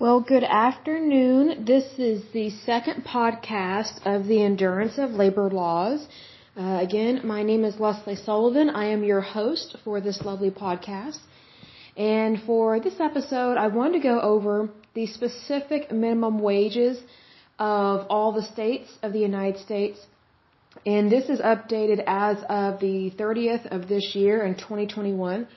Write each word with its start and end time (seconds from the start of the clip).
Well, 0.00 0.20
good 0.20 0.44
afternoon. 0.44 1.64
This 1.64 1.98
is 1.98 2.22
the 2.32 2.50
second 2.64 3.04
podcast 3.04 3.94
of 4.06 4.28
the 4.28 4.40
Endurance 4.44 4.96
of 4.96 5.10
Labor 5.10 5.50
Laws. 5.50 6.06
Uh, 6.56 6.78
again, 6.80 7.22
my 7.24 7.42
name 7.42 7.64
is 7.64 7.80
Lesley 7.80 8.14
Sullivan. 8.14 8.70
I 8.70 8.84
am 8.90 9.02
your 9.02 9.20
host 9.20 9.76
for 9.82 10.00
this 10.00 10.20
lovely 10.24 10.52
podcast. 10.52 11.18
And 11.96 12.40
for 12.42 12.78
this 12.78 13.00
episode, 13.00 13.56
I 13.56 13.66
wanted 13.66 13.94
to 13.94 14.04
go 14.10 14.20
over 14.20 14.70
the 14.94 15.08
specific 15.08 15.90
minimum 15.90 16.38
wages 16.38 17.02
of 17.58 18.06
all 18.08 18.30
the 18.30 18.44
states 18.44 18.88
of 19.02 19.12
the 19.12 19.18
United 19.18 19.60
States. 19.60 19.98
And 20.86 21.10
this 21.10 21.28
is 21.28 21.40
updated 21.40 22.04
as 22.06 22.36
of 22.48 22.78
the 22.78 23.10
30th 23.18 23.66
of 23.72 23.88
this 23.88 24.14
year 24.14 24.46
in 24.46 24.54
2021. 24.54 25.48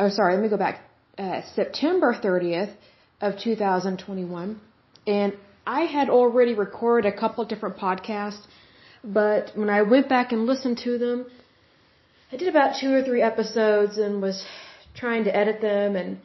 Oh, 0.00 0.08
sorry, 0.08 0.34
let 0.34 0.42
me 0.42 0.48
go 0.48 0.56
back. 0.56 0.80
Uh, 1.16 1.42
September 1.54 2.12
30th 2.12 2.74
of 3.20 3.38
2021. 3.38 4.60
And 5.06 5.36
I 5.66 5.82
had 5.82 6.08
already 6.08 6.54
recorded 6.54 7.12
a 7.12 7.16
couple 7.16 7.42
of 7.42 7.48
different 7.48 7.76
podcasts, 7.76 8.44
but 9.04 9.52
when 9.54 9.70
I 9.70 9.82
went 9.82 10.08
back 10.08 10.32
and 10.32 10.46
listened 10.46 10.78
to 10.84 10.98
them, 10.98 11.26
I 12.32 12.36
did 12.36 12.48
about 12.48 12.76
two 12.80 12.92
or 12.92 13.02
three 13.02 13.22
episodes 13.22 13.98
and 13.98 14.20
was 14.20 14.44
trying 14.94 15.24
to 15.24 15.34
edit 15.34 15.60
them 15.60 15.96
and 15.96 16.18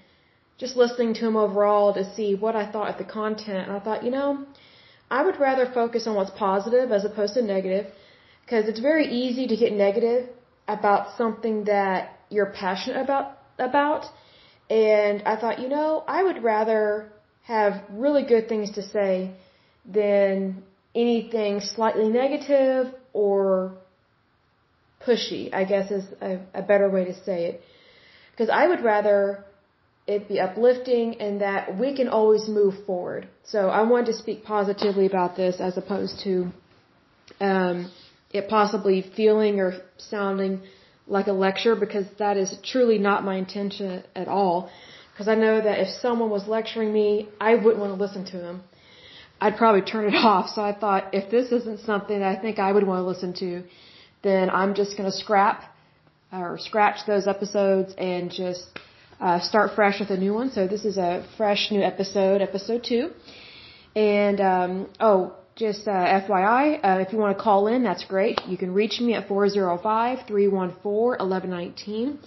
just 0.57 0.75
listening 0.75 1.13
to 1.15 1.25
them 1.25 1.35
overall 1.35 1.93
to 1.93 2.03
see 2.15 2.35
what 2.35 2.55
I 2.55 2.71
thought 2.71 2.89
of 2.89 2.97
the 2.97 3.09
content. 3.11 3.67
And 3.67 3.77
I 3.77 3.79
thought, 3.79 4.03
you 4.03 4.11
know, 4.11 4.45
I 5.09 5.23
would 5.23 5.39
rather 5.39 5.65
focus 5.65 6.07
on 6.07 6.15
what's 6.15 6.31
positive 6.31 6.91
as 6.91 7.05
opposed 7.05 7.33
to 7.35 7.41
negative 7.41 7.85
because 8.43 8.67
it's 8.67 8.79
very 8.79 9.07
easy 9.07 9.47
to 9.47 9.55
get 9.55 9.73
negative 9.73 10.29
about 10.67 11.17
something 11.17 11.65
that 11.65 12.19
you're 12.29 12.51
passionate 12.63 13.01
about 13.01 13.37
about 13.59 14.05
and 14.73 15.21
I 15.27 15.35
thought, 15.35 15.59
you 15.59 15.69
know, 15.69 16.03
I 16.07 16.23
would 16.23 16.43
rather 16.43 17.11
have 17.43 17.83
really 17.91 18.23
good 18.23 18.49
things 18.49 18.71
to 18.71 18.81
say 18.81 19.35
than 19.85 20.63
anything 20.95 21.59
slightly 21.59 22.09
negative 22.09 22.91
or 23.13 23.75
pushy, 25.05 25.53
I 25.53 25.63
guess 25.65 25.91
is 25.91 26.05
a, 26.21 26.39
a 26.55 26.63
better 26.63 26.89
way 26.89 27.05
to 27.05 27.13
say 27.23 27.45
it. 27.49 27.61
Because 28.31 28.49
I 28.49 28.67
would 28.67 28.83
rather 28.83 29.45
it 30.07 30.27
be 30.27 30.39
uplifting 30.39 31.21
and 31.21 31.41
that 31.41 31.77
we 31.77 31.95
can 31.95 32.07
always 32.07 32.47
move 32.47 32.73
forward. 32.87 33.27
So 33.43 33.69
I 33.69 33.83
wanted 33.83 34.07
to 34.07 34.13
speak 34.13 34.43
positively 34.43 35.05
about 35.05 35.35
this 35.35 35.57
as 35.59 35.77
opposed 35.77 36.21
to 36.23 36.51
um, 37.39 37.91
it 38.31 38.49
possibly 38.49 39.03
feeling 39.15 39.59
or 39.59 39.73
sounding 39.97 40.61
like 41.07 41.27
a 41.27 41.33
lecture 41.33 41.75
because 41.75 42.05
that 42.19 42.37
is 42.37 42.55
truly 42.63 42.97
not 42.97 43.23
my 43.23 43.35
intention 43.35 44.03
at 44.15 44.27
all. 44.27 44.69
Because 45.11 45.27
I 45.27 45.35
know 45.35 45.61
that 45.61 45.79
if 45.79 45.89
someone 46.01 46.29
was 46.29 46.47
lecturing 46.47 46.91
me, 46.91 47.29
I 47.39 47.55
wouldn't 47.55 47.77
want 47.77 47.95
to 47.95 48.03
listen 48.03 48.25
to 48.25 48.37
them. 48.37 48.63
I'd 49.39 49.57
probably 49.57 49.81
turn 49.81 50.05
it 50.05 50.15
off. 50.31 50.49
So 50.49 50.61
I 50.61 50.73
thought, 50.73 51.13
if 51.13 51.29
this 51.29 51.51
isn't 51.51 51.81
something 51.81 52.19
that 52.19 52.37
I 52.37 52.41
think 52.41 52.59
I 52.59 52.71
would 52.71 52.85
want 52.87 52.99
to 52.99 53.07
listen 53.07 53.33
to, 53.33 53.63
then 54.23 54.49
I'm 54.49 54.73
just 54.73 54.97
going 54.97 55.09
to 55.11 55.15
scrap 55.15 55.63
or 56.31 56.57
scratch 56.57 57.05
those 57.05 57.27
episodes 57.27 57.93
and 57.97 58.31
just 58.31 58.65
uh, 59.19 59.39
start 59.39 59.75
fresh 59.75 59.99
with 59.99 60.09
a 60.09 60.17
new 60.17 60.33
one. 60.33 60.51
So 60.51 60.67
this 60.67 60.85
is 60.85 60.97
a 60.97 61.25
fresh 61.37 61.69
new 61.69 61.81
episode, 61.81 62.41
episode 62.41 62.83
two. 62.83 63.11
And 63.95 64.41
um, 64.41 64.89
oh, 64.99 65.35
just 65.55 65.87
uh, 65.87 65.91
FYI, 65.91 66.79
uh, 66.83 66.97
if 66.99 67.13
you 67.13 67.19
want 67.19 67.37
to 67.37 67.43
call 67.43 67.67
in, 67.67 67.83
that's 67.83 68.05
great. 68.05 68.41
You 68.47 68.57
can 68.57 68.73
reach 68.73 68.99
me 68.99 69.13
at 69.13 69.27
405-314-1119. 69.27 72.17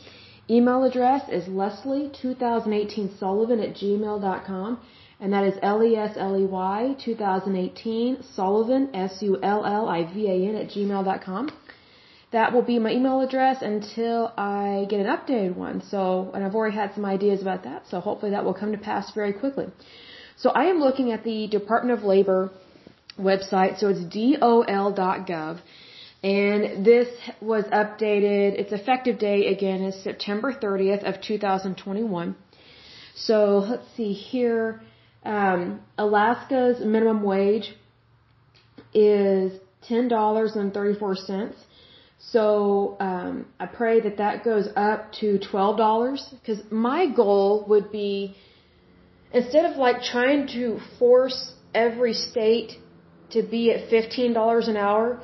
Email 0.48 0.84
address 0.84 1.28
is 1.28 1.48
lesley2018sullivan 1.48 3.68
at 3.68 3.74
gmail.com. 3.74 4.80
And 5.18 5.32
that 5.32 5.44
is 5.44 5.54
L-E-S-L-E-Y 5.62 6.96
2018 7.02 8.22
Sullivan, 8.34 8.94
S-U-L-L-I-V-A-N 8.94 10.54
at 10.54 10.68
gmail.com. 10.68 11.50
That 12.32 12.52
will 12.52 12.62
be 12.62 12.78
my 12.78 12.90
email 12.90 13.22
address 13.22 13.62
until 13.62 14.30
I 14.36 14.86
get 14.90 15.00
an 15.00 15.06
updated 15.06 15.56
one. 15.56 15.82
So, 15.88 16.30
and 16.34 16.44
I've 16.44 16.54
already 16.54 16.76
had 16.76 16.94
some 16.94 17.06
ideas 17.06 17.40
about 17.40 17.64
that, 17.64 17.84
so 17.88 18.00
hopefully 18.00 18.32
that 18.32 18.44
will 18.44 18.54
come 18.54 18.72
to 18.72 18.78
pass 18.78 19.10
very 19.12 19.32
quickly. 19.32 19.68
So 20.36 20.50
I 20.50 20.64
am 20.64 20.80
looking 20.80 21.12
at 21.12 21.24
the 21.24 21.46
Department 21.46 21.98
of 21.98 22.04
Labor 22.04 22.50
website. 23.18 23.78
So 23.78 23.88
it's 23.88 24.00
dol.gov. 24.00 25.60
And 26.22 26.84
this 26.84 27.08
was 27.40 27.64
updated, 27.66 28.58
its 28.58 28.72
effective 28.72 29.18
date 29.18 29.46
again 29.52 29.82
is 29.82 30.02
September 30.02 30.52
30th 30.52 31.04
of 31.04 31.20
2021. 31.20 32.34
So 33.14 33.58
let's 33.58 33.86
see 33.96 34.12
here. 34.12 34.80
Um, 35.24 35.80
Alaska's 35.98 36.84
minimum 36.84 37.22
wage 37.22 37.76
is 38.94 39.52
$10.34. 39.88 41.52
So 42.18 42.96
um, 42.98 43.46
I 43.60 43.66
pray 43.66 44.00
that 44.00 44.16
that 44.16 44.42
goes 44.42 44.68
up 44.74 45.12
to 45.20 45.38
$12 45.38 46.40
because 46.40 46.60
my 46.70 47.06
goal 47.06 47.64
would 47.68 47.92
be 47.92 48.34
instead 49.32 49.70
of 49.70 49.76
like 49.76 50.02
trying 50.02 50.48
to 50.48 50.80
force 50.98 51.52
every 51.74 52.14
state 52.14 52.78
to 53.30 53.42
be 53.42 53.70
at 53.72 53.88
$15 53.90 54.68
an 54.68 54.76
hour, 54.76 55.20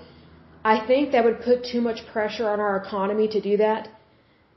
I 0.65 0.87
think 0.87 1.13
that 1.13 1.25
would 1.25 1.41
put 1.43 1.65
too 1.65 1.81
much 1.81 2.07
pressure 2.13 2.49
on 2.49 2.61
our 2.61 2.77
economy 2.77 3.29
to 3.29 3.41
do 3.41 3.57
that. 3.57 3.89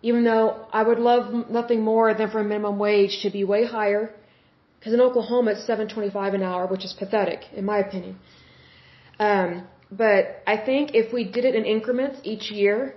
Even 0.02 0.24
though 0.24 0.68
I 0.72 0.84
would 0.84 1.00
love 1.00 1.50
nothing 1.50 1.82
more 1.82 2.14
than 2.14 2.30
for 2.30 2.40
a 2.40 2.44
minimum 2.44 2.78
wage 2.78 3.22
to 3.24 3.30
be 3.32 3.44
way 3.44 3.66
higher, 3.66 4.14
because 4.78 4.94
in 4.94 5.02
Oklahoma 5.02 5.52
it's 5.52 5.66
7.25 5.68 6.36
an 6.36 6.44
hour, 6.44 6.68
which 6.68 6.86
is 6.86 6.94
pathetic 6.94 7.40
in 7.56 7.66
my 7.66 7.80
opinion. 7.80 8.20
Um, 9.20 9.68
but 9.92 10.44
I 10.46 10.58
think 10.58 10.92
if 10.94 11.14
we 11.14 11.24
did 11.24 11.46
it 11.46 11.56
in 11.56 11.66
increments 11.66 12.20
each 12.24 12.52
year, 12.52 12.96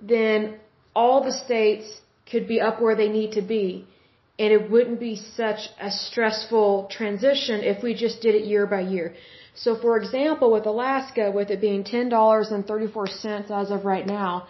then 0.00 0.58
all 0.94 1.24
the 1.24 1.32
states 1.32 1.86
could 2.30 2.46
be 2.46 2.60
up 2.60 2.80
where 2.80 2.94
they 2.94 3.08
need 3.08 3.32
to 3.32 3.42
be, 3.42 3.86
and 4.38 4.52
it 4.52 4.70
wouldn't 4.70 5.00
be 5.00 5.16
such 5.16 5.60
a 5.80 5.90
stressful 5.90 6.88
transition 6.90 7.60
if 7.62 7.82
we 7.82 7.94
just 7.94 8.20
did 8.20 8.34
it 8.34 8.44
year 8.44 8.66
by 8.66 8.80
year. 8.80 9.14
So 9.56 9.74
for 9.76 9.96
example, 9.96 10.52
with 10.52 10.66
Alaska, 10.66 11.32
with 11.34 11.50
it 11.50 11.60
being 11.60 11.82
$10.34 11.84 13.50
as 13.50 13.70
of 13.70 13.84
right 13.84 14.06
now, 14.06 14.46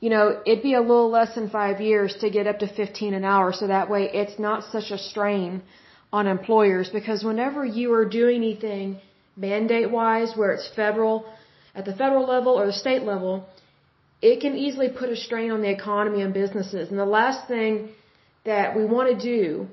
you 0.00 0.10
know, 0.10 0.42
it'd 0.46 0.62
be 0.62 0.74
a 0.74 0.80
little 0.80 1.10
less 1.10 1.34
than 1.34 1.48
five 1.48 1.80
years 1.80 2.14
to 2.20 2.28
get 2.28 2.46
up 2.46 2.58
to 2.58 2.68
15 2.68 3.14
an 3.14 3.24
hour. 3.24 3.52
So 3.52 3.66
that 3.68 3.88
way 3.88 4.10
it's 4.12 4.38
not 4.38 4.64
such 4.70 4.90
a 4.90 4.98
strain 4.98 5.62
on 6.12 6.26
employers 6.26 6.90
because 6.90 7.24
whenever 7.24 7.64
you 7.64 7.92
are 7.94 8.04
doing 8.04 8.36
anything 8.36 9.00
mandate 9.36 9.90
wise 9.90 10.36
where 10.36 10.52
it's 10.52 10.68
federal, 10.76 11.24
at 11.74 11.84
the 11.84 11.94
federal 11.94 12.26
level 12.26 12.52
or 12.60 12.66
the 12.66 12.72
state 12.72 13.02
level, 13.02 13.46
it 14.20 14.40
can 14.40 14.54
easily 14.56 14.88
put 14.88 15.08
a 15.08 15.16
strain 15.16 15.50
on 15.50 15.60
the 15.62 15.70
economy 15.70 16.20
and 16.22 16.32
businesses. 16.32 16.90
And 16.90 16.98
the 16.98 17.12
last 17.20 17.48
thing 17.48 17.90
that 18.44 18.76
we 18.76 18.84
want 18.84 19.18
to 19.18 19.18
do 19.34 19.66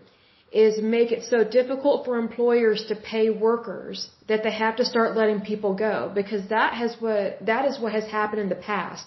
is 0.54 0.80
make 0.82 1.12
it 1.12 1.24
so 1.24 1.44
difficult 1.44 2.06
for 2.06 2.18
employers 2.18 2.86
to 2.88 2.96
pay 2.96 3.30
workers 3.32 4.10
that 4.28 4.44
they 4.44 4.52
have 4.52 4.76
to 4.76 4.86
start 4.86 5.18
letting 5.18 5.42
people 5.42 5.74
go 5.74 6.12
because 6.14 6.48
that 6.50 6.74
has 6.76 6.96
what 7.00 7.44
that 7.52 7.66
is 7.66 7.80
what 7.80 7.92
has 7.92 8.06
happened 8.06 8.42
in 8.42 8.50
the 8.50 8.62
past. 8.72 9.06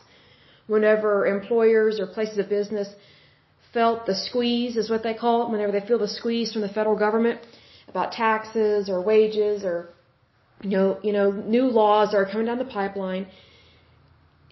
Whenever 0.66 1.26
employers 1.26 2.00
or 2.00 2.06
places 2.08 2.38
of 2.38 2.48
business 2.48 2.88
felt 3.72 4.06
the 4.06 4.14
squeeze 4.14 4.76
is 4.76 4.90
what 4.90 5.04
they 5.04 5.14
call 5.14 5.42
it 5.42 5.50
whenever 5.52 5.70
they 5.70 5.86
feel 5.86 5.98
the 5.98 6.08
squeeze 6.08 6.52
from 6.52 6.62
the 6.62 6.68
federal 6.68 6.96
government 6.96 7.40
about 7.88 8.10
taxes 8.10 8.88
or 8.88 9.00
wages 9.00 9.62
or 9.62 9.88
you 10.62 10.70
know 10.70 10.98
you 11.06 11.12
know 11.12 11.30
new 11.30 11.66
laws 11.80 12.14
are 12.14 12.24
coming 12.30 12.46
down 12.46 12.58
the 12.58 12.72
pipeline 12.80 13.26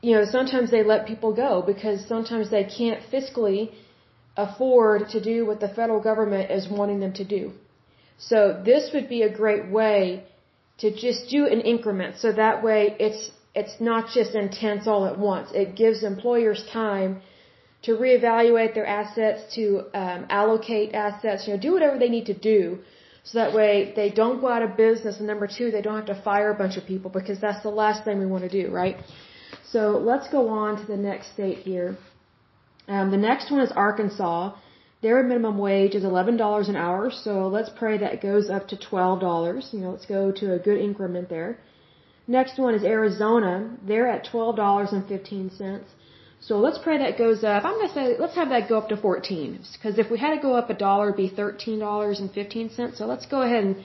you 0.02 0.12
know 0.14 0.24
sometimes 0.36 0.70
they 0.70 0.84
let 0.84 1.06
people 1.06 1.32
go 1.34 1.62
because 1.72 2.06
sometimes 2.06 2.50
they 2.50 2.64
can't 2.64 3.00
fiscally 3.12 3.72
afford 4.36 5.08
to 5.10 5.20
do 5.20 5.46
what 5.46 5.60
the 5.60 5.68
federal 5.68 6.00
government 6.00 6.50
is 6.50 6.68
wanting 6.68 7.00
them 7.00 7.12
to 7.14 7.24
do. 7.24 7.52
So 8.18 8.62
this 8.64 8.90
would 8.92 9.08
be 9.08 9.22
a 9.22 9.32
great 9.32 9.70
way 9.70 10.24
to 10.78 10.90
just 10.94 11.28
do 11.28 11.46
an 11.46 11.60
increment. 11.60 12.16
So 12.18 12.32
that 12.32 12.62
way 12.62 12.96
it's, 12.98 13.30
it's 13.54 13.80
not 13.80 14.10
just 14.12 14.34
intense 14.34 14.86
all 14.86 15.06
at 15.06 15.18
once. 15.18 15.50
It 15.52 15.76
gives 15.76 16.02
employers 16.02 16.64
time 16.72 17.22
to 17.82 17.92
reevaluate 17.92 18.74
their 18.74 18.86
assets, 18.86 19.54
to 19.54 19.84
um, 19.94 20.26
allocate 20.30 20.94
assets, 20.94 21.46
you 21.46 21.54
know, 21.54 21.60
do 21.60 21.72
whatever 21.72 21.98
they 21.98 22.08
need 22.08 22.26
to 22.26 22.34
do. 22.34 22.78
So 23.24 23.38
that 23.38 23.54
way 23.54 23.92
they 23.94 24.10
don't 24.10 24.40
go 24.40 24.48
out 24.48 24.62
of 24.62 24.76
business. 24.76 25.18
And 25.18 25.26
number 25.26 25.46
two, 25.46 25.70
they 25.70 25.82
don't 25.82 25.96
have 25.96 26.06
to 26.06 26.20
fire 26.22 26.50
a 26.50 26.54
bunch 26.54 26.76
of 26.76 26.86
people 26.86 27.10
because 27.10 27.40
that's 27.40 27.62
the 27.62 27.70
last 27.70 28.04
thing 28.04 28.18
we 28.18 28.26
want 28.26 28.44
to 28.50 28.62
do, 28.62 28.70
right? 28.70 28.96
So 29.70 29.98
let's 29.98 30.28
go 30.28 30.48
on 30.48 30.80
to 30.80 30.86
the 30.86 30.96
next 30.96 31.32
state 31.32 31.58
here. 31.58 31.96
Um, 32.88 33.10
the 33.10 33.16
next 33.16 33.50
one 33.50 33.60
is 33.60 33.72
Arkansas. 33.72 34.52
Their 35.02 35.22
minimum 35.22 35.58
wage 35.58 35.94
is 35.94 36.04
$11 36.04 36.68
an 36.68 36.76
hour, 36.76 37.10
so 37.10 37.48
let's 37.48 37.70
pray 37.76 37.98
that 37.98 38.22
goes 38.22 38.48
up 38.48 38.68
to 38.68 38.76
$12. 38.76 39.72
You 39.72 39.80
know, 39.80 39.90
let's 39.90 40.06
go 40.06 40.32
to 40.32 40.54
a 40.54 40.58
good 40.58 40.78
increment 40.78 41.28
there. 41.28 41.58
Next 42.26 42.58
one 42.58 42.74
is 42.74 42.84
Arizona. 42.84 43.76
They're 43.86 44.08
at 44.08 44.24
$12.15. 44.26 45.82
So 46.40 46.58
let's 46.58 46.78
pray 46.78 46.98
that 46.98 47.16
goes 47.16 47.42
up. 47.42 47.64
I'm 47.64 47.74
going 47.74 47.88
to 47.88 47.94
say 47.94 48.16
let's 48.18 48.34
have 48.34 48.50
that 48.50 48.68
go 48.68 48.76
up 48.78 48.88
to 48.90 48.96
14 48.96 49.60
because 49.74 49.98
if 49.98 50.10
we 50.10 50.18
had 50.18 50.34
to 50.34 50.40
go 50.40 50.54
up 50.54 50.68
a 50.68 50.74
dollar, 50.74 51.08
it'd 51.08 51.16
be 51.16 51.30
$13.15. 51.30 52.96
So 52.96 53.06
let's 53.06 53.26
go 53.26 53.42
ahead 53.42 53.64
and 53.64 53.76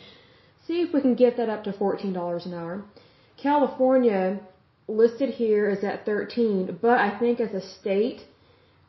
see 0.67 0.81
if 0.81 0.93
we 0.93 1.01
can 1.01 1.15
get 1.15 1.37
that 1.37 1.49
up 1.49 1.63
to 1.65 1.71
$14 1.71 2.45
an 2.45 2.53
hour. 2.53 2.83
California 3.41 4.39
listed 4.87 5.29
here 5.29 5.69
is 5.69 5.83
at 5.83 6.05
13, 6.05 6.79
but 6.81 6.97
I 6.97 7.17
think 7.17 7.39
as 7.39 7.53
a 7.53 7.61
state, 7.61 8.21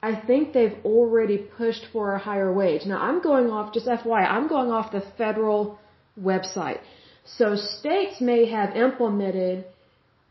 I 0.02 0.14
think 0.14 0.52
they've 0.52 0.79
already 0.85 1.38
pushed 1.38 1.85
for 1.93 2.14
a 2.14 2.19
higher 2.19 2.52
wage. 2.52 2.87
Now 2.87 3.00
I'm 3.00 3.20
going 3.20 3.50
off, 3.50 3.75
just 3.75 3.87
FYI, 3.87 4.26
I'm 4.37 4.49
going 4.49 4.70
off 4.70 4.93
the 4.93 5.02
federal 5.19 5.79
website. 6.19 6.81
So 7.25 7.56
states 7.56 8.20
may 8.20 8.47
have 8.47 8.75
implemented 8.75 9.67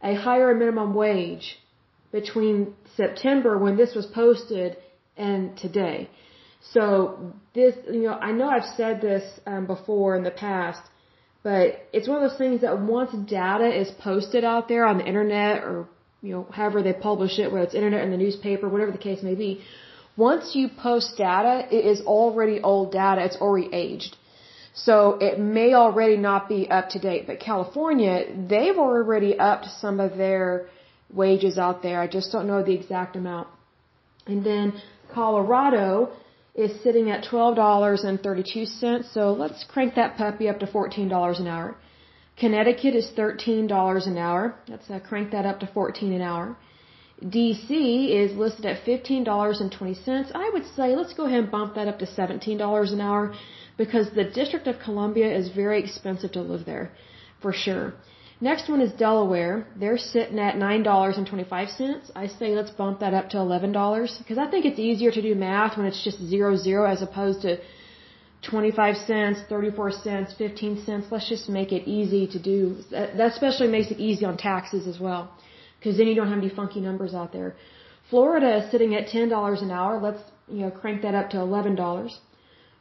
a 0.01 0.16
higher 0.16 0.56
minimum 0.56 0.94
wage 0.94 1.60
between 2.12 2.74
September 2.98 3.57
when 3.57 3.77
this 3.77 3.94
was 3.94 4.07
posted 4.07 4.77
and 5.16 5.56
today. 5.57 6.10
So 6.74 7.33
this, 7.54 7.75
you 7.88 8.04
know, 8.04 8.13
I 8.13 8.31
know 8.31 8.50
I've 8.50 8.75
said 8.75 9.01
this 9.01 9.24
um, 9.45 9.65
before 9.65 10.15
in 10.15 10.24
the 10.24 10.31
past, 10.31 10.81
but 11.44 11.88
it's 11.94 12.07
one 12.07 12.22
of 12.22 12.30
those 12.30 12.38
things 12.38 12.62
that 12.62 12.81
once 12.81 13.12
data 13.30 13.69
is 13.81 13.89
posted 13.92 14.44
out 14.44 14.68
there 14.68 14.86
on 14.86 14.98
the 14.98 15.06
internet 15.06 15.63
or, 15.63 15.88
you 16.21 16.31
know, 16.33 16.48
however 16.51 16.83
they 16.83 16.94
publish 16.94 17.39
it, 17.39 17.51
whether 17.51 17.63
it's 17.66 17.74
internet 17.74 18.04
in 18.04 18.12
the 18.12 18.18
newspaper, 18.18 18.68
whatever 18.68 18.92
the 18.92 18.98
case 18.98 19.24
may 19.24 19.36
be, 19.36 19.62
once 20.18 20.54
you 20.54 20.68
post 20.68 21.18
data, 21.18 21.68
it 21.71 21.86
is 21.86 22.01
already 22.01 22.60
old 22.62 22.92
data. 22.92 23.24
It's 23.24 23.38
already 23.38 23.69
aged. 23.74 24.18
So 24.74 25.18
it 25.19 25.39
may 25.39 25.74
already 25.74 26.18
not 26.18 26.48
be 26.48 26.69
up 26.69 26.89
to 26.89 27.00
date, 27.00 27.25
but 27.27 27.39
California, 27.39 28.25
they've 28.50 28.77
already 28.77 29.38
upped 29.38 29.68
some 29.80 30.00
of 30.00 30.18
their 30.18 30.68
wages 31.13 31.57
out 31.57 31.81
there. 31.81 32.01
I 32.01 32.07
just 32.07 32.31
don't 32.31 32.48
know 32.48 32.63
the 32.63 32.74
exact 32.74 33.15
amount. 33.15 33.48
And 34.27 34.45
then 34.45 34.74
Colorado 35.13 36.12
is 36.54 36.72
sitting 36.83 37.10
at 37.10 37.24
$12.32, 37.24 39.13
so 39.13 39.33
let's 39.33 39.63
crank 39.63 39.95
that 39.95 40.18
puppy 40.18 40.50
up 40.50 40.60
to 40.60 40.68
$14 40.68 41.39
an 41.39 41.48
hour. 41.48 41.75
Connecticut 42.39 42.95
is 42.95 43.12
$13 43.18 44.07
an 44.07 44.18
hour. 44.18 44.56
Let's 44.68 44.89
uh, 44.89 45.00
crank 45.00 45.31
that 45.31 45.45
up 45.45 45.59
to 45.59 45.68
14 45.68 46.13
an 46.13 46.21
hour. 46.21 46.56
DC 47.21 47.69
is 48.21 48.31
listed 48.38 48.65
at 48.65 48.86
$15.20. 48.86 50.31
I 50.33 50.50
would 50.53 50.65
say 50.75 50.95
let's 50.95 51.13
go 51.13 51.25
ahead 51.25 51.39
and 51.39 51.51
bump 51.51 51.75
that 51.75 51.89
up 51.89 52.00
to 52.00 52.06
$17 52.06 52.94
an 52.94 53.01
hour 53.01 53.33
because 53.77 54.09
the 54.12 54.24
District 54.24 54.68
of 54.68 54.80
Columbia 54.80 55.30
is 55.36 55.50
very 55.50 55.80
expensive 55.83 56.31
to 56.31 56.41
live 56.41 56.65
there, 56.65 56.91
for 57.41 57.51
sure. 57.51 57.94
Next 58.39 58.69
one 58.69 58.80
is 58.80 58.94
Delaware. 58.94 59.68
They're 59.75 59.97
sitting 59.97 60.39
at 60.39 60.56
$9.25. 60.56 62.12
I 62.15 62.27
say 62.27 62.56
let's 62.56 62.71
bump 62.71 63.01
that 63.01 63.13
up 63.13 63.30
to 63.31 63.38
$11 63.38 64.18
because 64.19 64.38
I 64.38 64.50
think 64.50 64.63
it's 64.65 64.80
easier 64.80 65.12
to 65.12 65.21
do 65.21 65.36
math 65.36 65.75
when 65.77 65.86
it's 65.86 66.01
just 66.01 66.21
zero 66.21 66.56
zero 66.56 66.89
as 66.89 67.01
opposed 67.01 67.41
to 67.41 67.59
25 68.41 68.95
cents, 68.95 69.39
34 69.50 69.91
cents, 69.91 70.33
15 70.38 70.83
cents. 70.86 71.07
Let's 71.12 71.27
just 71.27 71.50
make 71.50 71.71
it 71.71 71.88
easy 71.88 72.27
to 72.27 72.39
do. 72.39 72.77
That 72.91 73.31
especially 73.33 73.68
makes 73.68 73.91
it 73.91 74.00
easy 74.00 74.25
on 74.25 74.38
taxes 74.38 74.88
as 74.88 75.00
well 75.00 75.31
because 75.77 75.97
then 75.97 76.07
you 76.07 76.15
don't 76.15 76.30
have 76.30 76.38
any 76.38 76.50
funky 76.50 76.80
numbers 76.80 77.13
out 77.13 77.33
there. 77.33 77.56
Florida 78.09 78.63
is 78.63 78.71
sitting 78.71 78.95
at 78.95 79.07
$10 79.07 79.62
an 79.62 79.71
hour. 79.71 80.00
Let's, 80.00 80.21
you 80.47 80.62
know, 80.62 80.71
crank 80.71 81.01
that 81.03 81.15
up 81.15 81.30
to 81.31 81.38
$11. 81.38 82.12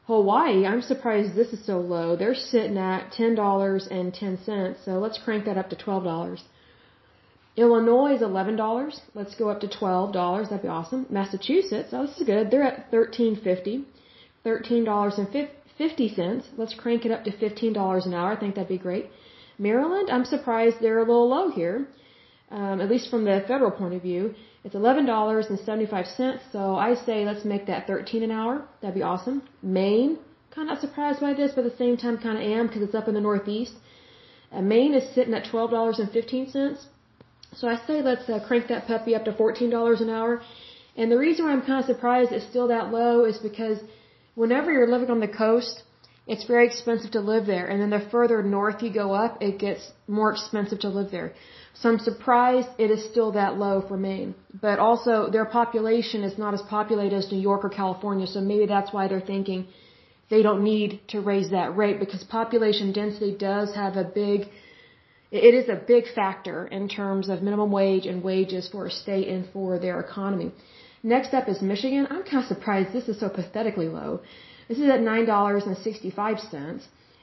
Hawaii, 0.07 0.65
I'm 0.65 0.81
surprised 0.81 1.35
this 1.35 1.53
is 1.53 1.67
so 1.67 1.79
low. 1.81 2.17
They're 2.17 2.35
sitting 2.35 2.79
at 2.79 3.13
$10.10, 3.13 4.85
so 4.85 4.93
let's 4.93 5.19
crank 5.23 5.45
that 5.45 5.59
up 5.59 5.69
to 5.71 5.77
$12. 5.77 6.41
Illinois 7.57 8.15
is 8.15 8.23
$11. 8.23 9.01
Let's 9.15 9.35
go 9.35 9.51
up 9.51 9.61
to 9.61 9.69
$12. 9.69 10.45
That'd 10.45 10.63
be 10.63 10.69
awesome. 10.69 11.07
Massachusetts, 11.11 11.91
oh, 11.93 12.07
this 12.07 12.17
is 12.17 12.23
good. 12.27 12.51
They're 12.51 12.63
at 12.63 12.91
$13.50. 12.91 13.85
$13.50. 14.45 16.45
Let's 16.57 16.75
crank 16.75 17.05
it 17.05 17.13
up 17.13 17.25
to 17.25 17.31
$15 17.31 18.07
an 18.07 18.15
hour. 18.15 18.33
I 18.33 18.37
think 18.37 18.55
that'd 18.55 18.69
be 18.69 18.79
great. 18.79 19.11
Maryland, 19.59 20.09
I'm 20.11 20.25
surprised 20.25 20.77
they're 20.81 20.99
a 20.99 21.03
little 21.03 21.29
low 21.29 21.51
here, 21.51 21.89
um, 22.51 22.81
at 22.81 22.89
least 22.89 23.11
from 23.11 23.25
the 23.25 23.45
federal 23.47 23.71
point 23.71 23.95
of 23.95 24.03
view. 24.03 24.35
It's 24.65 24.75
$11.75, 24.75 26.41
so 26.53 26.77
I 26.77 26.95
say 26.95 27.25
let's 27.25 27.45
make 27.45 27.67
that 27.67 27.87
13 27.87 28.23
an 28.23 28.31
hour. 28.31 28.67
That'd 28.81 28.95
be 28.95 29.03
awesome. 29.03 29.43
Maine, 29.63 30.19
kind 30.55 30.69
of 30.69 30.75
not 30.75 30.81
surprised 30.81 31.21
by 31.21 31.35
this, 31.35 31.53
but 31.55 31.65
at 31.65 31.73
the 31.73 31.79
same 31.79 31.97
time 31.97 32.19
kind 32.19 32.39
of 32.39 32.45
am 32.45 32.67
because 32.67 32.83
it's 32.83 32.95
up 32.95 33.09
in 33.09 33.15
the 33.15 33.21
Northeast. 33.21 33.75
Uh, 34.53 34.63
Maine 34.63 34.95
is 34.95 35.15
sitting 35.15 35.35
at 35.35 35.45
$12.15. 35.45 36.87
So 37.55 37.69
I 37.69 37.77
say 37.87 38.03
let's 38.03 38.29
uh, 38.29 38.41
crank 38.47 38.69
that 38.69 38.87
puppy 38.87 39.15
up 39.15 39.25
to 39.25 39.33
$14 39.33 40.01
an 40.01 40.11
hour. 40.11 40.43
And 40.97 41.11
the 41.11 41.19
reason 41.19 41.45
why 41.45 41.53
I'm 41.53 41.63
kind 41.63 41.81
of 41.81 41.87
surprised 41.87 42.33
it's 42.33 42.47
still 42.47 42.69
that 42.69 42.91
low 42.91 43.25
is 43.25 43.39
because 43.39 43.79
whenever 44.43 44.69
you're 44.75 44.93
living 44.95 45.11
on 45.11 45.21
the 45.27 45.35
coast, 45.45 45.75
it's 46.33 46.45
very 46.53 46.67
expensive 46.71 47.11
to 47.19 47.23
live 47.33 47.45
there. 47.55 47.67
And 47.71 47.79
then 47.83 47.93
the 47.97 48.05
further 48.15 48.39
north 48.59 48.79
you 48.85 48.91
go 49.03 49.09
up, 49.25 49.33
it 49.49 49.55
gets 49.67 49.83
more 50.19 50.31
expensive 50.35 50.79
to 50.85 50.91
live 50.99 51.11
there. 51.17 51.31
So 51.79 51.89
I'm 51.91 52.01
surprised 52.11 52.69
it 52.85 52.91
is 52.97 53.03
still 53.11 53.31
that 53.33 53.57
low 53.65 53.77
for 53.89 53.97
Maine. 53.97 54.35
But 54.67 54.79
also 54.79 55.15
their 55.37 55.49
population 55.59 56.23
is 56.29 56.37
not 56.45 56.55
as 56.59 56.63
populated 56.77 57.17
as 57.21 57.33
New 57.33 57.43
York 57.51 57.65
or 57.65 57.73
California, 57.83 58.27
so 58.35 58.41
maybe 58.41 58.67
that's 58.67 58.93
why 58.97 59.05
they're 59.09 59.29
thinking 59.35 59.61
they 60.35 60.43
don't 60.47 60.63
need 60.73 61.01
to 61.13 61.21
raise 61.21 61.51
that 61.51 61.77
rate 61.83 61.99
because 62.05 62.23
population 62.39 62.93
density 62.93 63.33
does 63.51 63.75
have 63.83 63.97
a 63.97 64.05
big 64.23 64.41
it 65.31 65.55
is 65.61 65.69
a 65.69 65.79
big 65.95 66.05
factor 66.19 66.59
in 66.79 66.85
terms 66.89 67.29
of 67.29 67.43
minimum 67.43 67.71
wage 67.71 68.07
and 68.07 68.23
wages 68.23 68.69
for 68.73 68.87
a 68.87 68.91
state 68.91 69.29
and 69.29 69.43
for 69.53 69.79
their 69.79 70.01
economy. 70.01 70.53
Next 71.03 71.35
up 71.35 71.49
is 71.49 71.63
Michigan. 71.63 72.07
I'm 72.11 72.23
kind 72.25 72.43
of 72.43 72.47
surprised 72.47 72.93
this 72.93 73.09
is 73.09 73.19
so 73.21 73.29
pathetically 73.29 73.89
low. 73.89 74.21
This 74.69 74.79
is 74.79 74.89
at 74.91 75.01
$9.65 75.01 76.83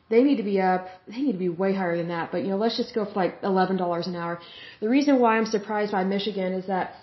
they 0.09 0.23
need 0.23 0.37
to 0.37 0.43
be 0.43 0.61
up, 0.61 0.87
they 1.07 1.21
need 1.21 1.31
to 1.31 1.37
be 1.37 1.49
way 1.49 1.73
higher 1.73 1.97
than 1.97 2.09
that. 2.09 2.31
But, 2.31 2.43
you 2.43 2.49
know, 2.49 2.57
let's 2.57 2.77
just 2.77 2.93
go 2.93 3.05
for 3.05 3.13
like 3.23 3.41
$11 3.41 4.07
an 4.07 4.15
hour. 4.15 4.39
The 4.79 4.89
reason 4.89 5.19
why 5.19 5.37
I'm 5.37 5.47
surprised 5.47 5.91
by 5.91 6.03
Michigan 6.03 6.53
is 6.53 6.67
that 6.67 6.93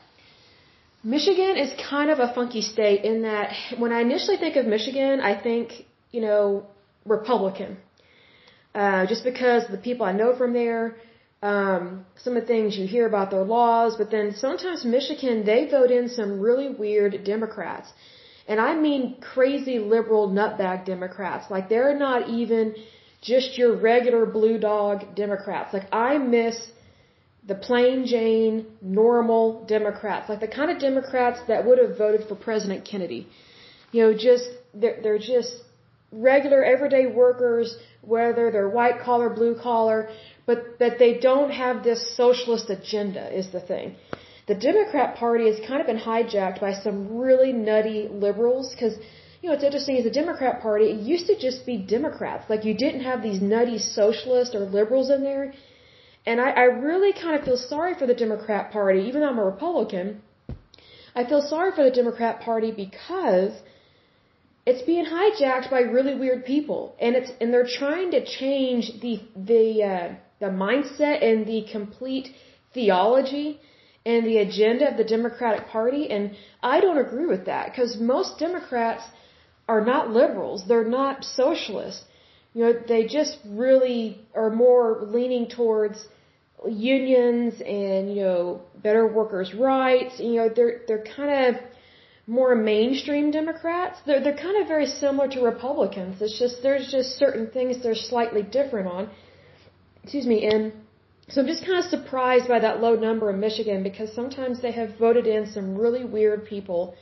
Michigan 1.03 1.57
is 1.57 1.73
kind 1.91 2.11
of 2.11 2.21
a 2.21 2.33
funky 2.33 2.63
state 2.63 3.05
in 3.05 3.23
that 3.23 3.53
when 3.79 3.93
I 3.93 4.03
initially 4.03 4.37
think 4.37 4.55
of 4.55 4.67
Michigan, 4.67 5.21
I 5.21 5.41
think, 5.41 5.73
you 6.13 6.21
know, 6.21 6.67
Republican. 7.05 7.77
Uh, 8.73 9.05
just 9.07 9.25
because 9.25 9.65
the 9.69 9.79
people 9.79 10.07
I 10.07 10.13
know 10.13 10.37
from 10.37 10.53
there, 10.53 10.97
um, 11.43 12.07
some 12.17 12.37
of 12.37 12.43
the 12.43 12.47
things 12.47 12.77
you 12.77 12.87
hear 12.87 13.07
about 13.07 13.31
their 13.33 13.43
laws, 13.43 13.97
but 13.97 14.11
then 14.11 14.35
sometimes 14.35 14.85
Michigan, 14.85 15.45
they 15.45 15.69
vote 15.69 15.91
in 15.91 16.09
some 16.09 16.41
really 16.41 16.69
weird 16.69 17.25
Democrats. 17.25 17.93
And 18.47 18.61
I 18.61 18.75
mean 18.75 19.21
crazy 19.21 19.79
liberal 19.79 20.29
nutbag 20.29 20.85
Democrats. 20.85 21.51
Like 21.51 21.69
they're 21.69 21.99
not 21.99 22.29
even 22.29 22.75
just 23.21 23.59
your 23.59 23.77
regular 23.77 24.25
blue 24.27 24.59
dog 24.59 25.15
Democrats. 25.15 25.73
Like 25.73 25.89
I 25.93 26.19
miss 26.19 26.57
the 27.47 27.55
plain 27.57 28.07
Jane, 28.07 28.67
normal 28.81 29.65
Democrats. 29.67 30.29
Like 30.29 30.41
the 30.41 30.49
kind 30.49 30.71
of 30.71 30.79
Democrats 30.79 31.41
that 31.49 31.67
would 31.67 31.79
have 31.79 31.99
voted 31.99 32.29
for 32.29 32.37
President 32.37 32.85
Kennedy. 32.85 33.27
You 33.91 34.03
know, 34.03 34.15
just, 34.17 34.49
they're, 34.75 35.01
they're 35.03 35.19
just 35.19 35.53
regular 36.13 36.63
everyday 36.65 37.07
workers, 37.07 37.77
whether 38.03 38.51
they're 38.51 38.69
white 38.69 39.01
collar, 39.01 39.29
blue 39.29 39.57
collar, 39.61 40.09
but 40.47 40.79
that 40.79 40.99
they 40.99 41.19
don't 41.19 41.51
have 41.51 41.85
this 41.85 42.17
socialist 42.17 42.69
agenda 42.71 43.25
is 43.37 43.51
the 43.53 43.61
thing 43.61 43.97
the 44.47 44.55
Democrat 44.55 45.17
Party 45.17 45.47
has 45.51 45.59
kind 45.67 45.81
of 45.81 45.87
been 45.87 45.99
hijacked 45.99 46.61
by 46.61 46.73
some 46.75 47.17
really 47.17 47.53
nutty 47.53 48.09
liberals 48.09 48.73
because, 48.75 48.95
you 49.41 49.49
know, 49.49 49.53
what's 49.55 49.65
interesting 49.65 49.97
is 49.97 50.05
the 50.05 50.11
Democrat 50.11 50.61
Party, 50.61 50.87
it 50.87 51.01
used 51.01 51.27
to 51.27 51.39
just 51.39 51.65
be 51.65 51.77
Democrats. 51.79 52.51
Like 52.51 52.65
you 52.65 52.75
didn't 52.75 53.05
have 53.05 53.23
these 53.23 53.41
nutty 53.41 53.79
socialists 53.79 54.55
or 54.55 54.61
liberals 54.61 55.11
in 55.11 55.23
there. 55.23 55.55
And 56.27 56.41
I, 56.41 56.51
I 56.51 56.65
really 56.89 57.13
kind 57.13 57.37
of 57.39 57.45
feel 57.45 57.57
sorry 57.57 57.95
for 57.95 58.07
the 58.07 58.15
Democrat 58.15 58.73
Party, 58.73 59.01
even 59.09 59.21
though 59.21 59.29
I'm 59.29 59.39
a 59.39 59.45
Republican. 59.45 60.23
I 61.15 61.25
feel 61.25 61.43
sorry 61.43 61.73
for 61.77 61.85
the 61.85 61.91
Democrat 61.91 62.41
Party 62.41 62.73
because 62.73 63.53
it's 64.65 64.83
being 64.83 65.05
hijacked 65.05 65.71
by 65.71 65.81
really 65.81 66.15
weird 66.15 66.45
people, 66.45 66.97
and 67.01 67.17
it's 67.17 67.33
and 67.41 67.53
they're 67.53 67.67
trying 67.67 68.13
to 68.13 68.25
change 68.25 68.93
the 69.01 69.21
the 69.37 69.83
uh, 69.83 70.15
the 70.45 70.53
mindset 70.67 71.19
and 71.29 71.47
the 71.53 71.61
complete 71.77 72.29
theology 72.75 73.49
and 74.05 74.21
the 74.31 74.39
agenda 74.47 74.85
of 74.91 74.97
the 75.03 75.09
Democratic 75.17 75.63
Party, 75.69 76.03
and 76.15 76.25
I 76.75 76.81
don't 76.85 76.99
agree 77.07 77.27
with 77.35 77.45
that 77.53 77.65
because 77.71 77.91
most 78.15 78.31
Democrats 78.47 79.05
are 79.69 79.85
not 79.93 80.11
liberals. 80.21 80.65
They're 80.67 80.93
not 81.01 81.25
socialists. 81.25 82.05
You 82.55 82.61
know, 82.65 82.73
they 82.93 83.03
just 83.19 83.35
really 83.65 84.03
are 84.35 84.51
more 84.51 84.87
leaning 85.17 85.45
towards 85.59 85.99
unions 86.69 87.55
and 87.61 88.15
you 88.15 88.23
know 88.29 88.61
better 88.87 89.05
workers' 89.21 89.53
rights. 89.55 90.15
You 90.19 90.35
know, 90.39 90.49
they're 90.57 90.75
they're 90.87 91.07
kind 91.17 91.33
of 91.47 91.63
more 92.27 92.55
mainstream 92.55 93.31
Democrats. 93.31 93.97
They're 94.07 94.23
they're 94.25 94.43
kind 94.49 94.59
of 94.61 94.67
very 94.75 94.89
similar 95.03 95.29
to 95.35 95.41
Republicans. 95.55 96.21
It's 96.21 96.39
just 96.45 96.63
there's 96.67 96.89
just 96.97 97.11
certain 97.25 97.47
things 97.57 97.83
they're 97.83 98.05
slightly 98.13 98.43
different 98.43 98.89
on. 98.97 99.11
Excuse 100.03 100.27
me, 100.27 100.45
and 100.47 100.73
So 101.29 101.41
I'm 101.41 101.47
just 101.47 101.65
kind 101.65 101.79
of 101.79 101.85
surprised 101.87 102.49
by 102.49 102.59
that 102.59 102.81
low 102.81 102.95
number 102.95 103.31
in 103.31 103.41
Michigan 103.41 103.83
because 103.83 104.13
sometimes 104.13 104.61
they 104.61 104.73
have 104.73 104.99
voted 104.99 105.27
in 105.27 105.47
some 105.47 105.77
really 105.77 106.05
weird 106.05 106.45
people. 106.47 106.95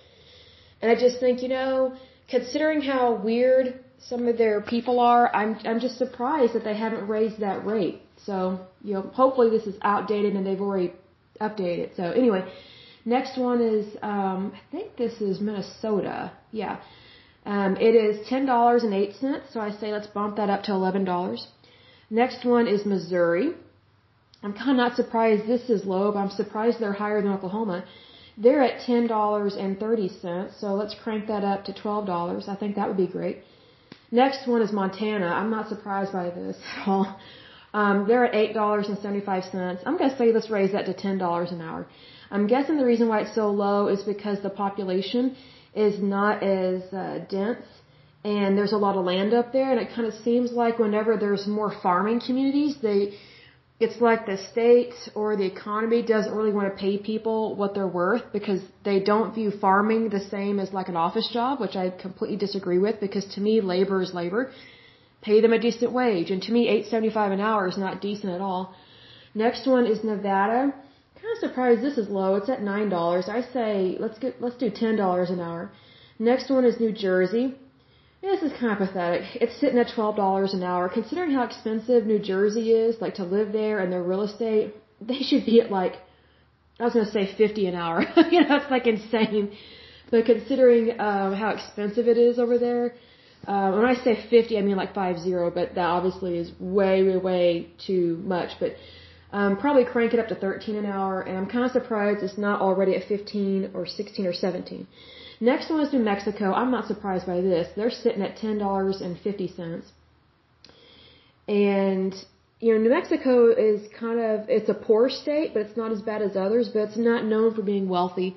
And 0.81 0.91
I 0.91 0.95
just 0.95 1.19
think, 1.19 1.43
you 1.43 1.49
know, 1.49 1.95
considering 2.29 2.81
how 2.81 3.15
weird 3.15 3.81
some 3.99 4.29
of 4.29 4.39
their 4.39 4.61
people 4.61 5.01
are, 5.01 5.35
I'm 5.35 5.59
I'm 5.65 5.81
just 5.81 5.99
surprised 5.99 6.53
that 6.55 6.65
they 6.65 6.77
haven't 6.77 7.09
raised 7.09 7.41
that 7.41 7.65
rate. 7.67 8.03
So, 8.27 8.61
you 8.85 8.95
know, 8.95 9.03
hopefully 9.03 9.51
this 9.51 9.67
is 9.67 9.77
outdated 9.83 10.35
and 10.37 10.47
they've 10.47 10.61
already 10.61 10.93
updated. 11.41 11.97
So 11.97 12.05
anyway, 12.23 12.43
next 13.05 13.39
one 13.39 13.61
is 13.61 13.87
um 14.03 14.53
I 14.55 14.61
think 14.71 14.97
this 14.97 15.21
is 15.21 15.41
Minnesota. 15.41 16.33
Yeah. 16.53 16.81
Um, 17.47 17.77
it 17.77 17.95
is 17.95 18.27
ten 18.29 18.45
dollars 18.47 18.83
and 18.85 18.93
eight 18.95 19.15
cents, 19.17 19.47
so 19.53 19.61
I 19.61 19.71
say 19.71 19.93
let's 19.93 20.07
bump 20.07 20.37
that 20.37 20.51
up 20.51 20.63
to 20.65 20.73
eleven 20.73 21.05
dollars. 21.05 21.49
Next 22.11 22.45
one 22.45 22.67
is 22.67 22.85
Missouri. 22.85 23.55
I'm 24.43 24.53
kind 24.53 24.71
of 24.71 24.77
not 24.77 24.97
surprised 24.97 25.47
this 25.47 25.71
is 25.71 25.85
low, 25.85 26.11
but 26.13 26.19
I'm 26.19 26.31
surprised 26.31 26.81
they're 26.81 27.01
higher 27.05 27.23
than 27.23 27.33
Oklahoma. 27.33 27.85
They're 28.37 28.63
at 28.63 28.81
ten 28.87 29.07
dollars 29.07 29.55
and 29.55 29.79
thirty 29.79 30.09
cents, 30.09 30.55
so 30.61 30.75
let's 30.75 30.95
crank 31.03 31.27
that 31.29 31.45
up 31.45 31.65
to 31.67 31.73
twelve 31.73 32.07
dollars. 32.07 32.49
I 32.49 32.57
think 32.57 32.75
that 32.77 32.89
would 32.89 32.97
be 32.97 33.07
great. 33.07 33.39
Next 34.11 34.49
one 34.49 34.63
is 34.63 34.73
Montana. 34.73 35.27
I'm 35.27 35.51
not 35.51 35.69
surprised 35.69 36.13
by 36.13 36.31
this 36.31 36.57
at 36.77 36.89
all. 36.89 37.21
Um, 37.73 38.07
they're 38.09 38.25
at 38.25 38.35
eight 38.35 38.55
dollars 38.55 38.89
and 38.89 38.99
seventy-five 38.99 39.45
cents. 39.45 39.83
I'm 39.87 39.97
gonna 39.97 40.17
say 40.17 40.33
let's 40.33 40.51
raise 40.51 40.73
that 40.73 40.87
to 40.87 40.95
ten 40.95 41.19
dollars 41.19 41.53
an 41.53 41.61
hour. 41.61 41.87
I'm 42.33 42.47
guessing 42.47 42.77
the 42.77 42.87
reason 42.87 43.09
why 43.09 43.21
it's 43.21 43.35
so 43.35 43.51
low 43.51 43.89
is 43.89 44.03
because 44.03 44.41
the 44.43 44.51
population 44.51 45.37
is 45.75 46.03
not 46.03 46.43
as 46.43 46.83
uh, 46.93 47.25
dense 47.29 47.65
and 48.25 48.57
there's 48.57 48.73
a 48.73 48.77
lot 48.77 48.97
of 48.97 49.05
land 49.05 49.33
up 49.33 49.53
there 49.53 49.71
and 49.71 49.81
it 49.81 49.89
kind 49.95 50.07
of 50.07 50.15
seems 50.23 50.53
like 50.53 50.79
whenever 50.79 51.17
there's 51.17 51.47
more 51.47 51.73
farming 51.83 52.21
communities 52.21 52.77
they 52.83 53.15
it's 53.81 53.99
like 53.99 54.27
the 54.27 54.37
state 54.53 54.93
or 55.15 55.37
the 55.37 55.47
economy 55.47 56.03
doesn't 56.03 56.35
really 56.35 56.53
want 56.53 56.69
to 56.71 56.79
pay 56.79 56.99
people 56.99 57.57
what 57.57 57.73
they're 57.75 57.95
worth 58.03 58.25
because 58.31 58.61
they 58.85 59.01
don't 59.01 59.35
view 59.35 59.51
farming 59.51 60.11
the 60.11 60.21
same 60.21 60.61
as 60.61 60.71
like 60.75 60.89
an 60.91 60.97
office 60.97 61.27
job, 61.33 61.61
which 61.61 61.77
I 61.77 61.89
completely 61.89 62.37
disagree 62.37 62.77
with 62.77 63.01
because 63.01 63.25
to 63.37 63.41
me 63.41 63.63
labor 63.63 64.03
is 64.03 64.13
labor. 64.13 64.53
Pay 65.23 65.41
them 65.41 65.55
a 65.55 65.59
decent 65.59 65.93
wage. 65.93 66.31
And 66.31 66.43
to 66.43 66.53
me, 66.53 66.69
eight 66.69 66.89
seventy 66.89 67.09
five 67.09 67.33
an 67.33 67.41
hour 67.41 67.69
is 67.69 67.79
not 67.79 68.03
decent 68.03 68.35
at 68.35 68.43
all. 68.43 68.75
Next 69.35 69.67
one 69.67 69.87
is 69.87 70.05
Nevada 70.05 70.75
kind 71.21 71.33
of 71.35 71.39
surprised 71.39 71.83
this 71.83 71.99
is 71.99 72.09
low. 72.09 72.37
It's 72.37 72.49
at 72.49 72.63
nine 72.63 72.89
dollars. 72.89 73.29
I 73.29 73.43
say 73.43 73.97
let's 73.99 74.19
get 74.19 74.41
let's 74.41 74.57
do 74.57 74.71
ten 74.71 74.97
dollars 74.97 75.31
an 75.31 75.41
hour. 75.41 75.71
Next 76.19 76.51
one 76.51 76.65
is 76.65 76.81
New 76.81 76.93
Jersey. 76.93 77.55
This 78.23 78.43
is 78.43 78.53
kind 78.61 78.73
of 78.73 78.79
pathetic. 78.87 79.23
It's 79.37 79.59
sitting 79.59 79.79
at 79.79 79.89
twelve 79.95 80.17
dollars 80.17 80.53
an 80.53 80.63
hour. 80.63 80.89
Considering 80.89 81.31
how 81.33 81.45
expensive 81.45 82.05
New 82.05 82.19
Jersey 82.19 82.73
is, 82.73 83.01
like 83.01 83.15
to 83.15 83.25
live 83.25 83.53
there 83.53 83.81
and 83.81 83.91
their 83.91 84.03
real 84.03 84.23
estate, 84.23 84.75
they 85.01 85.21
should 85.21 85.47
be 85.47 85.61
at 85.61 85.71
like 85.71 85.95
I 86.79 86.85
was 86.85 86.95
gonna 86.95 87.11
say 87.11 87.35
fifty 87.37 87.67
an 87.67 87.75
hour. 87.75 88.01
you 88.31 88.41
know, 88.43 88.57
it's 88.57 88.71
like 88.71 88.87
insane. 88.87 89.57
But 90.11 90.27
considering 90.27 91.01
um, 91.01 91.35
how 91.35 91.51
expensive 91.51 92.09
it 92.09 92.19
is 92.19 92.39
over 92.39 92.59
there, 92.59 92.95
uh, 93.47 93.71
when 93.73 93.87
I 93.87 93.95
say 93.95 94.27
fifty, 94.29 94.59
I 94.59 94.63
mean 94.63 94.77
like 94.77 94.93
five 94.95 95.19
zero. 95.19 95.51
But 95.51 95.75
that 95.77 95.87
obviously 95.87 96.37
is 96.37 96.51
way, 96.61 97.03
way, 97.03 97.17
way 97.17 97.71
too 97.87 98.21
much. 98.25 98.51
But 98.61 98.77
um, 99.33 99.57
probably 99.57 99.85
crank 99.85 100.13
it 100.13 100.19
up 100.19 100.29
to 100.29 100.35
13 100.35 100.75
an 100.77 100.87
hour, 100.87 101.21
and 101.23 101.39
I'm 101.39 101.47
kind 101.47 101.65
of 101.65 101.71
surprised 101.71 102.23
it's 102.23 102.37
not 102.37 102.61
already 102.61 102.97
at 102.97 103.05
15 103.05 103.71
or 103.75 103.87
16 103.87 104.27
or 104.27 104.33
17. 104.33 104.87
Next 105.41 105.71
one 105.71 105.81
is 105.81 105.93
New 105.93 106.01
Mexico. 106.01 106.53
I'm 106.53 106.71
not 106.71 106.87
surprised 106.87 107.27
by 107.27 107.41
this. 107.41 107.69
They're 107.75 107.91
sitting 107.91 108.23
at 108.23 108.37
$10.50. 108.37 109.85
And, 111.49 112.15
you 112.61 112.75
know, 112.75 112.81
New 112.81 112.91
Mexico 112.91 113.49
is 113.49 113.89
kind 113.99 114.21
of, 114.21 114.51
it's 114.51 114.69
a 114.69 114.75
poor 114.75 115.09
state, 115.09 115.55
but 115.55 115.61
it's 115.63 115.77
not 115.77 115.93
as 115.93 116.03
bad 116.03 116.21
as 116.21 116.37
others, 116.37 116.69
but 116.69 116.81
it's 116.81 116.99
not 116.99 117.25
known 117.25 117.55
for 117.55 117.63
being 117.63 117.89
wealthy. 117.89 118.37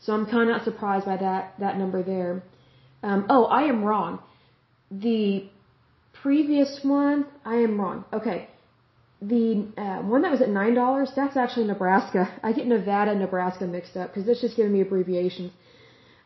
So 0.00 0.12
I'm 0.12 0.26
kind 0.26 0.48
of 0.48 0.56
not 0.56 0.64
surprised 0.64 1.06
by 1.06 1.16
that, 1.16 1.54
that 1.58 1.76
number 1.76 2.02
there. 2.02 2.42
Um, 3.02 3.26
oh, 3.28 3.46
I 3.46 3.64
am 3.64 3.82
wrong. 3.82 4.20
The 4.90 5.48
previous 6.22 6.80
one, 6.84 7.26
I 7.44 7.56
am 7.56 7.80
wrong. 7.80 8.04
Okay 8.12 8.48
the 9.28 9.66
uh, 9.78 10.02
one 10.02 10.22
that 10.22 10.30
was 10.30 10.42
at 10.42 10.48
nine 10.48 10.74
dollars, 10.74 11.10
that's 11.16 11.36
actually 11.36 11.66
Nebraska. 11.66 12.30
I 12.42 12.52
get 12.52 12.66
Nevada 12.66 13.12
and 13.12 13.20
Nebraska 13.20 13.66
mixed 13.66 13.96
up 13.96 14.12
because 14.12 14.28
it's 14.28 14.40
just 14.40 14.56
giving 14.56 14.72
me 14.72 14.82
abbreviations. 14.82 15.52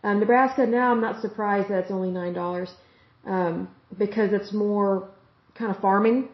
Um, 0.05 0.21
Nebraska 0.21 0.67
now, 0.67 0.93
I'm 0.93 1.01
not 1.01 1.21
surprised 1.21 1.69
that 1.71 1.79
it's 1.85 1.91
only 1.91 2.11
nine 2.11 2.33
dollars 2.33 2.71
um, 3.27 3.69
because 3.99 4.33
it's 4.33 4.53
more 4.53 5.09
kind 5.59 5.71
of 5.75 5.81
farming, 5.81 6.29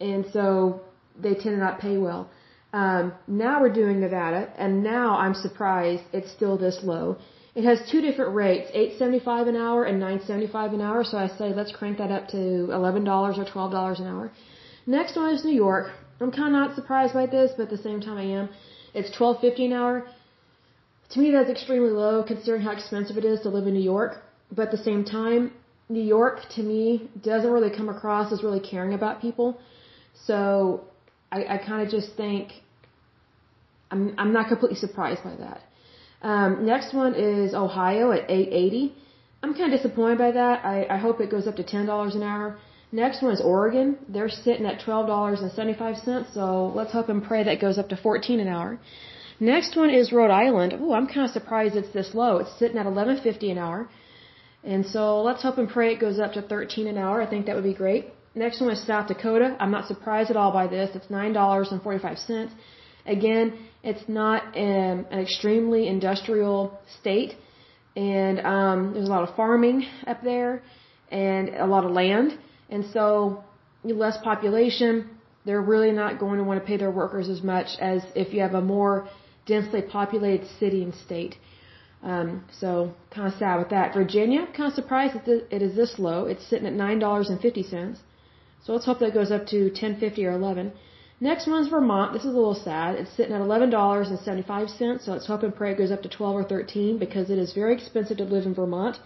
and 0.00 0.24
so 0.32 0.80
they 1.20 1.34
tend 1.34 1.54
to 1.56 1.56
not 1.56 1.80
pay 1.80 1.96
well. 1.96 2.28
Um, 2.72 3.12
now 3.26 3.60
we're 3.60 3.72
doing 3.72 4.00
Nevada, 4.00 4.52
and 4.58 4.82
now 4.82 5.16
I'm 5.16 5.34
surprised 5.34 6.02
it's 6.12 6.30
still 6.32 6.58
this 6.58 6.80
low. 6.82 7.16
It 7.54 7.64
has 7.64 7.78
two 7.90 8.00
different 8.00 8.34
rates, 8.34 8.68
eight 8.74 8.98
seventy 8.98 9.20
five 9.20 9.46
an 9.46 9.56
hour 9.56 9.84
and 9.84 9.98
nine 9.98 10.20
seventy 10.26 10.46
five 10.46 10.72
an 10.72 10.80
hour. 10.80 11.04
So 11.04 11.18
I 11.18 11.28
say 11.28 11.54
let's 11.54 11.72
crank 11.72 11.98
that 11.98 12.10
up 12.10 12.28
to 12.28 12.70
eleven 12.72 13.04
dollars 13.04 13.38
or 13.38 13.44
twelve 13.44 13.72
dollars 13.72 14.00
an 14.00 14.06
hour. 14.06 14.30
Next 14.86 15.16
one 15.16 15.34
is 15.34 15.44
New 15.44 15.54
York. 15.54 15.90
I'm 16.20 16.32
kind 16.32 16.48
of 16.48 16.60
not 16.60 16.74
surprised 16.74 17.14
by 17.14 17.26
this, 17.26 17.52
but 17.56 17.64
at 17.64 17.70
the 17.70 17.78
same 17.78 18.00
time 18.00 18.18
I 18.18 18.24
am. 18.24 18.48
It's 18.94 19.10
12.50 19.16 19.66
an 19.66 19.72
hour. 19.72 20.06
To 21.10 21.20
me, 21.20 21.30
that's 21.30 21.50
extremely 21.50 21.90
low 21.90 22.22
considering 22.22 22.62
how 22.62 22.72
expensive 22.72 23.16
it 23.16 23.24
is 23.24 23.40
to 23.40 23.48
live 23.48 23.66
in 23.66 23.74
New 23.74 23.88
York. 23.96 24.22
But 24.54 24.62
at 24.68 24.70
the 24.70 24.84
same 24.88 25.04
time, 25.04 25.52
New 25.88 26.02
York 26.02 26.40
to 26.56 26.62
me 26.62 27.08
doesn't 27.22 27.50
really 27.50 27.70
come 27.74 27.88
across 27.88 28.32
as 28.32 28.42
really 28.42 28.60
caring 28.60 28.92
about 28.94 29.22
people. 29.22 29.58
So 30.26 30.84
I, 31.32 31.44
I 31.54 31.58
kind 31.58 31.82
of 31.82 31.88
just 31.90 32.16
think 32.16 32.52
I'm 33.90 34.14
I'm 34.18 34.32
not 34.32 34.48
completely 34.48 34.76
surprised 34.76 35.22
by 35.24 35.34
that. 35.36 35.60
Um, 36.20 36.66
next 36.66 36.92
one 36.92 37.14
is 37.14 37.54
Ohio 37.54 38.12
at 38.12 38.28
8.80. 38.28 38.92
I'm 39.42 39.54
kind 39.54 39.72
of 39.72 39.80
disappointed 39.80 40.18
by 40.18 40.32
that. 40.32 40.64
I, 40.64 40.86
I 40.90 40.96
hope 40.98 41.20
it 41.20 41.30
goes 41.30 41.46
up 41.46 41.56
to 41.56 41.64
ten 41.64 41.86
dollars 41.86 42.14
an 42.16 42.22
hour. 42.22 42.58
Next 42.90 43.22
one 43.22 43.32
is 43.32 43.40
Oregon. 43.40 43.98
They're 44.08 44.30
sitting 44.30 44.64
at 44.64 44.80
$12.75, 44.80 46.32
so 46.32 46.72
let's 46.74 46.90
hope 46.90 47.10
and 47.10 47.22
pray 47.22 47.44
that 47.44 47.60
goes 47.60 47.76
up 47.76 47.90
to 47.90 47.96
14 47.96 48.40
an 48.40 48.48
hour. 48.48 48.78
Next 49.40 49.76
one 49.76 49.90
is 49.90 50.12
Rhode 50.12 50.32
Island. 50.32 50.74
Oh, 50.80 50.92
I'm 50.92 51.06
kind 51.06 51.24
of 51.24 51.30
surprised 51.30 51.76
it's 51.76 51.92
this 51.92 52.12
low. 52.12 52.38
It's 52.38 52.58
sitting 52.58 52.76
at 52.76 52.86
11.50 52.86 53.52
an 53.52 53.58
hour. 53.58 53.88
And 54.64 54.84
so 54.84 55.22
let's 55.22 55.42
hope 55.42 55.58
and 55.58 55.68
pray 55.68 55.92
it 55.92 56.00
goes 56.00 56.18
up 56.18 56.32
to 56.32 56.42
13 56.42 56.88
an 56.88 56.98
hour. 56.98 57.22
I 57.22 57.26
think 57.26 57.46
that 57.46 57.54
would 57.54 57.64
be 57.64 57.74
great. 57.74 58.06
Next 58.34 58.60
one 58.60 58.70
is 58.70 58.84
South 58.84 59.06
Dakota. 59.06 59.56
I'm 59.60 59.70
not 59.70 59.86
surprised 59.86 60.30
at 60.30 60.36
all 60.36 60.52
by 60.52 60.66
this. 60.66 60.90
It's 60.94 61.06
$9.45. 61.06 62.50
Again, 63.06 63.58
it's 63.82 64.08
not 64.08 64.42
um, 64.56 65.06
an 65.10 65.18
extremely 65.18 65.88
industrial 65.88 66.78
state, 67.00 67.34
and 67.96 68.40
um, 68.40 68.92
there's 68.92 69.08
a 69.08 69.10
lot 69.10 69.26
of 69.26 69.34
farming 69.34 69.86
up 70.06 70.22
there 70.22 70.62
and 71.10 71.48
a 71.50 71.66
lot 71.66 71.84
of 71.84 71.92
land. 71.92 72.38
And 72.68 72.84
so, 72.92 73.44
less 73.82 74.18
population, 74.22 75.08
they're 75.46 75.62
really 75.62 75.92
not 75.92 76.18
going 76.18 76.38
to 76.38 76.44
want 76.44 76.60
to 76.60 76.66
pay 76.66 76.76
their 76.76 76.90
workers 76.90 77.28
as 77.28 77.42
much 77.42 77.68
as 77.80 78.02
if 78.14 78.34
you 78.34 78.42
have 78.42 78.54
a 78.54 78.60
more 78.60 79.08
densely 79.54 79.82
populated 79.98 80.46
city 80.62 80.80
and 80.86 80.94
state. 81.06 81.34
Um, 82.12 82.28
so, 82.62 82.70
kind 83.14 83.26
of 83.30 83.34
sad 83.38 83.56
with 83.62 83.70
that. 83.76 83.94
Virginia, 84.00 84.42
kind 84.56 84.68
of 84.70 84.74
surprised 84.80 85.14
that 85.14 85.40
it 85.56 85.62
is 85.68 85.74
this 85.80 85.94
low. 86.06 86.20
It's 86.32 86.46
sitting 86.50 86.68
at 86.70 86.82
nine 86.86 86.98
dollars 87.06 87.28
and 87.30 87.40
fifty 87.46 87.64
cents. 87.74 87.98
So 88.64 88.68
let's 88.74 88.88
hope 88.88 89.00
that 89.00 89.18
goes 89.20 89.32
up 89.36 89.44
to 89.54 89.58
ten 89.80 89.92
fifty 90.04 90.22
or 90.28 90.34
eleven. 90.40 90.66
Next 91.28 91.44
one's 91.52 91.68
Vermont. 91.74 92.12
This 92.12 92.26
is 92.28 92.34
a 92.34 92.40
little 92.42 92.60
sad. 92.70 92.90
It's 93.00 93.14
sitting 93.18 93.34
at 93.38 93.46
eleven 93.48 93.70
dollars 93.78 94.08
and 94.10 94.20
seventy 94.26 94.46
five 94.52 94.68
cents. 94.80 95.00
So 95.04 95.12
let's 95.14 95.28
hope 95.30 95.42
and 95.46 95.54
pray 95.60 95.70
it 95.72 95.78
goes 95.82 95.94
up 95.96 96.02
to 96.04 96.10
twelve 96.16 96.36
or 96.40 96.44
thirteen 96.52 96.92
because 97.04 97.26
it 97.34 97.38
is 97.44 97.58
very 97.60 97.74
expensive 97.78 98.18
to 98.18 98.28
live 98.34 98.46
in 98.50 98.54
Vermont. 98.60 98.96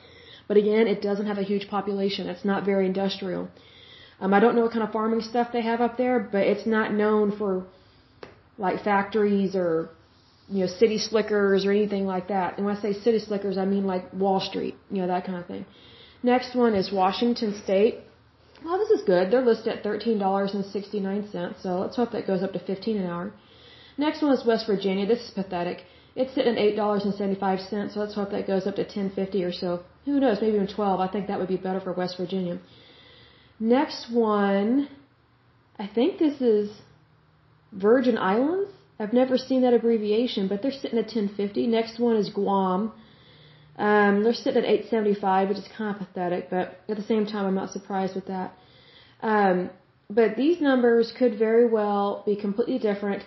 But 0.49 0.57
again, 0.63 0.87
it 0.95 1.01
doesn't 1.09 1.31
have 1.31 1.41
a 1.43 1.49
huge 1.51 1.67
population. 1.77 2.29
It's 2.35 2.49
not 2.53 2.67
very 2.73 2.85
industrial. 2.93 3.45
Um, 4.21 4.35
I 4.37 4.41
don't 4.41 4.55
know 4.57 4.65
what 4.67 4.75
kind 4.77 4.87
of 4.87 4.93
farming 4.93 5.23
stuff 5.23 5.49
they 5.53 5.65
have 5.71 5.81
up 5.87 5.95
there, 6.03 6.19
but 6.35 6.45
it's 6.53 6.67
not 6.77 6.93
known 7.03 7.27
for 7.39 7.51
like 8.59 8.85
factories 8.91 9.53
or 9.63 9.71
you 10.49 10.61
know 10.61 10.67
city 10.67 10.99
slickers 10.99 11.65
or 11.67 11.71
anything 11.71 12.07
like 12.07 12.29
that. 12.29 12.57
And 12.57 12.67
when 12.67 12.77
I 12.77 12.81
say 12.81 12.93
city 12.93 13.19
slickers, 13.19 13.59
I 13.59 13.65
mean 13.65 13.87
like 13.87 14.13
Wall 14.13 14.41
Street, 14.41 14.77
you 14.91 15.01
know 15.03 15.09
that 15.09 15.25
kind 15.27 15.39
of 15.39 15.47
thing. 15.47 15.65
Next 16.23 16.55
one 16.55 16.75
is 16.75 16.93
Washington 16.93 17.55
State. 17.65 17.99
Well, 18.65 18.79
this 18.79 18.91
is 18.91 19.03
good. 19.05 19.31
They're 19.31 19.45
listed 19.45 19.73
at 19.77 19.83
thirteen 19.83 20.19
dollars 20.19 20.55
and 20.55 20.65
sixty 20.65 21.01
nine 21.01 21.29
cents. 21.31 21.63
So 21.63 21.79
let's 21.81 21.97
hope 21.97 22.13
that 22.13 22.27
goes 22.27 22.43
up 22.43 22.53
to 22.53 22.61
fifteen 22.61 22.97
an 22.97 23.07
hour. 23.07 23.33
Next 23.99 24.23
one 24.23 24.33
is 24.33 24.45
West 24.47 24.67
Virginia. 24.67 25.07
This 25.07 25.23
is 25.27 25.31
pathetic. 25.31 25.85
It's 26.15 26.35
sitting 26.35 26.53
at 26.53 26.59
eight 26.59 26.77
dollars 26.77 27.05
and 27.05 27.15
seventy 27.15 27.39
five 27.39 27.61
cents. 27.61 27.95
So 27.95 28.01
let's 28.01 28.15
hope 28.15 28.31
that 28.31 28.47
goes 28.47 28.67
up 28.67 28.77
to 28.77 28.85
ten 28.85 29.11
fifty 29.11 29.43
or 29.45 29.53
so. 29.53 29.83
Who 30.05 30.19
knows? 30.19 30.39
Maybe 30.41 30.57
even 30.57 30.67
12. 30.67 31.01
I 31.01 31.09
think 31.09 31.29
that 31.29 31.39
would 31.39 31.49
be 31.49 31.57
better 31.57 31.81
for 31.81 31.93
West 31.93 32.17
Virginia. 32.17 32.59
Next 33.61 34.11
one, 34.11 34.89
I 35.79 35.87
think 35.87 36.19
this 36.19 36.41
is 36.41 36.71
Virgin 37.73 38.19
Islands. 38.19 38.71
I've 39.03 39.13
never 39.13 39.37
seen 39.37 39.63
that 39.63 39.75
abbreviation, 39.75 40.47
but 40.47 40.63
they're 40.63 40.79
sitting 40.83 40.99
at 40.99 41.07
1050. 41.07 41.67
Next 41.67 41.99
one 41.99 42.17
is 42.17 42.29
Guam. 42.31 42.93
Um, 43.77 44.23
they're 44.23 44.33
sitting 44.33 44.63
at 44.63 44.69
875, 44.69 45.49
which 45.49 45.59
is 45.59 45.69
kind 45.77 45.91
of 45.93 46.07
pathetic, 46.07 46.49
but 46.51 46.81
at 46.89 46.97
the 46.97 47.03
same 47.03 47.27
time, 47.27 47.45
I'm 47.47 47.55
not 47.63 47.71
surprised 47.71 48.15
with 48.15 48.27
that. 48.27 48.53
Um, 49.21 49.71
but 50.09 50.37
these 50.37 50.61
numbers 50.61 51.13
could 51.19 51.37
very 51.37 51.67
well 51.67 52.23
be 52.25 52.37
completely 52.37 52.79
different 52.79 53.25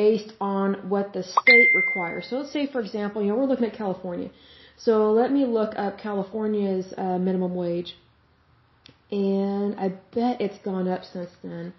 based 0.00 0.32
on 0.40 0.88
what 0.88 1.12
the 1.12 1.22
state 1.22 1.70
requires. 1.76 2.26
So 2.28 2.38
let's 2.38 2.52
say, 2.52 2.66
for 2.66 2.80
example, 2.80 3.22
you 3.22 3.28
know, 3.28 3.36
we're 3.36 3.50
looking 3.52 3.66
at 3.66 3.76
California. 3.76 4.30
So 4.76 5.12
let 5.12 5.30
me 5.30 5.44
look 5.44 5.72
up 5.76 5.98
California's 5.98 6.92
uh, 6.98 7.18
minimum 7.18 7.54
wage. 7.54 7.94
And 9.12 9.78
I 9.78 9.88
bet 10.14 10.40
it's 10.40 10.58
gone 10.64 10.88
up 10.88 11.04
since 11.04 11.30
then. 11.44 11.74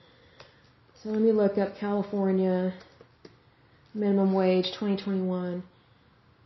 So 1.02 1.10
let 1.10 1.22
me 1.22 1.34
look 1.34 1.58
up 1.58 1.76
California 1.78 2.74
minimum 3.94 4.34
wage 4.34 4.66
2021. 4.66 5.64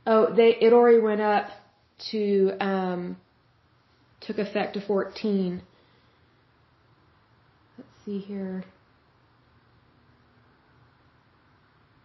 Oh, 0.06 0.34
they 0.34 0.56
it 0.62 0.74
already 0.74 1.00
went 1.00 1.22
up 1.22 1.50
to 2.12 2.52
um 2.60 3.18
took 4.22 4.38
effect 4.38 4.74
to 4.74 4.82
14. 4.82 5.62
Let's 7.78 7.90
see 8.06 8.20
here. 8.20 8.64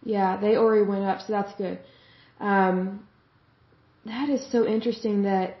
Yeah, 0.05 0.37
they 0.37 0.57
already 0.57 0.85
went 0.85 1.03
up, 1.03 1.21
so 1.21 1.31
that's 1.31 1.53
good. 1.55 1.79
Um, 2.39 3.07
that 4.05 4.29
is 4.29 4.45
so 4.51 4.65
interesting 4.67 5.23
that. 5.23 5.57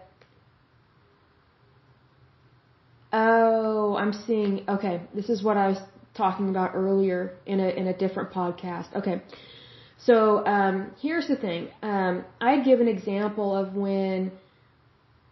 Oh, 3.11 3.95
I'm 3.95 4.11
seeing. 4.11 4.65
Okay, 4.67 5.01
this 5.13 5.29
is 5.29 5.43
what 5.43 5.55
I 5.55 5.67
was 5.67 5.77
talking 6.15 6.49
about 6.49 6.71
earlier 6.75 7.37
in 7.45 7.59
a 7.59 7.69
in 7.69 7.87
a 7.87 7.97
different 7.97 8.31
podcast. 8.31 8.93
Okay, 8.95 9.21
so 10.05 10.45
um, 10.45 10.91
here's 11.01 11.27
the 11.27 11.35
thing. 11.35 11.69
Um, 11.81 12.25
I 12.41 12.59
give 12.61 12.81
an 12.81 12.87
example 12.87 13.55
of 13.55 13.73
when 13.73 14.31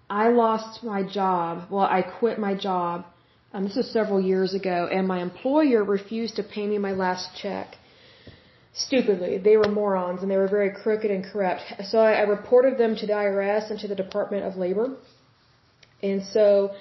I 0.10 0.30
lost 0.30 0.84
my 0.84 1.04
job. 1.04 1.68
Well, 1.70 1.86
I 1.86 2.01
quit 2.01 2.40
my 2.40 2.54
job. 2.54 3.06
Um, 3.54 3.66
this 3.66 3.75
was 3.75 3.92
several 3.92 4.22
years 4.22 4.54
ago, 4.54 4.88
and 4.92 5.08
my 5.08 5.22
employer 5.22 5.84
refused 5.84 6.38
to 6.38 6.44
pay 6.44 6.66
me 6.68 6.78
my 6.78 6.92
last 6.92 7.36
check 7.42 7.75
stupidly. 8.74 9.38
They 9.38 9.58
were 9.58 9.68
morons 9.68 10.22
and 10.22 10.32
they 10.32 10.38
were 10.38 10.48
very 10.48 10.72
crooked 10.72 11.12
and 11.12 11.24
corrupt. 11.25 11.62
So 11.90 12.00
I, 12.00 12.13
I 12.13 12.22
reported 12.22 12.78
them 12.78 12.96
to 12.96 13.06
the 13.06 13.13
IRS 13.13 13.70
and 13.70 13.80
to 13.80 13.88
the 13.88 13.96
Department 13.96 14.46
of 14.46 14.56
Labor. 14.56 14.96
And 16.01 16.24
so 16.24 16.72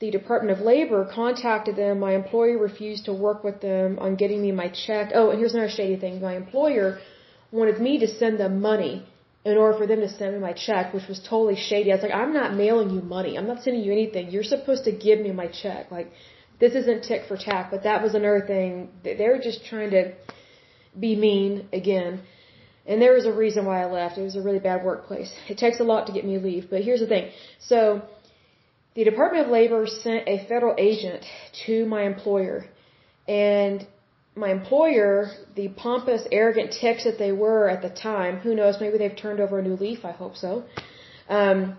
the 0.00 0.10
Department 0.10 0.58
of 0.58 0.64
Labor 0.64 1.10
contacted 1.14 1.76
them. 1.76 2.00
My 2.00 2.14
employer 2.14 2.58
refused 2.58 3.04
to 3.06 3.12
work 3.12 3.44
with 3.44 3.60
them 3.60 3.98
on 4.00 4.16
getting 4.16 4.40
me 4.40 4.52
my 4.52 4.68
check. 4.68 5.12
Oh, 5.14 5.30
and 5.30 5.38
here's 5.38 5.54
another 5.54 5.70
shady 5.70 5.96
thing. 5.96 6.20
My 6.20 6.36
employer 6.36 6.98
wanted 7.50 7.80
me 7.80 7.98
to 8.00 8.08
send 8.08 8.38
them 8.38 8.60
money 8.60 9.06
in 9.44 9.56
order 9.56 9.78
for 9.78 9.86
them 9.86 10.00
to 10.00 10.08
send 10.08 10.34
me 10.34 10.40
my 10.40 10.52
check, 10.52 10.92
which 10.92 11.06
was 11.08 11.20
totally 11.20 11.56
shady. 11.56 11.92
I 11.92 11.94
was 11.94 12.02
like, 12.02 12.12
I'm 12.12 12.32
not 12.32 12.54
mailing 12.54 12.90
you 12.90 13.00
money. 13.00 13.38
I'm 13.38 13.46
not 13.46 13.62
sending 13.62 13.82
you 13.82 13.92
anything. 13.92 14.30
You're 14.30 14.42
supposed 14.42 14.84
to 14.84 14.92
give 14.92 15.20
me 15.20 15.30
my 15.30 15.46
check. 15.46 15.90
Like, 15.90 16.10
this 16.58 16.74
isn't 16.74 17.04
tick 17.04 17.22
for 17.28 17.36
tack, 17.36 17.70
but 17.70 17.84
that 17.84 18.02
was 18.02 18.14
another 18.14 18.44
thing. 18.46 18.88
They're 19.04 19.40
just 19.40 19.64
trying 19.66 19.90
to 19.90 20.14
be 20.98 21.14
mean 21.14 21.68
again. 21.72 22.22
And 22.86 23.00
there 23.02 23.12
was 23.12 23.26
a 23.26 23.32
reason 23.32 23.64
why 23.66 23.82
I 23.82 23.86
left. 23.86 24.16
It 24.18 24.22
was 24.22 24.36
a 24.36 24.42
really 24.42 24.58
bad 24.58 24.84
workplace. 24.84 25.32
It 25.48 25.58
takes 25.58 25.80
a 25.80 25.84
lot 25.84 26.06
to 26.06 26.12
get 26.12 26.24
me 26.24 26.34
to 26.38 26.44
leave. 26.44 26.70
But 26.70 26.82
here's 26.82 27.00
the 27.00 27.06
thing. 27.06 27.30
So, 27.60 28.02
the 28.94 29.04
Department 29.04 29.46
of 29.46 29.52
Labor 29.52 29.86
sent 29.86 30.26
a 30.26 30.46
federal 30.48 30.74
agent 30.78 31.24
to 31.66 31.84
my 31.86 32.02
employer. 32.04 32.66
And 33.28 33.86
my 34.36 34.50
employer, 34.50 35.30
the 35.54 35.68
pompous, 35.68 36.22
arrogant 36.30 36.70
ticks 36.80 37.04
that 37.04 37.18
they 37.18 37.32
were 37.32 37.68
at 37.68 37.80
the 37.80 37.88
time, 37.88 38.36
who 38.38 38.54
knows, 38.54 38.76
maybe 38.80 38.98
they've 38.98 39.16
turned 39.16 39.40
over 39.40 39.58
a 39.58 39.62
new 39.62 39.76
leaf, 39.76 40.04
I 40.04 40.12
hope 40.12 40.36
so. 40.36 40.64
Um, 41.28 41.76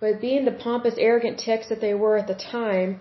but 0.00 0.20
being 0.20 0.44
the 0.46 0.52
pompous, 0.52 0.94
arrogant 0.96 1.38
ticks 1.38 1.68
that 1.68 1.80
they 1.82 1.92
were 1.92 2.16
at 2.16 2.26
the 2.26 2.34
time, 2.34 3.00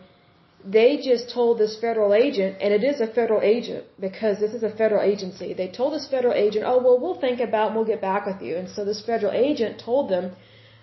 they 0.66 0.98
just 0.98 1.30
told 1.30 1.58
this 1.58 1.80
federal 1.80 2.14
agent, 2.14 2.58
and 2.60 2.74
it 2.74 2.84
is 2.84 3.00
a 3.00 3.08
federal 3.08 3.42
agent 3.42 3.86
because 4.00 4.40
this 4.40 4.54
is 4.54 4.64
a 4.64 4.70
federal 4.82 5.02
agency. 5.02 5.54
They 5.54 5.70
told 5.70 5.94
this 5.94 6.08
federal 6.08 6.34
agent, 6.34 6.66
oh, 6.68 6.80
well, 6.84 7.00
we'll 7.00 7.22
think 7.22 7.40
about 7.40 7.68
and 7.68 7.76
we'll 7.76 7.86
get 7.86 8.02
back 8.02 8.26
with 8.26 8.42
you. 8.42 8.58
And 8.58 8.68
so 8.70 8.84
this 8.84 9.02
federal 9.06 9.32
agent 9.32 9.80
told 9.80 10.10
them, 10.10 10.36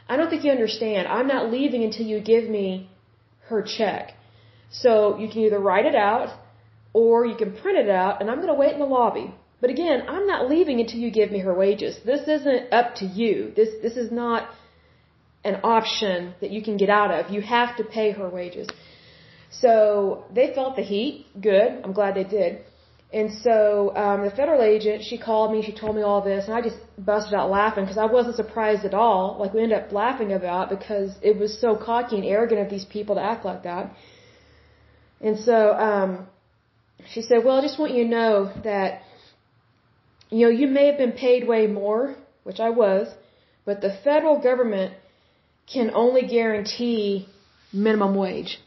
I 0.08 0.16
don't 0.16 0.30
think 0.30 0.44
you 0.44 0.52
understand. 0.52 1.08
I'm 1.08 1.26
not 1.26 1.50
leaving 1.50 1.82
until 1.82 2.06
you 2.06 2.20
give 2.20 2.48
me 2.48 2.88
her 3.48 3.62
check. 3.62 4.14
So 4.70 5.18
you 5.18 5.28
can 5.28 5.40
either 5.42 5.58
write 5.58 5.86
it 5.86 5.94
out 5.94 6.30
or 6.94 7.26
you 7.26 7.36
can 7.36 7.52
print 7.52 7.76
it 7.78 7.90
out 7.90 8.20
and 8.20 8.30
I'm 8.30 8.36
going 8.36 8.54
to 8.54 8.60
wait 8.64 8.72
in 8.72 8.78
the 8.78 8.86
lobby. 8.86 9.34
But 9.60 9.70
again, 9.70 10.04
I'm 10.08 10.26
not 10.26 10.48
leaving 10.48 10.80
until 10.80 11.00
you 11.00 11.10
give 11.10 11.30
me 11.30 11.40
her 11.40 11.54
wages. 11.54 11.98
This 12.04 12.26
isn't 12.36 12.72
up 12.72 12.94
to 12.96 13.06
you. 13.06 13.52
This, 13.54 13.70
this 13.82 13.96
is 13.96 14.10
not 14.10 14.48
an 15.44 15.60
option 15.62 16.34
that 16.40 16.50
you 16.50 16.62
can 16.62 16.76
get 16.76 16.88
out 16.88 17.10
of. 17.10 17.30
You 17.30 17.42
have 17.42 17.76
to 17.76 17.84
pay 17.84 18.12
her 18.12 18.28
wages. 18.28 18.68
So 19.50 20.24
they 20.32 20.52
felt 20.54 20.76
the 20.76 20.82
heat. 20.82 21.26
Good. 21.40 21.80
I'm 21.84 21.92
glad 21.92 22.14
they 22.14 22.24
did. 22.24 22.60
And 23.12 23.30
so 23.46 23.94
um, 23.94 24.24
the 24.24 24.30
federal 24.30 24.62
agent, 24.62 25.04
she 25.08 25.18
called 25.18 25.52
me, 25.52 25.62
she 25.62 25.72
told 25.72 25.94
me 25.94 26.02
all 26.02 26.20
this, 26.20 26.46
and 26.46 26.54
I 26.54 26.60
just 26.60 26.78
busted 26.98 27.32
out 27.32 27.48
laughing 27.48 27.84
because 27.84 27.96
I 27.96 28.06
wasn't 28.06 28.34
surprised 28.34 28.84
at 28.84 28.92
all. 28.92 29.36
Like 29.38 29.54
we 29.54 29.62
ended 29.62 29.78
up 29.78 29.92
laughing 29.92 30.32
about 30.32 30.68
because 30.68 31.10
it 31.22 31.38
was 31.38 31.56
so 31.60 31.76
cocky 31.76 32.16
and 32.16 32.24
arrogant 32.24 32.60
of 32.60 32.70
these 32.70 32.84
people 32.84 33.14
to 33.14 33.22
act 33.22 33.44
like 33.44 33.62
that. 33.62 33.94
And 35.20 35.38
so 35.38 35.56
um, 35.88 36.26
she 37.12 37.22
said, 37.22 37.44
"Well, 37.44 37.58
I 37.58 37.62
just 37.62 37.78
want 37.78 37.92
you 37.92 38.04
to 38.04 38.10
know 38.10 38.52
that 38.64 39.02
you 40.30 40.46
know 40.46 40.52
you 40.60 40.66
may 40.66 40.86
have 40.86 40.98
been 40.98 41.12
paid 41.12 41.46
way 41.46 41.66
more, 41.66 42.16
which 42.44 42.60
I 42.60 42.70
was, 42.70 43.08
but 43.64 43.80
the 43.80 43.92
federal 44.04 44.38
government 44.40 44.94
can 45.72 45.90
only 45.94 46.22
guarantee 46.22 47.28
minimum 47.72 48.14
wage." 48.14 48.60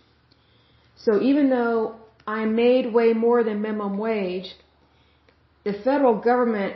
So 0.97 1.21
even 1.21 1.49
though 1.49 1.95
I'm 2.25 2.55
made 2.55 2.93
way 2.93 3.13
more 3.13 3.43
than 3.43 3.61
minimum 3.61 3.97
wage, 3.97 4.55
the 5.63 5.73
federal 5.73 6.15
government, 6.15 6.75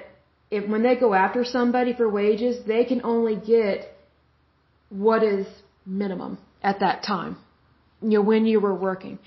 if 0.49 0.67
when 0.67 0.83
they 0.83 0.95
go 0.95 1.13
after 1.13 1.43
somebody 1.43 1.93
for 1.93 2.07
wages, 2.09 2.65
they 2.65 2.85
can 2.85 3.01
only 3.03 3.35
get 3.35 3.93
what 4.89 5.23
is 5.23 5.47
minimum 5.85 6.37
at 6.61 6.79
that 6.79 7.03
time. 7.03 7.37
You 8.01 8.17
know, 8.17 8.21
when 8.21 8.45
you 8.45 8.59
were 8.59 8.75
working. 8.75 9.19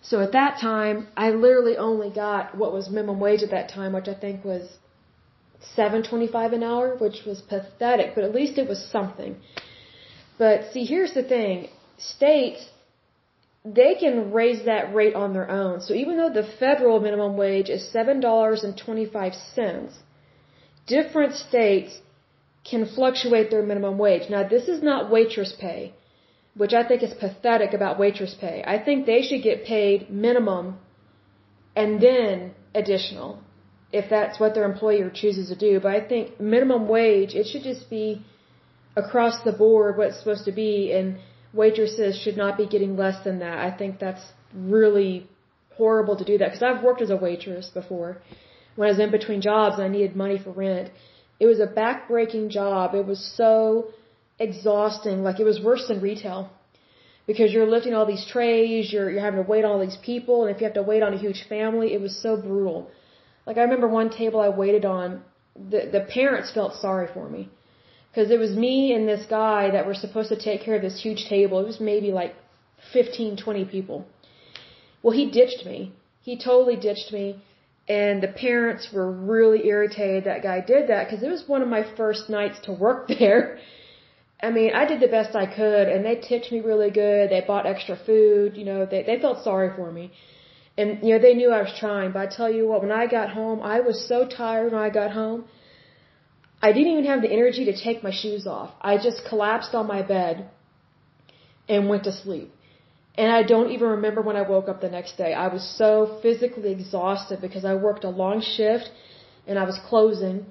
So 0.00 0.20
at 0.20 0.32
that 0.32 0.58
time, 0.60 1.08
I 1.16 1.30
literally 1.30 1.76
only 1.76 2.10
got 2.10 2.56
what 2.56 2.72
was 2.72 2.88
minimum 2.88 3.20
wage 3.20 3.42
at 3.42 3.50
that 3.50 3.68
time, 3.68 3.92
which 3.92 4.08
I 4.08 4.14
think 4.14 4.44
was 4.44 4.78
seven 5.60 6.02
twenty-five 6.02 6.52
an 6.52 6.62
hour, 6.62 6.96
which 6.96 7.24
was 7.26 7.42
pathetic, 7.42 8.14
but 8.14 8.24
at 8.24 8.34
least 8.34 8.58
it 8.58 8.68
was 8.68 8.84
something. 8.84 9.36
But 10.38 10.72
see, 10.72 10.84
here's 10.84 11.14
the 11.14 11.22
thing: 11.22 11.68
states 11.96 12.64
they 13.64 13.96
can 13.96 14.32
raise 14.32 14.64
that 14.64 14.94
rate 14.94 15.14
on 15.14 15.32
their 15.32 15.50
own. 15.50 15.80
So 15.80 15.94
even 15.94 16.16
though 16.16 16.30
the 16.30 16.48
federal 16.58 17.00
minimum 17.00 17.36
wage 17.36 17.68
is 17.68 17.90
$7.25, 17.92 19.92
different 20.86 21.34
states 21.34 21.98
can 22.64 22.86
fluctuate 22.86 23.50
their 23.50 23.62
minimum 23.62 23.98
wage. 23.98 24.30
Now 24.30 24.48
this 24.48 24.68
is 24.68 24.82
not 24.82 25.10
waitress 25.10 25.52
pay, 25.52 25.92
which 26.58 26.74
I 26.74 26.82
think 26.86 27.02
is 27.02 27.14
pathetic 27.14 27.72
about 27.72 27.98
waitress 27.98 28.34
pay. 28.44 28.62
I 28.74 28.78
think 28.84 29.06
they 29.06 29.22
should 29.22 29.42
get 29.42 29.64
paid 29.64 30.10
minimum 30.10 30.78
and 31.74 32.00
then 32.00 32.54
additional 32.74 33.30
if 33.92 34.10
that's 34.10 34.38
what 34.40 34.54
their 34.54 34.66
employer 34.72 35.08
chooses 35.22 35.48
to 35.48 35.56
do. 35.56 35.80
But 35.80 35.92
I 35.98 36.00
think 36.10 36.40
minimum 36.40 36.88
wage, 36.88 37.34
it 37.40 37.46
should 37.50 37.62
just 37.62 37.88
be 37.88 38.22
across 38.96 39.36
the 39.44 39.52
board 39.52 39.96
what 39.96 40.08
it's 40.08 40.18
supposed 40.18 40.44
to 40.46 40.52
be 40.52 40.92
and 40.92 41.18
waitresses 41.52 42.20
should 42.22 42.36
not 42.36 42.58
be 42.58 42.66
getting 42.66 42.96
less 42.96 43.22
than 43.24 43.38
that. 43.38 43.58
I 43.58 43.70
think 43.70 44.00
that's 44.00 44.24
really 44.52 45.28
horrible 45.76 46.16
to 46.16 46.24
do 46.24 46.38
that 46.38 46.48
because 46.50 46.64
I've 46.68 46.82
worked 46.82 47.02
as 47.02 47.10
a 47.10 47.16
waitress 47.16 47.68
before 47.80 48.10
when 48.74 48.88
I 48.88 48.90
was 48.90 49.00
in 49.00 49.12
between 49.12 49.40
jobs 49.40 49.76
and 49.76 49.84
I 49.84 49.88
needed 49.88 50.16
money 50.16 50.38
for 50.38 50.50
rent. 50.50 50.90
It 51.38 51.46
was 51.46 51.60
a 51.60 51.68
backbreaking 51.68 52.50
job. 52.50 52.96
It 52.96 53.06
was 53.06 53.20
so 53.36 53.92
exhausting. 54.38 55.22
Like 55.22 55.40
it 55.40 55.44
was 55.44 55.60
worse 55.60 55.86
than 55.88 56.00
retail 56.00 56.50
because 57.26 57.52
you're 57.52 57.66
lifting 57.66 57.94
all 57.94 58.06
these 58.06 58.26
trays, 58.26 58.92
you're 58.92 59.10
you're 59.10 59.26
having 59.28 59.42
to 59.42 59.48
wait 59.48 59.64
on 59.64 59.70
all 59.72 59.80
these 59.86 60.00
people, 60.10 60.44
and 60.44 60.54
if 60.54 60.60
you 60.60 60.66
have 60.66 60.74
to 60.74 60.82
wait 60.82 61.02
on 61.02 61.12
a 61.14 61.18
huge 61.18 61.44
family, 61.48 61.92
it 61.92 62.00
was 62.00 62.20
so 62.22 62.36
brutal. 62.36 62.90
Like 63.46 63.58
I 63.58 63.62
remember 63.62 63.88
one 63.88 64.10
table 64.10 64.40
I 64.40 64.48
waited 64.48 64.84
on, 64.84 65.22
the 65.54 65.80
the 65.96 66.00
parents 66.00 66.50
felt 66.52 66.74
sorry 66.74 67.08
for 67.12 67.28
me 67.28 67.48
because 68.10 68.30
it 68.30 68.38
was 68.38 68.52
me 68.66 68.92
and 68.94 69.06
this 69.06 69.24
guy 69.26 69.70
that 69.70 69.86
were 69.86 69.94
supposed 69.94 70.30
to 70.30 70.36
take 70.36 70.62
care 70.62 70.76
of 70.76 70.82
this 70.82 71.00
huge 71.00 71.26
table. 71.28 71.60
It 71.60 71.66
was 71.66 71.80
maybe 71.80 72.10
like 72.10 72.34
15, 72.92 73.36
20 73.36 73.64
people. 73.66 74.06
Well, 75.02 75.14
he 75.14 75.30
ditched 75.30 75.64
me. 75.64 75.92
He 76.22 76.36
totally 76.36 76.76
ditched 76.76 77.12
me. 77.12 77.42
And 77.88 78.22
the 78.22 78.28
parents 78.28 78.88
were 78.92 79.10
really 79.10 79.66
irritated 79.66 80.24
that 80.24 80.42
guy 80.42 80.60
did 80.60 80.88
that 80.90 81.06
because 81.06 81.22
it 81.22 81.30
was 81.30 81.44
one 81.46 81.62
of 81.62 81.68
my 81.68 81.84
first 81.96 82.28
nights 82.28 82.58
to 82.64 82.72
work 82.72 83.08
there. 83.18 83.58
I 84.40 84.50
mean, 84.50 84.72
I 84.72 84.84
did 84.86 85.00
the 85.00 85.08
best 85.08 85.34
I 85.34 85.46
could 85.46 85.88
and 85.88 86.04
they 86.04 86.16
tipped 86.16 86.52
me 86.52 86.60
really 86.60 86.90
good. 86.90 87.30
They 87.30 87.42
bought 87.46 87.66
extra 87.66 87.96
food, 87.96 88.56
you 88.56 88.64
know, 88.64 88.86
they, 88.86 89.02
they 89.02 89.18
felt 89.20 89.42
sorry 89.42 89.70
for 89.74 89.90
me. 89.90 90.12
And, 90.76 91.02
you 91.02 91.14
know, 91.14 91.18
they 91.18 91.34
knew 91.34 91.50
I 91.50 91.62
was 91.62 91.74
trying. 91.76 92.12
But 92.12 92.20
I 92.20 92.26
tell 92.26 92.50
you 92.50 92.68
what, 92.68 92.82
when 92.82 92.92
I 92.92 93.06
got 93.08 93.30
home, 93.30 93.60
I 93.62 93.80
was 93.80 94.06
so 94.06 94.26
tired 94.28 94.72
when 94.72 94.80
I 94.80 94.90
got 94.90 95.10
home. 95.10 95.44
I 96.62 96.72
didn't 96.72 96.92
even 96.92 97.06
have 97.06 97.22
the 97.22 97.32
energy 97.32 97.64
to 97.64 97.76
take 97.76 98.02
my 98.02 98.12
shoes 98.12 98.46
off. 98.46 98.70
I 98.80 98.96
just 98.96 99.24
collapsed 99.28 99.74
on 99.74 99.88
my 99.88 100.02
bed 100.02 100.48
and 101.68 101.88
went 101.88 102.04
to 102.04 102.12
sleep. 102.12 102.52
And 103.16 103.32
I 103.32 103.42
don't 103.42 103.70
even 103.72 103.88
remember 103.88 104.22
when 104.22 104.36
I 104.36 104.42
woke 104.42 104.68
up 104.68 104.80
the 104.80 104.88
next 104.88 105.16
day. 105.16 105.34
I 105.34 105.48
was 105.48 105.64
so 105.76 106.20
physically 106.22 106.70
exhausted 106.70 107.40
because 107.40 107.64
I 107.64 107.74
worked 107.74 108.04
a 108.04 108.10
long 108.10 108.40
shift 108.40 108.88
and 109.48 109.58
I 109.58 109.64
was 109.64 109.78
closing 109.88 110.46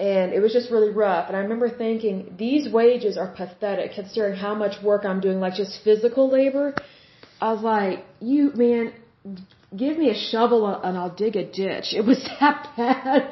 and 0.00 0.32
it 0.32 0.40
was 0.40 0.54
just 0.54 0.70
really 0.70 0.88
rough. 0.88 1.28
And 1.28 1.36
I 1.36 1.40
remember 1.40 1.68
thinking, 1.68 2.34
these 2.38 2.72
wages 2.72 3.18
are 3.18 3.28
pathetic 3.28 3.92
considering 3.94 4.34
how 4.34 4.54
much 4.54 4.82
work 4.82 5.04
I'm 5.04 5.20
doing, 5.20 5.40
like 5.40 5.54
just 5.54 5.84
physical 5.84 6.30
labor. 6.30 6.74
I 7.38 7.52
was 7.52 7.62
like, 7.62 8.06
you, 8.18 8.50
man, 8.54 8.94
give 9.76 9.98
me 9.98 10.08
a 10.08 10.14
shovel 10.14 10.66
and 10.66 10.96
I'll 10.96 11.14
dig 11.14 11.36
a 11.36 11.44
ditch. 11.44 11.88
It 12.00 12.06
was 12.06 12.26
that 12.40 12.68
bad. 12.78 13.30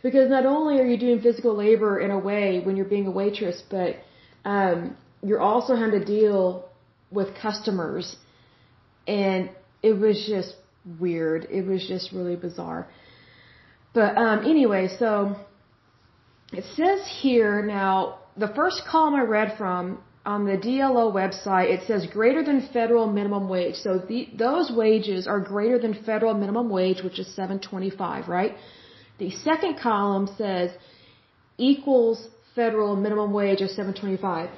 because 0.00 0.30
not 0.30 0.46
only 0.46 0.78
are 0.78 0.86
you 0.86 0.96
doing 0.96 1.20
physical 1.20 1.56
labor 1.56 1.98
in 1.98 2.12
a 2.12 2.18
way 2.20 2.60
when 2.60 2.76
you're 2.76 2.92
being 2.96 3.08
a 3.08 3.10
waitress, 3.10 3.60
but 3.68 3.96
um, 4.44 4.96
you're 5.24 5.40
also 5.40 5.74
having 5.74 5.98
to 5.98 6.04
deal 6.04 6.68
with 7.10 7.34
customers. 7.34 8.14
And 9.08 9.50
it 9.82 9.94
was 9.94 10.24
just 10.28 10.54
weird. 11.00 11.48
It 11.50 11.66
was 11.66 11.84
just 11.88 12.12
really 12.12 12.36
bizarre. 12.36 12.86
But 13.92 14.16
um, 14.16 14.44
anyway, 14.44 14.88
so 15.00 15.36
it 16.56 16.64
says 16.74 17.00
here 17.20 17.62
now, 17.62 18.18
the 18.36 18.48
first 18.48 18.82
column 18.90 19.14
I 19.14 19.22
read 19.22 19.56
from 19.58 19.98
on 20.24 20.44
the 20.44 20.56
DLO 20.56 21.12
website, 21.22 21.68
it 21.70 21.86
says 21.86 22.06
greater 22.18 22.42
than 22.42 22.68
federal 22.72 23.06
minimum 23.06 23.48
wage. 23.48 23.76
So 23.76 23.98
the, 23.98 24.28
those 24.36 24.72
wages 24.72 25.26
are 25.26 25.38
greater 25.38 25.78
than 25.78 25.92
federal 26.10 26.34
minimum 26.34 26.68
wage, 26.68 27.02
which 27.02 27.18
is 27.18 27.26
725, 27.34 28.28
right? 28.28 28.56
The 29.18 29.30
second 29.30 29.78
column 29.78 30.28
says 30.36 30.70
equals 31.58 32.28
federal 32.54 32.96
minimum 32.96 33.32
wage 33.32 33.60
of 33.60 33.70
725. 33.70 34.50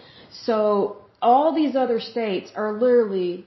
So 0.47 0.99
all 1.21 1.55
these 1.55 1.75
other 1.77 2.01
states 2.01 2.51
are 2.55 2.73
literally, 2.73 3.45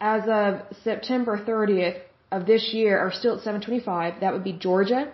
as 0.00 0.22
of 0.28 0.76
September 0.84 1.38
30th 1.38 2.00
of 2.30 2.46
this 2.46 2.70
year, 2.72 2.98
are 2.98 3.12
still 3.12 3.36
at 3.36 3.42
725. 3.42 4.20
That 4.20 4.32
would 4.34 4.44
be 4.44 4.52
Georgia, 4.52 5.12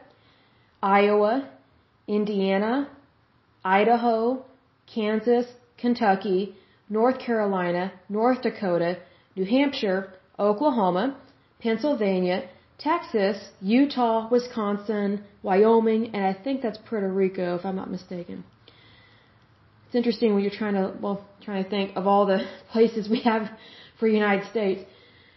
Iowa, 0.82 1.48
Indiana, 2.10 2.88
Idaho, 3.64 4.44
Kansas, 4.92 5.46
Kentucky, 5.78 6.56
North 6.88 7.18
Carolina, 7.20 7.92
North 8.08 8.42
Dakota, 8.42 8.98
New 9.36 9.44
Hampshire, 9.44 10.12
Oklahoma, 10.36 11.16
Pennsylvania, 11.60 12.48
Texas, 12.78 13.36
Utah, 13.60 14.28
Wisconsin, 14.28 15.22
Wyoming, 15.42 16.12
and 16.14 16.24
I 16.24 16.34
think 16.44 16.62
that's 16.62 16.78
Puerto 16.88 17.08
Rico 17.08 17.54
if 17.56 17.64
I'm 17.64 17.76
not 17.76 17.90
mistaken. 17.90 18.42
It's 19.86 19.94
interesting 19.94 20.34
when 20.34 20.42
you're 20.42 20.58
trying 20.62 20.74
to, 20.74 20.92
well, 21.00 21.24
trying 21.44 21.62
to 21.62 21.70
think 21.70 21.96
of 21.96 22.08
all 22.08 22.26
the 22.26 22.40
places 22.72 23.08
we 23.08 23.20
have 23.20 23.48
for 23.98 24.08
United 24.08 24.50
States. 24.50 24.80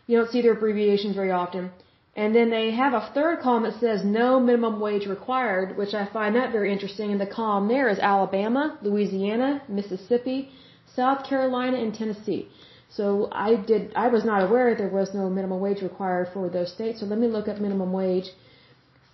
You 0.07 0.17
don't 0.17 0.31
see 0.31 0.41
their 0.41 0.53
abbreviations 0.53 1.15
very 1.15 1.31
often. 1.31 1.71
And 2.15 2.35
then 2.35 2.51
they 2.51 2.71
have 2.71 2.93
a 2.93 3.09
third 3.13 3.39
column 3.39 3.63
that 3.63 3.79
says 3.79 4.05
no 4.05 4.39
minimum 4.39 4.79
wage 4.79 5.07
required, 5.07 5.77
which 5.77 5.95
I 5.95 6.05
find 6.05 6.35
that 6.35 6.51
very 6.51 6.71
interesting. 6.71 7.11
And 7.11 7.19
the 7.19 7.25
column 7.25 7.67
there 7.67 7.89
is 7.89 7.97
Alabama, 7.97 8.77
Louisiana, 8.83 9.63
Mississippi, 9.67 10.51
South 10.95 11.27
Carolina, 11.27 11.77
and 11.77 11.93
Tennessee. 11.93 12.47
So 12.89 13.29
I 13.31 13.55
did, 13.55 13.91
I 13.95 14.09
was 14.09 14.23
not 14.23 14.43
aware 14.43 14.75
there 14.75 14.87
was 14.89 15.15
no 15.15 15.27
minimum 15.27 15.59
wage 15.59 15.81
required 15.81 16.29
for 16.31 16.49
those 16.49 16.71
states. 16.71 16.99
So 16.99 17.07
let 17.07 17.17
me 17.17 17.27
look 17.27 17.47
up 17.47 17.57
minimum 17.59 17.91
wage 17.91 18.29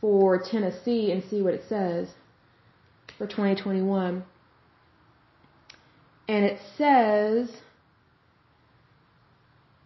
for 0.01 0.37
Tennessee 0.37 1.11
and 1.11 1.23
see 1.29 1.41
what 1.41 1.53
it 1.53 1.63
says 1.69 2.09
for 3.17 3.27
2021. 3.27 4.23
And 6.27 6.45
it 6.45 6.59
says, 6.77 7.49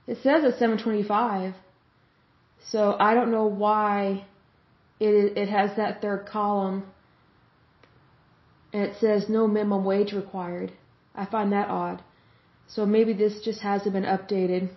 it 0.08 0.18
says 0.24 0.44
it's 0.44 0.58
725. 0.58 1.54
So 2.72 2.96
I 3.00 3.14
don't 3.14 3.32
know 3.32 3.46
why 3.46 4.26
it 5.00 5.38
it 5.38 5.50
has 5.50 5.76
that 5.78 6.02
third 6.02 6.26
column 6.26 6.84
and 8.74 8.82
it 8.84 8.96
says 9.00 9.30
no 9.30 9.48
minimum 9.48 9.86
wage 9.86 10.14
required. 10.14 10.72
I 11.16 11.26
find 11.26 11.52
that 11.54 11.70
odd. 11.70 12.02
So 12.68 12.86
maybe 12.86 13.14
this 13.14 13.42
just 13.42 13.62
hasn't 13.62 13.94
been 13.94 14.04
updated. 14.04 14.70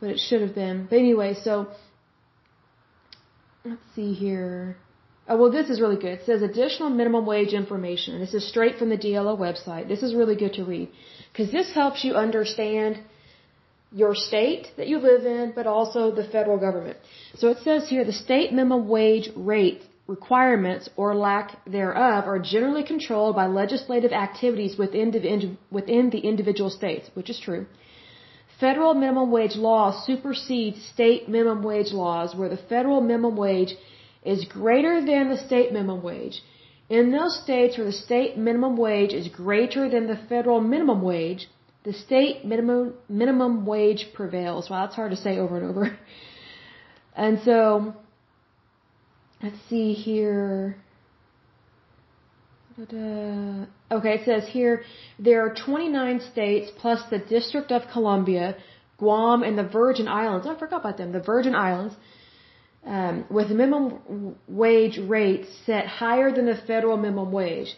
But 0.00 0.10
it 0.10 0.20
should 0.20 0.42
have 0.42 0.54
been. 0.54 0.86
But 0.88 1.00
anyway, 1.00 1.34
so 1.34 1.68
let's 3.64 3.82
see 3.96 4.12
here. 4.12 4.76
Oh, 5.28 5.36
well, 5.36 5.50
this 5.50 5.68
is 5.68 5.80
really 5.80 5.96
good. 5.96 6.20
It 6.20 6.26
says 6.26 6.42
additional 6.42 6.90
minimum 6.90 7.26
wage 7.26 7.52
information. 7.52 8.20
This 8.20 8.32
is 8.32 8.48
straight 8.48 8.78
from 8.78 8.88
the 8.88 8.96
DLO 8.96 9.36
website. 9.36 9.88
This 9.88 10.02
is 10.02 10.14
really 10.14 10.36
good 10.36 10.54
to 10.54 10.64
read 10.64 10.88
because 11.32 11.50
this 11.50 11.72
helps 11.74 12.04
you 12.04 12.14
understand 12.14 13.00
your 13.90 14.14
state 14.14 14.68
that 14.76 14.88
you 14.88 14.98
live 14.98 15.24
in, 15.24 15.52
but 15.54 15.66
also 15.66 16.10
the 16.10 16.24
federal 16.24 16.58
government. 16.58 16.98
So 17.36 17.48
it 17.48 17.58
says 17.58 17.88
here 17.88 18.04
the 18.04 18.12
state 18.12 18.52
minimum 18.52 18.88
wage 18.88 19.30
rate 19.34 19.82
requirements 20.06 20.88
or 20.96 21.14
lack 21.14 21.64
thereof 21.66 22.24
are 22.26 22.38
generally 22.38 22.82
controlled 22.82 23.36
by 23.36 23.46
legislative 23.46 24.12
activities 24.12 24.76
within 24.78 25.10
the, 25.10 25.56
within 25.70 26.10
the 26.10 26.18
individual 26.18 26.70
states, 26.70 27.10
which 27.14 27.30
is 27.30 27.38
true. 27.38 27.66
Federal 28.58 28.94
minimum 28.94 29.30
wage 29.30 29.54
law 29.54 30.02
supersedes 30.04 30.84
state 30.84 31.28
minimum 31.28 31.62
wage 31.62 31.92
laws 31.92 32.34
where 32.34 32.48
the 32.48 32.56
federal 32.56 33.00
minimum 33.00 33.36
wage 33.36 33.74
is 34.24 34.44
greater 34.44 35.04
than 35.04 35.28
the 35.28 35.36
state 35.36 35.72
minimum 35.72 36.02
wage. 36.02 36.42
In 36.88 37.12
those 37.12 37.40
states 37.42 37.76
where 37.76 37.86
the 37.86 37.92
state 37.92 38.36
minimum 38.36 38.76
wage 38.76 39.12
is 39.12 39.28
greater 39.28 39.88
than 39.88 40.06
the 40.06 40.16
federal 40.28 40.60
minimum 40.60 41.02
wage, 41.02 41.48
the 41.88 41.94
state 41.94 42.44
minimum 42.44 42.92
minimum 43.08 43.64
wage 43.64 44.02
prevails. 44.18 44.68
Wow, 44.68 44.80
that's 44.84 44.96
hard 45.00 45.12
to 45.16 45.20
say 45.26 45.38
over 45.38 45.56
and 45.60 45.66
over. 45.70 45.84
And 47.24 47.40
so, 47.44 47.94
let's 49.42 49.60
see 49.68 49.92
here. 49.92 50.76
Okay, 53.96 54.14
it 54.18 54.24
says 54.24 54.44
here 54.56 54.84
there 55.18 55.40
are 55.44 55.52
29 55.52 56.20
states 56.32 56.70
plus 56.80 57.00
the 57.10 57.18
District 57.18 57.72
of 57.72 57.82
Columbia, 57.92 58.56
Guam, 58.98 59.42
and 59.42 59.58
the 59.58 59.68
Virgin 59.80 60.06
Islands. 60.06 60.46
Oh, 60.46 60.54
I 60.54 60.58
forgot 60.60 60.82
about 60.82 60.96
them. 60.98 61.10
The 61.10 61.24
Virgin 61.34 61.56
Islands, 61.56 61.96
um, 62.86 63.24
with 63.28 63.48
minimum 63.50 64.36
wage 64.46 64.98
rates 65.16 65.48
set 65.66 65.86
higher 65.88 66.30
than 66.30 66.46
the 66.46 66.58
federal 66.70 66.96
minimum 66.96 67.32
wage. 67.32 67.70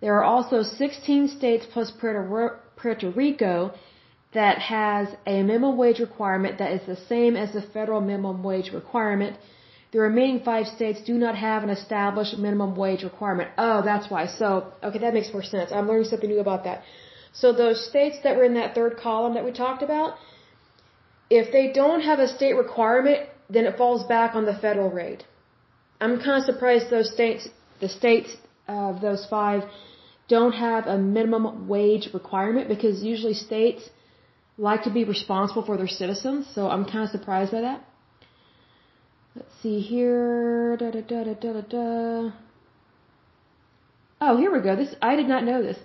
There 0.00 0.14
are 0.18 0.26
also 0.34 0.62
16 0.62 1.28
states 1.38 1.66
plus 1.72 1.90
Puerto 1.90 2.22
Puerto 2.80 3.10
Rico 3.10 3.72
that 4.32 4.58
has 4.58 5.08
a 5.26 5.42
minimum 5.42 5.76
wage 5.76 6.00
requirement 6.00 6.58
that 6.58 6.72
is 6.72 6.82
the 6.86 7.00
same 7.12 7.36
as 7.36 7.52
the 7.52 7.62
federal 7.62 8.00
minimum 8.00 8.42
wage 8.42 8.70
requirement. 8.72 9.36
The 9.92 10.00
remaining 10.00 10.40
five 10.50 10.66
states 10.66 11.00
do 11.10 11.14
not 11.14 11.34
have 11.34 11.62
an 11.62 11.70
established 11.70 12.36
minimum 12.36 12.76
wage 12.76 13.04
requirement. 13.10 13.50
Oh, 13.56 13.80
that's 13.82 14.10
why. 14.10 14.26
So, 14.26 14.48
okay, 14.82 14.98
that 14.98 15.14
makes 15.14 15.32
more 15.32 15.42
sense. 15.42 15.72
I'm 15.72 15.88
learning 15.88 16.08
something 16.10 16.28
new 16.28 16.40
about 16.40 16.64
that. 16.64 16.82
So 17.32 17.52
those 17.52 17.78
states 17.88 18.16
that 18.24 18.36
were 18.36 18.44
in 18.44 18.54
that 18.54 18.74
third 18.74 18.98
column 18.98 19.34
that 19.34 19.44
we 19.44 19.52
talked 19.52 19.82
about, 19.82 20.16
if 21.30 21.50
they 21.52 21.72
don't 21.72 22.02
have 22.02 22.18
a 22.18 22.28
state 22.28 22.54
requirement, 22.54 23.28
then 23.48 23.64
it 23.64 23.76
falls 23.78 24.04
back 24.06 24.34
on 24.34 24.44
the 24.44 24.56
federal 24.66 24.90
rate. 24.90 25.24
I'm 26.00 26.18
kind 26.20 26.36
of 26.40 26.44
surprised 26.44 26.90
those 26.90 27.10
states, 27.12 27.48
the 27.80 27.88
states 27.88 28.36
of 28.66 29.00
those 29.00 29.26
five, 29.26 29.62
don't 30.28 30.52
have 30.52 30.86
a 30.86 30.98
minimum 30.98 31.68
wage 31.68 32.08
requirement 32.12 32.68
because 32.68 33.02
usually 33.02 33.34
states 33.34 33.88
like 34.58 34.82
to 34.82 34.90
be 34.90 35.04
responsible 35.04 35.64
for 35.64 35.76
their 35.76 35.88
citizens. 35.88 36.46
So 36.54 36.68
I'm 36.68 36.84
kind 36.84 37.04
of 37.04 37.10
surprised 37.10 37.52
by 37.52 37.62
that. 37.62 37.84
Let's 39.34 39.54
see 39.62 39.80
here. 39.80 40.76
Da, 40.76 40.90
da, 40.90 41.00
da, 41.00 41.24
da, 41.24 41.34
da, 41.34 41.60
da. 41.60 42.30
Oh, 44.20 44.36
here 44.36 44.52
we 44.52 44.60
go. 44.60 44.74
This 44.76 44.94
I 45.00 45.14
did 45.16 45.28
not 45.28 45.44
know 45.44 45.62
this. 45.62 45.78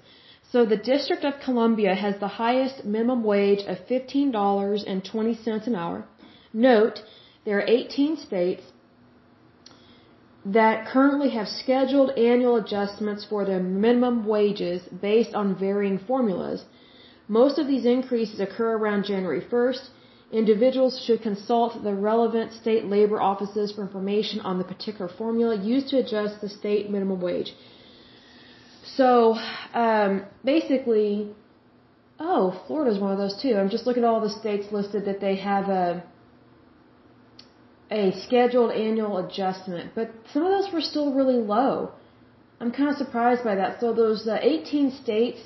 So 0.51 0.65
the 0.65 0.77
District 0.77 1.23
of 1.23 1.39
Columbia 1.43 1.93
has 1.95 2.19
the 2.19 2.27
highest 2.27 2.83
minimum 2.83 3.23
wage 3.23 3.63
of 3.67 3.77
$15.20 3.87 5.67
an 5.67 5.75
hour. 5.75 6.05
Note, 6.53 6.99
there 7.45 7.57
are 7.57 7.67
18 7.67 8.17
states 8.17 8.63
that 10.45 10.87
currently 10.87 11.29
have 11.29 11.47
scheduled 11.47 12.11
annual 12.17 12.57
adjustments 12.57 13.25
for 13.29 13.45
their 13.45 13.59
minimum 13.61 14.25
wages 14.25 14.81
based 15.01 15.33
on 15.33 15.55
varying 15.55 15.97
formulas. 15.97 16.65
Most 17.27 17.57
of 17.57 17.67
these 17.67 17.85
increases 17.85 18.39
occur 18.39 18.73
around 18.77 19.05
January 19.05 19.41
1st. 19.41 19.89
Individuals 20.31 21.01
should 21.05 21.21
consult 21.21 21.83
the 21.83 21.93
relevant 21.93 22.51
state 22.51 22.85
labor 22.85 23.21
offices 23.21 23.71
for 23.71 23.83
information 23.83 24.41
on 24.41 24.57
the 24.57 24.63
particular 24.63 25.09
formula 25.17 25.55
used 25.55 25.87
to 25.89 25.97
adjust 25.97 26.41
the 26.41 26.49
state 26.49 26.89
minimum 26.89 27.21
wage. 27.21 27.53
So, 28.97 29.37
um, 29.73 30.23
basically, 30.43 31.33
oh, 32.19 32.61
Florida's 32.67 32.99
one 32.99 33.11
of 33.11 33.17
those 33.17 33.41
too. 33.41 33.55
I'm 33.55 33.69
just 33.69 33.85
looking 33.85 34.03
at 34.03 34.09
all 34.09 34.19
the 34.21 34.29
states 34.29 34.71
listed 34.71 35.05
that 35.05 35.21
they 35.21 35.35
have 35.35 35.69
a 35.69 36.03
a 37.93 38.11
scheduled 38.25 38.71
annual 38.71 39.17
adjustment, 39.23 39.91
but 39.93 40.09
some 40.33 40.43
of 40.45 40.51
those 40.51 40.73
were 40.73 40.81
still 40.81 41.13
really 41.13 41.41
low. 41.55 41.91
I'm 42.59 42.71
kind 42.71 42.89
of 42.89 42.97
surprised 42.97 43.43
by 43.43 43.55
that. 43.55 43.79
So 43.79 43.93
those 43.93 44.27
uh, 44.27 44.37
18 44.41 44.91
states 45.03 45.39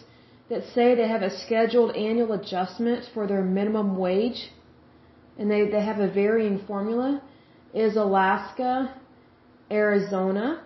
that 0.50 0.64
say 0.74 0.96
they 0.96 1.08
have 1.08 1.24
a 1.24 1.38
scheduled 1.46 1.96
annual 1.96 2.32
adjustment 2.34 3.04
for 3.14 3.28
their 3.28 3.42
minimum 3.42 3.98
wage, 3.98 4.52
and 5.38 5.52
they, 5.52 5.70
they 5.70 5.84
have 5.84 6.00
a 6.00 6.10
varying 6.10 6.60
formula, 6.66 7.22
is 7.74 7.98
Alaska, 7.98 8.94
Arizona, 9.70 10.64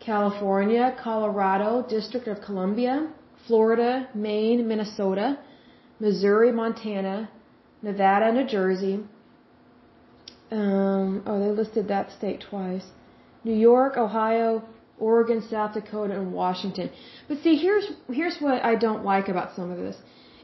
California, 0.00 0.96
Colorado, 1.02 1.86
District 1.88 2.26
of 2.26 2.40
Columbia, 2.40 3.08
Florida, 3.46 4.08
Maine, 4.14 4.66
Minnesota, 4.66 5.38
Missouri, 6.00 6.50
Montana, 6.50 7.30
Nevada, 7.80 8.32
New 8.32 8.46
Jersey. 8.46 9.04
Um, 10.52 11.22
oh, 11.26 11.40
they 11.40 11.50
listed 11.50 11.88
that 11.88 12.10
state 12.18 12.44
twice. 12.50 12.84
New 13.42 13.54
York, 13.54 13.96
Ohio, 13.96 14.62
Oregon, 14.98 15.40
South 15.48 15.72
Dakota, 15.72 16.14
and 16.20 16.32
Washington. 16.32 16.90
But 17.26 17.38
see, 17.42 17.56
here's 17.56 17.86
here's 18.10 18.36
what 18.38 18.62
I 18.62 18.74
don't 18.74 19.02
like 19.02 19.28
about 19.28 19.56
some 19.56 19.70
of 19.70 19.78
this, 19.78 19.96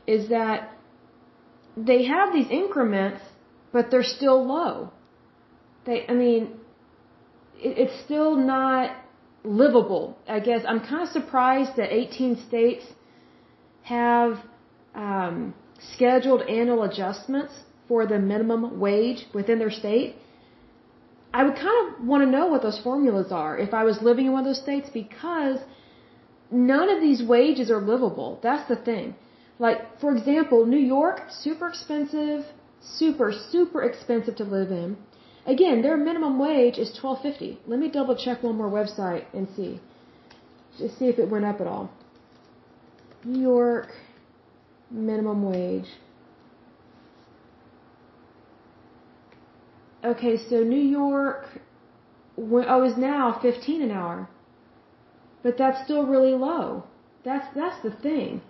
is 0.07 0.31
that 0.31 0.73
they 1.77 2.05
have 2.07 2.33
these 2.33 2.51
increments, 2.51 3.21
but 3.71 3.91
they're 3.91 4.11
still 4.19 4.47
low. 4.47 4.91
They, 5.85 6.07
I 6.09 6.15
mean, 6.15 6.43
it, 7.67 7.75
it's 7.83 8.05
still 8.07 8.35
not 8.35 8.97
livable. 9.45 10.17
I 10.27 10.41
guess 10.41 10.63
I'm 10.67 10.81
kind 10.81 11.03
of 11.03 11.11
surprised 11.11 11.77
that 11.77 11.93
18 11.93 12.47
states 12.49 12.85
have 13.83 14.39
um, 14.95 15.55
scheduled 15.93 16.43
annual 16.43 16.83
adjustments 16.83 17.53
for 17.89 18.07
the 18.07 18.19
minimum 18.19 18.79
wage 18.79 19.27
within 19.35 19.59
their 19.59 19.71
state. 19.71 20.17
I 21.33 21.43
would 21.45 21.57
kind 21.57 21.79
of 21.81 22.07
want 22.07 22.23
to 22.25 22.31
know 22.31 22.47
what 22.47 22.63
those 22.63 22.81
formulas 22.83 23.33
are 23.33 23.59
if 23.59 23.75
I 23.75 23.85
was 23.85 24.03
living 24.03 24.27
in 24.27 24.33
one 24.33 24.43
of 24.45 24.47
those 24.47 24.63
states 24.63 24.89
because 24.93 25.59
none 26.51 26.89
of 26.89 27.01
these 27.01 27.23
wages 27.23 27.71
are 27.71 27.81
livable. 27.81 28.41
That's 28.43 28.69
the 28.69 28.77
thing. 28.77 29.15
Like, 29.59 30.01
for 30.01 30.15
example, 30.17 30.65
New 30.67 30.85
York, 30.97 31.23
super 31.31 31.69
expensive, 31.69 32.47
super, 32.81 33.33
super 33.51 33.83
expensive 33.83 34.37
to 34.37 34.45
live 34.45 34.71
in. 34.71 34.97
Again, 35.47 35.83
their 35.83 35.97
minimum 35.97 36.39
wage 36.39 36.79
is 36.79 36.97
twelve 36.99 37.21
fifty. 37.23 37.59
Let 37.67 37.79
me 37.81 37.91
double 37.91 38.17
check 38.17 38.43
one 38.43 38.57
more 38.57 38.71
website 38.71 39.25
and 39.33 39.49
see. 39.57 39.81
Just 40.79 40.99
see 40.99 41.07
if 41.07 41.19
it 41.19 41.29
went 41.29 41.45
up 41.45 41.61
at 41.61 41.67
all. 41.67 41.91
New 43.25 43.41
York 43.41 43.89
minimum 44.91 45.43
wage. 45.43 45.89
Okay, 50.05 50.37
so 50.37 50.63
New 50.63 50.77
York 50.77 51.47
oh 52.37 52.85
is 52.85 52.97
now 52.97 53.39
15 53.43 53.83
an 53.83 53.91
hour. 53.91 54.29
But 55.43 55.59
that's 55.59 55.83
still 55.85 56.07
really 56.07 56.33
low. 56.33 56.85
That's 57.25 57.47
that's 57.55 57.83
the 57.83 57.91
thing. 57.91 58.43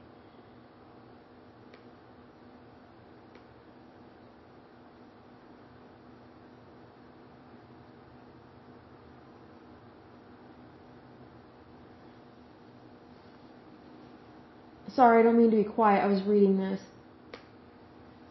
Sorry, 14.95 15.21
I 15.21 15.23
don't 15.23 15.39
mean 15.39 15.51
to 15.51 15.57
be 15.57 15.65
quiet. 15.65 16.03
I 16.03 16.09
was 16.09 16.23
reading 16.25 16.59
this. 16.59 16.81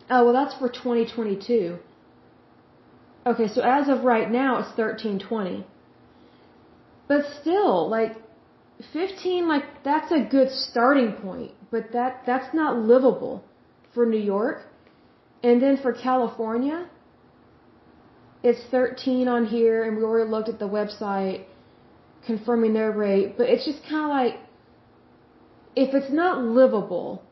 Oh, 0.09 0.25
well 0.25 0.33
that's 0.33 0.53
for 0.55 0.67
2022. 0.67 1.79
Okay, 3.27 3.47
so 3.53 3.61
as 3.61 3.89
of 3.89 4.05
right 4.05 4.31
now, 4.31 4.59
it's 4.59 4.69
1320. 4.77 5.65
But 7.09 7.21
still, 7.41 7.89
like, 7.89 8.13
15, 8.93 9.49
like, 9.49 9.65
that's 9.83 10.11
a 10.13 10.21
good 10.21 10.49
starting 10.49 11.11
point. 11.11 11.51
But 11.69 11.91
that, 11.91 12.23
that's 12.25 12.53
not 12.53 12.77
livable 12.77 13.43
for 13.93 14.05
New 14.05 14.23
York. 14.35 14.57
And 15.43 15.61
then 15.61 15.75
for 15.77 15.91
California, 15.91 16.89
it's 18.43 18.61
13 18.71 19.27
on 19.27 19.45
here, 19.45 19.83
and 19.83 19.97
we 19.97 20.03
already 20.03 20.29
looked 20.29 20.47
at 20.47 20.59
the 20.59 20.69
website 20.69 21.43
confirming 22.25 22.73
their 22.73 22.91
rate. 22.91 23.37
But 23.37 23.49
it's 23.49 23.65
just 23.65 23.81
kind 23.89 24.05
of 24.05 24.09
like, 24.09 24.35
if 25.75 25.93
it's 25.93 26.11
not 26.11 26.41
livable, 26.41 27.23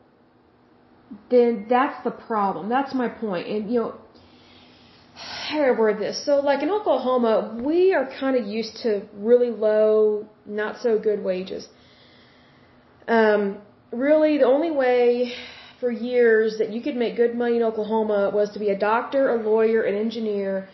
then 1.30 1.66
that's 1.70 2.04
the 2.04 2.10
problem. 2.10 2.68
That's 2.68 2.94
my 2.94 3.08
point. 3.08 3.48
And, 3.48 3.72
you 3.72 3.80
know, 3.80 3.94
how 5.16 5.56
do 5.58 5.64
I 5.64 5.70
word 5.70 5.98
this? 5.98 6.24
So, 6.26 6.36
like 6.40 6.62
in 6.62 6.70
Oklahoma, 6.70 7.58
we 7.62 7.94
are 7.94 8.06
kind 8.20 8.36
of 8.36 8.46
used 8.46 8.76
to 8.82 9.02
really 9.14 9.50
low, 9.50 10.26
not 10.44 10.76
so 10.82 10.98
good 10.98 11.24
wages. 11.24 11.68
Um, 13.08 13.58
really, 13.92 14.38
the 14.38 14.44
only 14.44 14.70
way 14.70 15.32
for 15.80 15.90
years 15.90 16.58
that 16.58 16.70
you 16.70 16.82
could 16.82 16.96
make 16.96 17.16
good 17.16 17.34
money 17.34 17.56
in 17.56 17.62
Oklahoma 17.62 18.30
was 18.32 18.50
to 18.50 18.58
be 18.58 18.68
a 18.68 18.78
doctor, 18.78 19.30
a 19.30 19.42
lawyer, 19.42 19.82
an 19.82 19.94
engineer, 19.94 20.68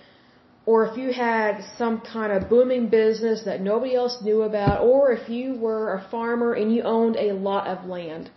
or 0.67 0.87
if 0.87 0.97
you 0.97 1.13
had 1.13 1.65
some 1.79 2.01
kind 2.01 2.33
of 2.33 2.49
booming 2.49 2.89
business 2.89 3.43
that 3.45 3.61
nobody 3.61 3.95
else 3.95 4.19
knew 4.23 4.43
about, 4.43 4.81
or 4.81 5.13
if 5.13 5.29
you 5.29 5.55
were 5.55 5.95
a 5.95 6.09
farmer 6.11 6.53
and 6.53 6.75
you 6.75 6.83
owned 6.83 7.17
a 7.17 7.33
lot 7.33 7.67
of 7.67 7.85
land. 7.85 8.31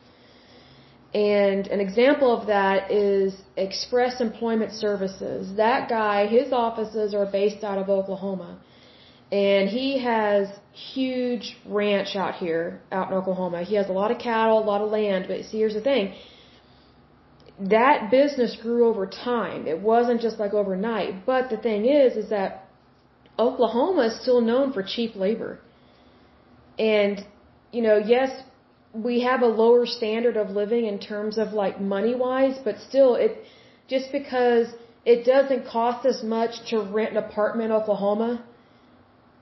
And 1.16 1.68
an 1.68 1.80
example 1.80 2.30
of 2.38 2.48
that 2.48 2.92
is 2.92 3.34
Express 3.56 4.20
Employment 4.20 4.74
Services. 4.74 5.56
That 5.56 5.88
guy, 5.88 6.28
his 6.28 6.52
offices 6.52 7.14
are 7.14 7.26
based 7.26 7.64
out 7.64 7.78
of 7.78 7.88
Oklahoma. 7.90 8.60
And 9.32 9.70
he 9.70 9.98
has 10.00 10.50
huge 10.74 11.56
ranch 11.66 12.18
out 12.18 12.36
here, 12.36 12.82
out 12.92 13.08
in 13.10 13.14
Oklahoma. 13.14 13.64
He 13.64 13.76
has 13.76 13.88
a 13.88 13.94
lot 13.94 14.12
of 14.12 14.18
cattle, 14.20 14.60
a 14.60 14.68
lot 14.74 14.82
of 14.82 14.92
land, 14.92 15.26
but 15.30 15.46
see, 15.46 15.60
here's 15.60 15.74
the 15.74 15.80
thing. 15.80 16.14
That 17.62 18.12
business 18.12 18.58
grew 18.62 18.86
over 18.86 19.06
time. 19.08 19.68
It 19.68 19.80
wasn't 19.80 20.20
just 20.20 20.38
like 20.38 20.54
overnight. 20.54 21.26
But 21.26 21.50
the 21.50 21.56
thing 21.56 21.86
is, 21.86 22.18
is 22.18 22.30
that 22.30 22.68
Oklahoma 23.40 24.08
is 24.08 24.22
still 24.22 24.42
known 24.42 24.74
for 24.74 24.84
cheap 24.84 25.16
labor. 25.16 25.60
And, 26.78 27.26
you 27.72 27.82
know, 27.82 27.98
yes, 27.98 28.44
we 29.04 29.22
have 29.22 29.42
a 29.42 29.48
lower 29.48 29.86
standard 29.86 30.38
of 30.38 30.50
living 30.50 30.86
in 30.86 31.00
terms 31.00 31.38
of 31.38 31.54
like 31.54 31.82
money 31.82 32.16
wise, 32.16 32.58
but 32.64 32.76
still 32.88 33.16
it 33.16 33.44
just 33.88 34.12
because 34.12 34.68
it 35.06 35.26
doesn't 35.26 35.68
cost 35.68 36.06
as 36.06 36.24
much 36.24 36.54
to 36.70 36.82
rent 36.82 37.12
an 37.12 37.18
apartment 37.18 37.72
in 37.72 37.76
Oklahoma, 37.76 38.44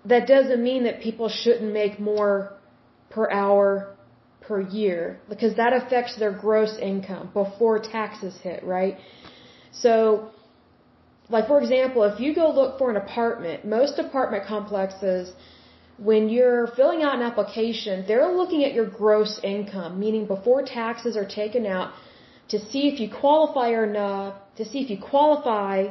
that 0.06 0.28
doesn't 0.28 0.62
mean 0.62 0.84
that 0.84 1.02
people 1.02 1.30
shouldn't 1.30 1.72
make 1.72 2.00
more 2.00 2.54
per 3.10 3.30
hour 3.32 3.96
per 4.42 4.60
year 4.60 5.20
because 5.30 5.56
that 5.56 5.72
affects 5.72 6.18
their 6.18 6.32
gross 6.32 6.78
income 6.82 7.30
before 7.34 7.80
taxes 7.80 8.36
hit, 8.42 8.64
right? 8.64 8.98
So 9.72 10.30
like 11.30 11.48
for 11.48 11.62
example, 11.62 12.04
if 12.04 12.20
you 12.20 12.36
go 12.36 12.52
look 12.52 12.78
for 12.78 12.90
an 12.90 12.98
apartment, 12.98 13.66
most 13.66 14.00
apartment 14.00 14.46
complexes 14.46 15.32
when 15.98 16.30
you're 16.30 16.68
filling 16.76 17.04
out 17.04 17.16
an 17.16 17.22
application, 17.22 18.06
they're 18.08 18.32
looking 18.32 18.64
at 18.64 18.74
your 18.74 18.86
gross 18.86 19.40
income, 19.44 20.00
meaning 20.00 20.26
before 20.26 20.64
taxes 20.64 21.16
are 21.16 21.26
taken 21.26 21.66
out, 21.66 21.94
to 22.50 22.60
see 22.60 22.88
if 22.88 23.00
you 23.00 23.10
qualify 23.10 23.70
or 23.70 23.86
not, 23.86 24.56
to 24.58 24.66
see 24.66 24.80
if 24.82 24.90
you 24.90 24.98
qualify 24.98 25.88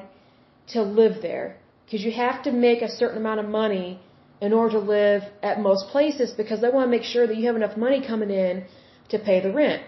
to 0.68 0.82
live 0.82 1.22
there. 1.22 1.56
Because 1.84 2.04
you 2.04 2.12
have 2.12 2.42
to 2.44 2.52
make 2.52 2.82
a 2.82 2.88
certain 2.88 3.18
amount 3.18 3.40
of 3.40 3.46
money 3.46 4.00
in 4.40 4.52
order 4.52 4.72
to 4.72 4.78
live 4.78 5.22
at 5.42 5.60
most 5.60 5.88
places 5.88 6.32
because 6.32 6.60
they 6.60 6.68
want 6.68 6.86
to 6.86 6.90
make 6.90 7.04
sure 7.04 7.26
that 7.26 7.36
you 7.36 7.46
have 7.46 7.56
enough 7.56 7.76
money 7.76 8.04
coming 8.04 8.30
in 8.30 8.64
to 9.08 9.18
pay 9.18 9.40
the 9.40 9.52
rent. 9.52 9.82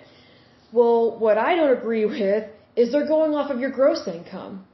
Well, 0.73 1.19
what 1.19 1.39
I 1.39 1.55
don't 1.57 1.77
agree 1.77 2.05
with 2.05 2.45
is 2.77 2.93
they're 2.93 3.07
going 3.07 3.35
off 3.35 3.51
of 3.51 3.59
your 3.59 3.71
gross 3.71 4.07
income, 4.07 4.65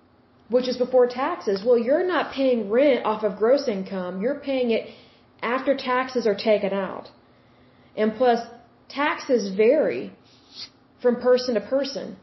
which 0.48 0.68
is 0.68 0.76
before 0.76 1.06
taxes. 1.06 1.62
Well, 1.64 1.78
you're 1.78 2.06
not 2.06 2.32
paying 2.32 2.70
rent 2.70 3.04
off 3.04 3.22
of 3.22 3.38
gross 3.38 3.68
income. 3.68 4.20
You're 4.20 4.40
paying 4.50 4.70
it 4.70 4.90
after 5.42 5.76
taxes 5.76 6.26
are 6.26 6.34
taken 6.34 6.72
out. 6.72 7.10
And 7.96 8.14
plus, 8.14 8.40
taxes 8.88 9.54
vary 9.54 10.12
from 11.02 11.16
person 11.16 11.54
to 11.54 11.60
person. 11.60 12.16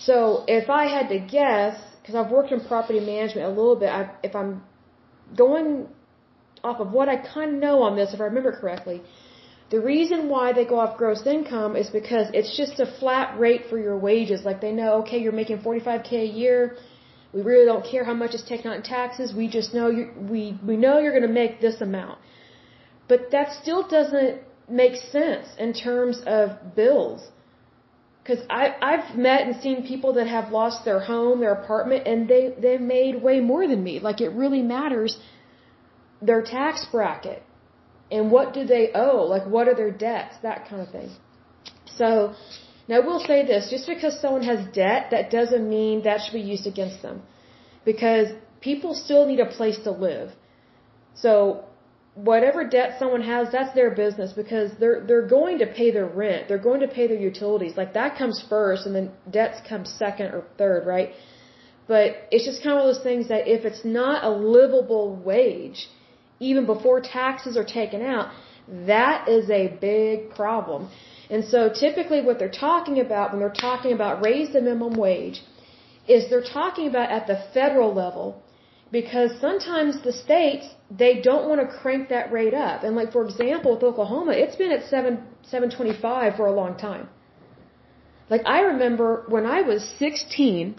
So 0.00 0.44
if 0.46 0.68
I 0.68 0.86
had 0.86 1.08
to 1.08 1.18
guess, 1.18 1.80
because 2.00 2.14
I've 2.14 2.30
worked 2.30 2.52
in 2.52 2.60
property 2.60 3.00
management 3.00 3.46
a 3.46 3.48
little 3.48 3.76
bit, 3.76 3.88
I, 3.88 4.10
if 4.22 4.34
I'm 4.34 4.62
going 5.36 5.88
off 6.62 6.80
of 6.80 6.92
what 6.92 7.08
I 7.08 7.16
kind 7.16 7.54
of 7.54 7.60
know 7.60 7.82
on 7.82 7.96
this, 7.96 8.12
if 8.12 8.20
I 8.20 8.24
remember 8.24 8.52
correctly, 8.52 9.02
the 9.70 9.80
reason 9.80 10.28
why 10.28 10.52
they 10.52 10.64
go 10.64 10.78
off 10.78 10.96
gross 10.96 11.26
income 11.26 11.74
is 11.74 11.88
because 11.90 12.28
it's 12.32 12.56
just 12.56 12.78
a 12.78 12.86
flat 13.00 13.38
rate 13.38 13.62
for 13.68 13.78
your 13.78 13.98
wages. 13.98 14.44
Like 14.44 14.60
they 14.60 14.72
know, 14.72 15.00
okay, 15.02 15.18
you're 15.18 15.32
making 15.32 15.58
45k 15.58 16.12
a 16.12 16.26
year, 16.26 16.76
we 17.36 17.42
really 17.42 17.66
don't 17.72 17.86
care 17.92 18.04
how 18.10 18.16
much 18.24 18.34
is 18.38 18.42
taken 18.52 18.66
out 18.70 18.76
in 18.80 18.82
taxes. 18.82 19.34
We 19.40 19.46
just 19.58 19.74
know 19.78 19.88
you 19.96 20.04
we 20.34 20.42
we 20.68 20.76
know 20.84 20.92
you're 21.02 21.16
going 21.18 21.30
to 21.32 21.38
make 21.42 21.54
this 21.60 21.78
amount. 21.88 22.18
But 23.10 23.30
that 23.34 23.48
still 23.62 23.82
doesn't 23.96 24.36
make 24.82 24.94
sense 25.16 25.46
in 25.64 25.70
terms 25.86 26.22
of 26.38 26.46
bills. 26.80 27.20
Cuz 28.28 28.38
I 28.60 28.62
I've 28.90 29.08
met 29.28 29.40
and 29.46 29.56
seen 29.64 29.86
people 29.92 30.14
that 30.18 30.28
have 30.36 30.46
lost 30.60 30.78
their 30.88 31.00
home, 31.12 31.34
their 31.44 31.56
apartment 31.62 32.06
and 32.12 32.26
they 32.32 32.42
they've 32.64 32.86
made 32.98 33.22
way 33.28 33.36
more 33.52 33.64
than 33.72 33.82
me. 33.88 33.94
Like 34.08 34.22
it 34.28 34.32
really 34.44 34.62
matters 34.76 35.18
their 36.30 36.42
tax 36.56 36.86
bracket 36.94 37.42
and 38.10 38.30
what 38.36 38.54
do 38.58 38.64
they 38.74 38.84
owe? 39.04 39.20
Like 39.34 39.46
what 39.56 39.68
are 39.68 39.76
their 39.82 39.94
debts? 40.08 40.34
That 40.48 40.68
kind 40.70 40.80
of 40.86 40.90
thing. 40.98 41.10
So, 42.00 42.34
now 42.88 42.96
I 42.96 43.00
will 43.00 43.20
say 43.20 43.44
this, 43.44 43.70
just 43.70 43.86
because 43.86 44.20
someone 44.20 44.42
has 44.42 44.60
debt, 44.72 45.08
that 45.10 45.30
doesn't 45.30 45.68
mean 45.68 46.02
that 46.04 46.20
should 46.22 46.34
be 46.34 46.48
used 46.54 46.66
against 46.66 47.02
them. 47.02 47.22
Because 47.84 48.28
people 48.60 48.94
still 48.94 49.26
need 49.26 49.40
a 49.40 49.46
place 49.46 49.78
to 49.84 49.90
live. 49.90 50.30
So, 51.14 51.64
whatever 52.14 52.66
debt 52.68 52.96
someone 52.98 53.22
has, 53.22 53.52
that's 53.52 53.74
their 53.74 53.90
business 53.90 54.32
because 54.32 54.70
they're 54.80 55.00
they're 55.06 55.28
going 55.38 55.58
to 55.58 55.66
pay 55.66 55.90
their 55.90 56.06
rent, 56.06 56.48
they're 56.48 56.66
going 56.70 56.80
to 56.80 56.88
pay 56.88 57.06
their 57.06 57.22
utilities. 57.30 57.76
Like 57.76 57.94
that 57.94 58.16
comes 58.18 58.44
first, 58.48 58.86
and 58.86 58.94
then 58.94 59.10
debts 59.30 59.58
come 59.68 59.84
second 59.84 60.26
or 60.34 60.44
third, 60.58 60.86
right? 60.86 61.10
But 61.86 62.28
it's 62.30 62.44
just 62.44 62.62
kind 62.62 62.72
of 62.74 62.80
one 62.80 62.88
of 62.88 62.94
those 62.96 63.04
things 63.04 63.28
that 63.28 63.46
if 63.46 63.64
it's 63.64 63.84
not 63.84 64.24
a 64.24 64.30
livable 64.30 65.14
wage, 65.14 65.88
even 66.40 66.66
before 66.66 67.00
taxes 67.00 67.56
are 67.56 67.64
taken 67.64 68.02
out, 68.02 68.32
that 68.86 69.28
is 69.28 69.48
a 69.50 69.68
big 69.80 70.30
problem. 70.30 70.90
And 71.30 71.44
so 71.44 71.68
typically 71.68 72.20
what 72.20 72.38
they're 72.38 72.60
talking 72.68 73.00
about 73.00 73.32
when 73.32 73.40
they're 73.40 73.60
talking 73.68 73.92
about 73.92 74.22
raise 74.24 74.52
the 74.52 74.60
minimum 74.60 74.94
wage 74.94 75.42
is 76.08 76.30
they're 76.30 76.50
talking 76.60 76.86
about 76.86 77.10
at 77.10 77.26
the 77.26 77.38
federal 77.52 77.92
level 77.92 78.42
because 78.92 79.32
sometimes 79.40 80.02
the 80.02 80.12
states 80.12 80.66
they 80.90 81.20
don't 81.20 81.48
want 81.48 81.60
to 81.60 81.66
crank 81.66 82.08
that 82.10 82.30
rate 82.30 82.54
up. 82.54 82.84
And 82.84 82.94
like 82.94 83.10
for 83.12 83.24
example 83.24 83.74
with 83.74 83.82
Oklahoma, 83.82 84.32
it's 84.32 84.56
been 84.56 84.70
at 84.70 84.84
7 84.88 85.20
725 85.42 86.36
for 86.36 86.46
a 86.46 86.52
long 86.52 86.76
time. 86.76 87.08
Like 88.30 88.42
I 88.46 88.60
remember 88.60 89.24
when 89.28 89.46
I 89.46 89.62
was 89.62 89.82
16, 89.98 90.76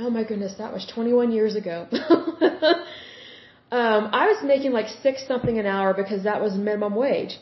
oh 0.00 0.10
my 0.10 0.24
goodness, 0.24 0.54
that 0.58 0.72
was 0.72 0.84
21 0.92 1.30
years 1.32 1.54
ago. 1.54 1.86
um, 3.70 4.02
I 4.20 4.26
was 4.26 4.42
making 4.42 4.72
like 4.72 4.88
six 4.88 5.26
something 5.26 5.58
an 5.58 5.66
hour 5.66 5.94
because 5.94 6.24
that 6.24 6.40
was 6.42 6.54
minimum 6.54 6.94
wage. 6.96 7.38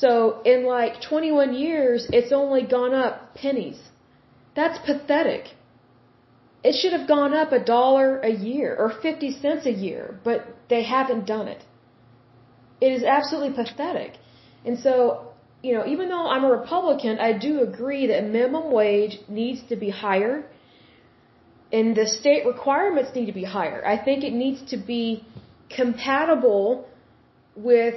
So 0.00 0.42
in 0.44 0.64
like 0.64 1.00
21 1.02 1.54
years, 1.54 2.06
it's 2.12 2.32
only 2.32 2.62
gone 2.62 2.94
up 2.94 3.34
pennies. 3.34 3.80
That's 4.56 4.78
pathetic. 4.86 5.54
It 6.62 6.74
should 6.74 6.92
have 6.92 7.06
gone 7.06 7.34
up 7.34 7.52
a 7.52 7.62
dollar 7.62 8.18
a 8.18 8.30
year 8.30 8.74
or 8.76 8.90
50 8.90 9.30
cents 9.42 9.66
a 9.66 9.72
year, 9.72 10.18
but 10.24 10.46
they 10.68 10.82
haven't 10.82 11.26
done 11.26 11.48
it. 11.48 11.62
It 12.80 12.92
is 12.92 13.04
absolutely 13.04 13.54
pathetic. 13.62 14.12
And 14.64 14.78
so, 14.78 15.32
you 15.62 15.74
know, 15.74 15.86
even 15.86 16.08
though 16.08 16.26
I'm 16.26 16.44
a 16.44 16.50
Republican, 16.50 17.18
I 17.18 17.32
do 17.38 17.60
agree 17.60 18.06
that 18.08 18.24
minimum 18.24 18.72
wage 18.72 19.18
needs 19.28 19.62
to 19.68 19.76
be 19.76 19.90
higher 19.90 20.44
and 21.72 21.96
the 21.96 22.06
state 22.06 22.46
requirements 22.46 23.10
need 23.14 23.26
to 23.26 23.32
be 23.32 23.44
higher. 23.44 23.84
I 23.84 23.96
think 24.02 24.22
it 24.22 24.32
needs 24.32 24.60
to 24.70 24.76
be 24.76 25.24
compatible 25.68 26.86
with 27.56 27.94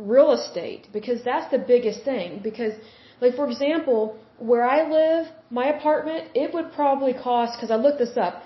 real 0.00 0.32
estate 0.32 0.88
because 0.92 1.22
that's 1.24 1.50
the 1.50 1.58
biggest 1.58 2.04
thing. 2.04 2.40
Because, 2.42 2.74
like, 3.20 3.34
for 3.34 3.48
example, 3.48 4.18
where 4.38 4.64
I 4.64 4.88
live, 4.88 5.26
my 5.50 5.66
apartment, 5.76 6.28
it 6.34 6.54
would 6.54 6.72
probably 6.72 7.12
cost, 7.12 7.52
because 7.56 7.70
I 7.70 7.76
looked 7.76 7.98
this 7.98 8.16
up, 8.16 8.42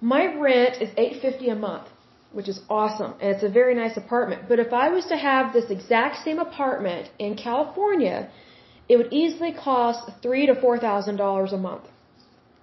my 0.00 0.24
rent 0.36 0.80
is 0.80 0.90
eight 0.96 1.20
fifty 1.20 1.48
a 1.48 1.54
month, 1.54 1.88
which 2.32 2.48
is 2.48 2.60
awesome, 2.70 3.14
and 3.20 3.34
it's 3.34 3.42
a 3.42 3.48
very 3.48 3.74
nice 3.74 3.96
apartment. 3.96 4.42
But 4.48 4.58
if 4.58 4.72
I 4.72 4.88
was 4.90 5.04
to 5.06 5.16
have 5.16 5.52
this 5.52 5.70
exact 5.70 6.24
same 6.24 6.38
apartment 6.38 7.10
in 7.18 7.36
California, 7.36 8.30
it 8.88 8.96
would 8.96 9.12
easily 9.12 9.52
cost 9.52 10.10
three 10.22 10.46
to 10.46 10.54
four 10.54 10.78
thousand 10.78 11.16
dollars 11.16 11.52
a 11.52 11.58
month. 11.58 11.84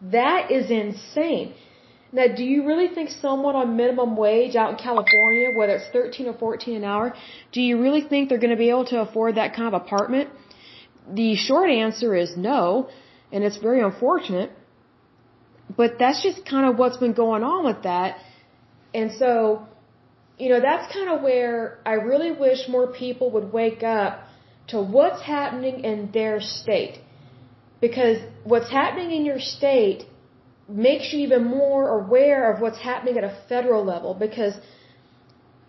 That 0.02 0.52
is 0.52 0.71
insane. 0.71 1.54
Now, 2.17 2.28
do 2.39 2.45
you 2.45 2.65
really 2.65 2.88
think 2.95 3.10
someone 3.10 3.56
on 3.62 3.75
minimum 3.75 4.15
wage 4.15 4.56
out 4.56 4.69
in 4.73 4.78
California, 4.78 5.47
whether 5.58 5.73
it's 5.80 5.89
13 5.91 6.28
or 6.32 6.34
14 6.34 6.78
an 6.78 6.86
hour, 6.91 7.13
do 7.51 7.62
you 7.62 7.75
really 7.86 8.04
think 8.12 8.30
they're 8.30 8.43
going 8.45 8.58
to 8.60 8.63
be 8.65 8.69
able 8.75 8.86
to 8.93 9.01
afford 9.01 9.36
that 9.36 9.54
kind 9.58 9.67
of 9.71 9.75
apartment? 9.82 10.30
The 11.21 11.36
short 11.36 11.69
answer 11.69 12.15
is 12.15 12.38
no, 12.38 12.88
and 13.34 13.43
it's 13.43 13.58
very 13.58 13.82
unfortunate. 13.82 14.49
But 15.75 15.99
that's 15.99 16.23
just 16.23 16.45
kind 16.54 16.65
of 16.69 16.80
what's 16.80 16.99
been 17.06 17.17
going 17.23 17.43
on 17.43 17.65
with 17.65 17.84
that. 17.84 18.17
And 18.93 19.12
so, 19.21 19.67
you 20.38 20.47
know, 20.51 20.62
that's 20.62 20.93
kind 20.93 21.10
of 21.10 21.21
where 21.21 21.80
I 21.86 21.95
really 22.12 22.32
wish 22.32 22.60
more 22.69 22.88
people 23.04 23.30
would 23.32 23.51
wake 23.51 23.84
up 23.84 24.23
to 24.69 24.82
what's 24.82 25.21
happening 25.21 25.84
in 25.84 26.12
their 26.13 26.39
state. 26.39 26.99
Because 27.82 28.19
what's 28.45 28.71
happening 28.71 29.12
in 29.12 29.25
your 29.25 29.39
state 29.39 30.06
makes 30.67 31.13
you 31.13 31.19
even 31.19 31.43
more 31.45 31.99
aware 31.99 32.51
of 32.51 32.62
what's 32.62 32.80
happening 32.80 33.17
at 33.17 33.23
a 33.23 33.38
federal 33.47 33.84
level 33.84 34.13
because 34.13 34.56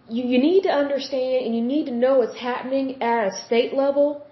you, 0.08 0.24
you 0.24 0.38
need 0.38 0.62
to 0.62 0.70
understand 0.70 1.44
and 1.44 1.54
you 1.54 1.62
need 1.62 1.86
to 1.86 1.92
know 1.92 2.18
what's 2.18 2.38
happening 2.38 3.02
at 3.02 3.26
a 3.28 3.44
state 3.46 3.74
level 3.74 4.26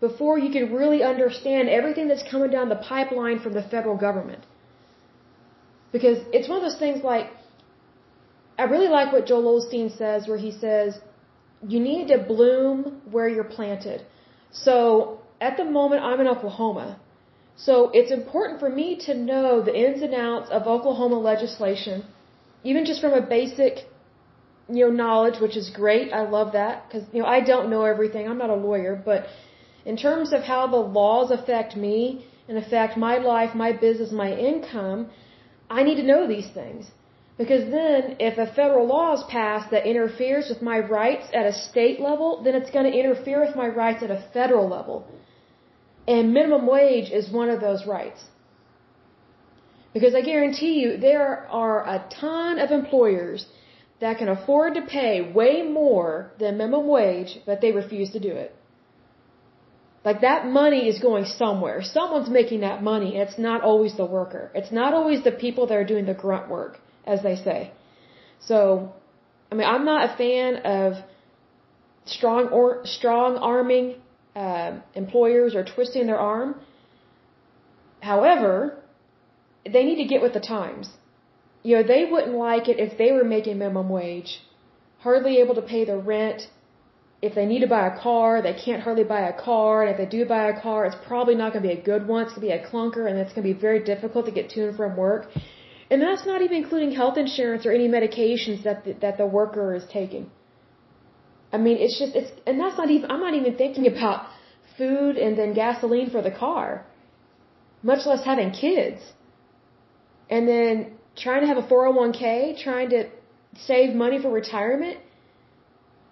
before 0.00 0.38
you 0.38 0.50
can 0.50 0.72
really 0.72 1.02
understand 1.02 1.68
everything 1.68 2.08
that's 2.08 2.22
coming 2.30 2.50
down 2.50 2.68
the 2.68 2.76
pipeline 2.76 3.40
from 3.40 3.52
the 3.52 3.62
federal 3.62 3.96
government. 3.96 4.44
Because 5.92 6.18
it's 6.32 6.48
one 6.48 6.58
of 6.58 6.62
those 6.62 6.78
things 6.78 7.02
like, 7.02 7.26
I 8.58 8.64
really 8.64 8.88
like 8.88 9.12
what 9.12 9.26
Joel 9.26 9.60
Osteen 9.60 9.96
says 9.96 10.28
where 10.28 10.38
he 10.38 10.52
says, 10.52 10.98
you 11.66 11.80
need 11.80 12.08
to 12.08 12.18
bloom 12.18 13.02
where 13.10 13.28
you're 13.28 13.44
planted. 13.44 14.06
So 14.52 15.20
at 15.40 15.56
the 15.56 15.64
moment 15.64 16.02
I'm 16.02 16.20
in 16.20 16.28
Oklahoma 16.28 17.00
so 17.66 17.90
it's 17.92 18.12
important 18.12 18.60
for 18.60 18.70
me 18.70 18.88
to 19.06 19.14
know 19.14 19.60
the 19.60 19.74
ins 19.74 20.00
and 20.00 20.14
outs 20.14 20.48
of 20.50 20.68
Oklahoma 20.68 21.18
legislation, 21.18 22.04
even 22.62 22.84
just 22.84 23.00
from 23.00 23.14
a 23.14 23.20
basic, 23.20 23.84
you 24.68 24.82
know, 24.84 24.92
knowledge, 25.02 25.40
which 25.40 25.56
is 25.56 25.68
great. 25.70 26.12
I 26.12 26.22
love 26.36 26.52
that 26.52 26.84
because 26.86 27.04
you 27.12 27.20
know 27.20 27.28
I 27.36 27.40
don't 27.40 27.68
know 27.68 27.82
everything. 27.82 28.28
I'm 28.28 28.38
not 28.38 28.50
a 28.50 28.60
lawyer, 28.68 28.94
but 29.10 29.26
in 29.84 29.96
terms 29.96 30.32
of 30.32 30.42
how 30.42 30.68
the 30.68 30.84
laws 31.00 31.32
affect 31.32 31.76
me 31.76 32.24
and 32.48 32.58
affect 32.58 32.96
my 32.96 33.18
life, 33.18 33.56
my 33.56 33.72
business, 33.72 34.12
my 34.12 34.30
income, 34.32 35.10
I 35.68 35.82
need 35.82 35.96
to 35.96 36.06
know 36.12 36.28
these 36.28 36.48
things. 36.60 36.86
Because 37.38 37.64
then, 37.70 38.16
if 38.18 38.38
a 38.38 38.52
federal 38.54 38.86
law 38.86 39.14
is 39.14 39.24
passed 39.28 39.70
that 39.72 39.86
interferes 39.86 40.48
with 40.48 40.62
my 40.62 40.78
rights 40.78 41.26
at 41.32 41.46
a 41.46 41.52
state 41.52 42.00
level, 42.00 42.42
then 42.44 42.54
it's 42.54 42.70
going 42.70 42.90
to 42.90 42.96
interfere 42.96 43.40
with 43.44 43.54
my 43.56 43.68
rights 43.68 44.02
at 44.02 44.10
a 44.10 44.24
federal 44.32 44.68
level. 44.68 45.06
And 46.14 46.32
minimum 46.32 46.66
wage 46.66 47.10
is 47.10 47.30
one 47.40 47.50
of 47.54 47.60
those 47.60 47.86
rights. 47.86 48.20
Because 49.92 50.14
I 50.14 50.22
guarantee 50.22 50.74
you, 50.82 50.96
there 50.96 51.46
are 51.64 51.78
a 51.96 51.98
ton 52.20 52.58
of 52.58 52.70
employers 52.70 53.46
that 54.00 54.16
can 54.20 54.28
afford 54.36 54.74
to 54.74 54.82
pay 54.82 55.12
way 55.40 55.54
more 55.62 56.30
than 56.40 56.56
minimum 56.56 56.86
wage, 56.86 57.32
but 57.44 57.60
they 57.60 57.72
refuse 57.72 58.10
to 58.12 58.20
do 58.28 58.32
it. 58.44 58.54
Like 60.08 60.20
that 60.22 60.46
money 60.46 60.82
is 60.88 60.98
going 61.08 61.26
somewhere. 61.42 61.82
Someone's 61.82 62.30
making 62.30 62.60
that 62.60 62.82
money. 62.82 63.10
It's 63.16 63.38
not 63.38 63.60
always 63.62 63.94
the 63.96 64.06
worker. 64.18 64.50
It's 64.54 64.72
not 64.80 64.94
always 64.94 65.24
the 65.24 65.32
people 65.44 65.66
that 65.66 65.76
are 65.80 65.88
doing 65.92 66.06
the 66.06 66.14
grunt 66.14 66.48
work, 66.48 66.78
as 67.04 67.22
they 67.22 67.36
say. 67.36 67.72
So, 68.40 68.92
I 69.50 69.56
mean, 69.56 69.66
I'm 69.66 69.84
not 69.84 70.10
a 70.10 70.16
fan 70.16 70.56
of 70.78 70.92
strong 72.06 72.48
or 72.48 72.86
strong 72.86 73.36
arming 73.36 73.96
uh, 74.42 74.70
employers 75.02 75.54
are 75.58 75.64
twisting 75.74 76.06
their 76.10 76.22
arm. 76.34 76.50
However, 78.10 78.52
they 79.74 79.84
need 79.88 80.00
to 80.02 80.08
get 80.12 80.22
with 80.26 80.34
the 80.38 80.44
times. 80.56 80.86
You 81.62 81.72
know, 81.76 81.84
they 81.94 82.02
wouldn't 82.10 82.36
like 82.48 82.68
it 82.72 82.78
if 82.86 82.92
they 83.00 83.10
were 83.16 83.24
making 83.36 83.58
minimum 83.58 83.88
wage, 83.88 84.32
hardly 85.06 85.34
able 85.42 85.56
to 85.60 85.66
pay 85.74 85.82
their 85.84 86.02
rent. 86.14 86.40
If 87.20 87.34
they 87.34 87.46
need 87.52 87.62
to 87.66 87.70
buy 87.76 87.84
a 87.88 87.94
car, 88.08 88.40
they 88.46 88.56
can't 88.64 88.82
hardly 88.86 89.06
buy 89.14 89.22
a 89.28 89.36
car. 89.48 89.72
And 89.82 89.90
if 89.92 89.96
they 90.00 90.10
do 90.18 90.24
buy 90.24 90.44
a 90.50 90.60
car, 90.66 90.86
it's 90.86 91.00
probably 91.10 91.34
not 91.40 91.52
going 91.52 91.62
to 91.64 91.68
be 91.70 91.76
a 91.80 91.84
good 91.90 92.06
one. 92.06 92.22
It's 92.24 92.34
going 92.34 92.46
to 92.46 92.50
be 92.52 92.58
a 92.60 92.64
clunker, 92.70 93.02
and 93.08 93.18
it's 93.18 93.32
going 93.34 93.44
to 93.46 93.52
be 93.52 93.58
very 93.68 93.80
difficult 93.92 94.26
to 94.26 94.34
get 94.38 94.50
to 94.50 94.68
and 94.68 94.76
from 94.76 94.96
work. 94.96 95.22
And 95.90 96.00
that's 96.00 96.26
not 96.30 96.42
even 96.42 96.56
including 96.62 96.92
health 96.92 97.16
insurance 97.24 97.66
or 97.66 97.72
any 97.72 97.88
medications 97.88 98.62
that 98.66 98.84
the, 98.84 98.92
that 99.04 99.16
the 99.18 99.26
worker 99.26 99.74
is 99.74 99.84
taking. 99.98 100.30
I 101.52 101.56
mean, 101.56 101.78
it's 101.78 101.98
just, 101.98 102.14
it's, 102.14 102.30
and 102.46 102.60
that's 102.60 102.76
not 102.76 102.90
even, 102.90 103.10
I'm 103.10 103.20
not 103.20 103.34
even 103.34 103.56
thinking 103.56 103.86
about 103.86 104.26
food 104.76 105.16
and 105.16 105.36
then 105.38 105.54
gasoline 105.54 106.10
for 106.10 106.22
the 106.22 106.30
car, 106.30 106.86
much 107.82 108.06
less 108.06 108.24
having 108.24 108.50
kids. 108.50 109.00
And 110.30 110.46
then 110.46 110.92
trying 111.16 111.40
to 111.40 111.46
have 111.46 111.56
a 111.56 111.62
401k, 111.62 112.62
trying 112.62 112.90
to 112.90 113.08
save 113.56 113.94
money 113.94 114.20
for 114.20 114.30
retirement. 114.30 114.98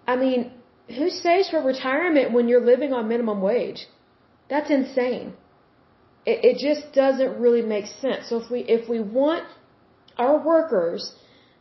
I 0.07 0.15
mean, 0.15 0.51
who 0.87 1.09
saves 1.09 1.49
for 1.49 1.61
retirement 1.61 2.33
when 2.33 2.47
you're 2.47 2.65
living 2.65 2.93
on 2.93 3.07
minimum 3.07 3.41
wage? 3.41 3.87
That's 4.49 4.71
insane. 4.71 5.33
It, 6.25 6.43
it 6.49 6.57
just 6.57 6.93
doesn't 6.93 7.39
really 7.39 7.61
make 7.61 7.85
sense. 7.85 8.29
So 8.29 8.37
if 8.37 8.49
we, 8.49 8.61
if 8.61 8.89
we 8.89 8.99
want 8.99 9.43
our 10.17 10.37
workers 10.39 11.13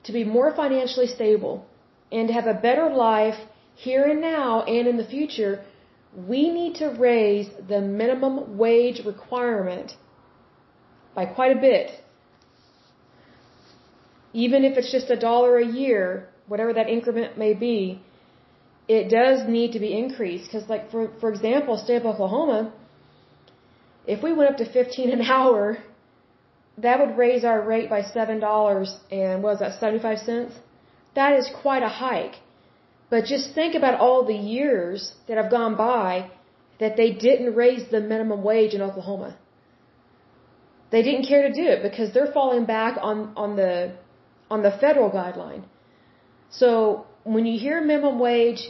to 0.05 0.13
be 0.13 0.25
more 0.25 0.55
financially 0.55 1.09
stable 1.09 1.67
and 2.11 2.29
to 2.29 2.35
have 2.35 2.47
a 2.47 2.55
better 2.55 2.89
life 2.89 3.39
here 3.77 4.05
and 4.05 4.21
now 4.21 4.63
and 4.63 4.89
in 4.89 4.97
the 4.97 5.05
future, 5.05 5.65
we 6.33 6.51
need 6.51 6.77
to 6.77 6.89
raise 6.99 7.49
the 7.69 7.81
minimum 7.81 8.57
wage 8.57 9.05
requirement 9.05 9.93
by 11.15 11.27
quite 11.27 11.57
a 11.57 11.61
bit. 11.61 11.91
Even 14.33 14.65
if 14.65 14.77
it's 14.79 14.91
just 14.91 15.11
a 15.11 15.17
dollar 15.17 15.59
a 15.59 15.67
year, 15.67 16.29
whatever 16.47 16.73
that 16.73 16.89
increment 16.89 17.37
may 17.39 17.53
be, 17.53 18.01
it 18.89 19.09
does 19.11 19.49
need 19.49 19.73
to 19.73 19.81
be 19.81 19.93
increased 19.99 20.45
because, 20.47 20.69
like 20.69 20.91
for 20.91 21.11
for 21.21 21.31
example, 21.31 21.77
state 21.77 21.97
of 21.97 22.07
Oklahoma, 22.07 22.73
if 24.07 24.23
we 24.23 24.33
went 24.33 24.51
up 24.51 24.59
to 24.59 24.73
15 24.73 25.11
an 25.11 25.21
hour, 25.37 25.79
that 26.79 27.01
would 27.01 27.17
raise 27.17 27.45
our 27.45 27.61
rate 27.61 27.91
by 27.91 28.03
seven 28.03 28.41
dollars 28.41 28.97
and 29.11 29.43
what 29.43 29.53
was 29.53 29.61
that 29.61 29.81
75 29.81 30.19
cents? 30.19 30.55
That 31.15 31.39
is 31.39 31.49
quite 31.63 31.83
a 31.83 31.89
hike. 31.89 32.37
But 33.09 33.25
just 33.25 33.55
think 33.55 33.75
about 33.75 34.01
all 34.01 34.25
the 34.25 34.35
years 34.35 35.13
that 35.29 35.37
have 35.37 35.51
gone 35.51 35.77
by 35.77 36.31
that 36.81 36.97
they 36.97 37.13
didn't 37.13 37.55
raise 37.55 37.89
the 37.91 38.01
minimum 38.01 38.43
wage 38.43 38.75
in 38.75 38.83
Oklahoma. 38.83 39.37
They 40.91 41.03
didn't 41.03 41.27
care 41.27 41.43
to 41.49 41.53
do 41.53 41.67
it 41.75 41.83
because 41.83 42.13
they're 42.13 42.33
falling 42.33 42.65
back 42.65 42.99
on, 43.01 43.33
on 43.37 43.57
the 43.57 43.97
on 44.51 44.63
the 44.63 44.71
federal 44.71 45.11
guideline. 45.11 45.65
So 46.51 47.07
when 47.25 47.47
you 47.47 47.59
hear 47.59 47.81
minimum 47.81 48.19
wage, 48.19 48.61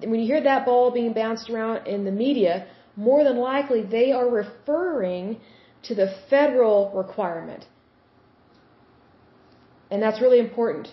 when 0.00 0.20
you 0.20 0.26
hear 0.26 0.42
that 0.42 0.64
ball 0.64 0.92
being 0.92 1.12
bounced 1.12 1.50
around 1.50 1.86
in 1.86 2.04
the 2.04 2.12
media, 2.12 2.66
more 2.96 3.24
than 3.24 3.38
likely 3.38 3.82
they 3.82 4.12
are 4.12 4.28
referring 4.28 5.40
to 5.82 5.94
the 5.94 6.14
federal 6.28 6.92
requirement. 6.94 7.66
And 9.90 10.00
that's 10.02 10.20
really 10.20 10.38
important. 10.38 10.88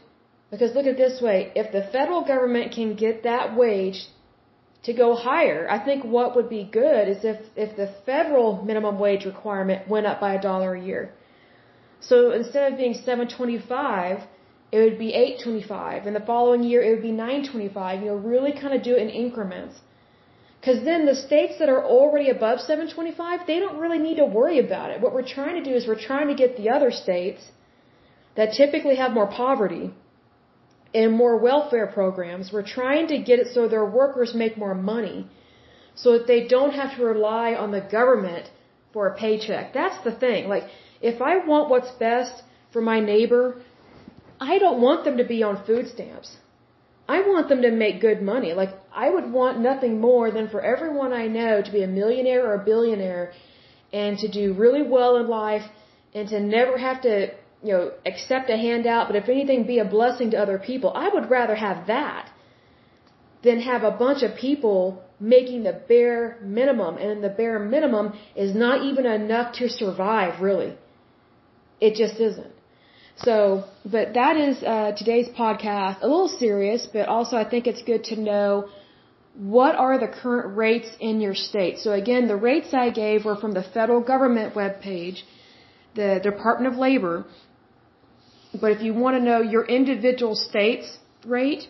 Because 0.52 0.76
look 0.76 0.88
at 0.88 0.98
this 0.98 1.22
way, 1.22 1.52
if 1.56 1.72
the 1.72 1.84
federal 1.92 2.24
government 2.24 2.72
can 2.72 2.96
get 2.96 3.24
that 3.24 3.56
wage 3.56 4.08
to 4.84 4.94
go 4.94 5.16
higher, 5.16 5.68
I 5.70 5.80
think 5.84 6.06
what 6.06 6.36
would 6.36 6.50
be 6.50 6.64
good 6.64 7.10
is 7.10 7.26
if, 7.26 7.40
if 7.56 7.76
the 7.76 7.94
federal 8.06 8.64
minimum 8.64 8.98
wage 8.98 9.26
requirement 9.26 9.88
went 9.90 10.06
up 10.06 10.22
by 10.22 10.34
a 10.36 10.42
dollar 10.42 10.76
a 10.76 10.82
year. 10.82 11.12
So 12.00 12.32
instead 12.32 12.72
of 12.72 12.78
being 12.78 12.94
725, 12.94 14.24
it 14.72 14.80
would 14.80 15.00
be 15.00 15.14
825 15.14 16.08
and 16.08 16.16
the 16.16 16.26
following 16.32 16.64
year 16.64 16.82
it 16.84 16.90
would 16.94 17.02
be 17.02 17.12
925 17.12 18.02
you 18.02 18.08
know 18.08 18.16
really 18.16 18.52
kind 18.52 18.74
of 18.74 18.84
do 18.84 18.96
it 18.96 19.02
in 19.02 19.10
increments. 19.10 19.76
Because 20.60 20.84
then 20.84 21.06
the 21.06 21.16
states 21.16 21.60
that 21.60 21.70
are 21.70 21.84
already 21.86 22.30
above 22.30 22.60
725 22.60 23.48
they 23.48 23.60
don't 23.60 23.78
really 23.78 24.00
need 24.00 24.18
to 24.18 24.26
worry 24.26 24.60
about 24.60 24.92
it. 24.92 25.00
What 25.02 25.14
we're 25.14 25.34
trying 25.38 25.56
to 25.62 25.70
do 25.70 25.76
is 25.76 25.88
we're 25.88 26.06
trying 26.10 26.28
to 26.28 26.36
get 26.36 26.58
the 26.58 26.70
other 26.70 26.92
states 26.92 27.52
that 28.36 28.54
typically 28.54 28.98
have 28.98 29.12
more 29.12 29.28
poverty 29.28 29.94
and 31.00 31.10
more 31.22 31.36
welfare 31.50 31.88
programs 32.00 32.52
we're 32.56 32.70
trying 32.80 33.08
to 33.14 33.18
get 33.30 33.40
it 33.44 33.48
so 33.56 33.68
their 33.76 33.90
workers 34.02 34.34
make 34.44 34.58
more 34.66 34.78
money 34.94 35.20
so 36.04 36.08
that 36.18 36.28
they 36.32 36.42
don't 36.56 36.76
have 36.82 36.92
to 36.96 37.04
rely 37.14 37.48
on 37.64 37.70
the 37.78 37.84
government 37.98 38.46
for 38.94 39.08
a 39.08 39.16
paycheck 39.24 39.74
that's 39.80 40.00
the 40.10 40.16
thing 40.26 40.48
like 40.56 40.66
if 41.12 41.18
i 41.32 41.34
want 41.52 41.70
what's 41.74 41.92
best 42.08 42.36
for 42.74 42.82
my 42.92 43.00
neighbor 43.14 43.44
I 44.40 44.60
don't 44.60 44.82
want 44.82 45.04
them 45.04 45.18
to 45.18 45.24
be 45.24 45.42
on 45.44 45.64
food 45.66 45.88
stamps. 45.88 46.38
I 47.10 47.22
want 47.22 47.50
them 47.50 47.62
to 47.62 47.72
make 47.72 48.02
good 48.02 48.22
money. 48.22 48.54
Like, 48.54 48.70
I 48.94 49.10
would 49.10 49.32
want 49.32 49.60
nothing 49.60 50.00
more 50.00 50.30
than 50.30 50.50
for 50.50 50.62
everyone 50.62 51.14
I 51.14 51.28
know 51.28 51.62
to 51.62 51.72
be 51.72 51.84
a 51.84 51.88
millionaire 51.88 52.46
or 52.46 52.56
a 52.56 52.66
billionaire 52.66 53.34
and 53.94 54.18
to 54.20 54.28
do 54.28 54.54
really 54.54 54.82
well 54.82 55.16
in 55.18 55.28
life 55.28 55.64
and 56.14 56.28
to 56.30 56.40
never 56.40 56.78
have 56.78 57.02
to, 57.04 57.30
you 57.68 57.74
know, 57.74 57.92
accept 58.12 58.50
a 58.50 58.58
handout, 58.66 59.08
but 59.10 59.16
if 59.22 59.28
anything, 59.36 59.68
be 59.76 59.80
a 59.80 59.90
blessing 59.98 60.32
to 60.32 60.38
other 60.46 60.58
people. 60.58 60.90
I 61.06 61.10
would 61.14 61.30
rather 61.30 61.56
have 61.56 61.88
that 61.88 62.32
than 63.44 63.60
have 63.72 63.84
a 63.84 63.92
bunch 63.92 64.24
of 64.24 64.36
people 64.36 64.80
making 65.20 65.64
the 65.64 65.76
bare 65.90 66.38
minimum. 66.42 66.98
And 66.98 67.24
the 67.24 67.34
bare 67.42 67.60
minimum 67.60 68.14
is 68.36 68.56
not 68.56 68.84
even 68.90 69.06
enough 69.06 69.54
to 69.60 69.70
survive, 69.70 70.42
really. 70.42 70.74
It 71.80 71.96
just 71.96 72.20
isn't. 72.30 72.54
So, 73.18 73.64
but 73.84 74.14
that 74.14 74.38
is 74.38 74.64
uh, 74.64 74.92
today's 75.02 75.30
podcast. 75.30 76.02
A 76.02 76.08
little 76.08 76.34
serious, 76.46 76.88
but 76.92 77.08
also 77.08 77.36
I 77.36 77.46
think 77.50 77.68
it's 77.68 77.84
good 77.92 78.04
to 78.12 78.16
know 78.16 78.70
what 79.36 79.76
are 79.76 79.98
the 80.00 80.08
current 80.08 80.56
rates 80.58 80.90
in 81.00 81.22
your 81.22 81.36
state. 81.36 81.80
So 81.80 81.92
again, 81.92 82.28
the 82.28 82.36
rates 82.36 82.74
I 82.74 82.90
gave 82.90 83.26
were 83.26 83.36
from 83.36 83.54
the 83.54 83.64
federal 83.64 84.02
government 84.02 84.56
webpage, 84.56 85.20
the 85.96 86.20
Department 86.24 86.74
of 86.74 86.80
Labor. 86.80 87.26
But 88.62 88.72
if 88.72 88.82
you 88.82 88.94
want 88.94 89.18
to 89.18 89.24
know 89.24 89.42
your 89.42 89.66
individual 89.66 90.36
state's 90.36 90.98
rate, 91.26 91.64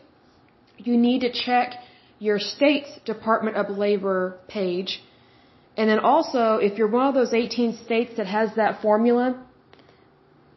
you 0.78 0.98
need 0.98 1.22
to 1.22 1.32
check 1.32 1.74
your 2.20 2.40
state's 2.40 2.90
Department 3.06 3.58
of 3.58 3.70
Labor 3.70 4.38
page. 4.48 5.04
And 5.76 5.90
then 5.90 6.00
also, 6.00 6.58
if 6.58 6.78
you're 6.78 6.88
one 7.00 7.08
of 7.08 7.14
those 7.14 7.34
18 7.34 7.78
states 7.86 8.14
that 8.18 8.28
has 8.28 8.50
that 8.56 8.82
formula, 8.82 9.44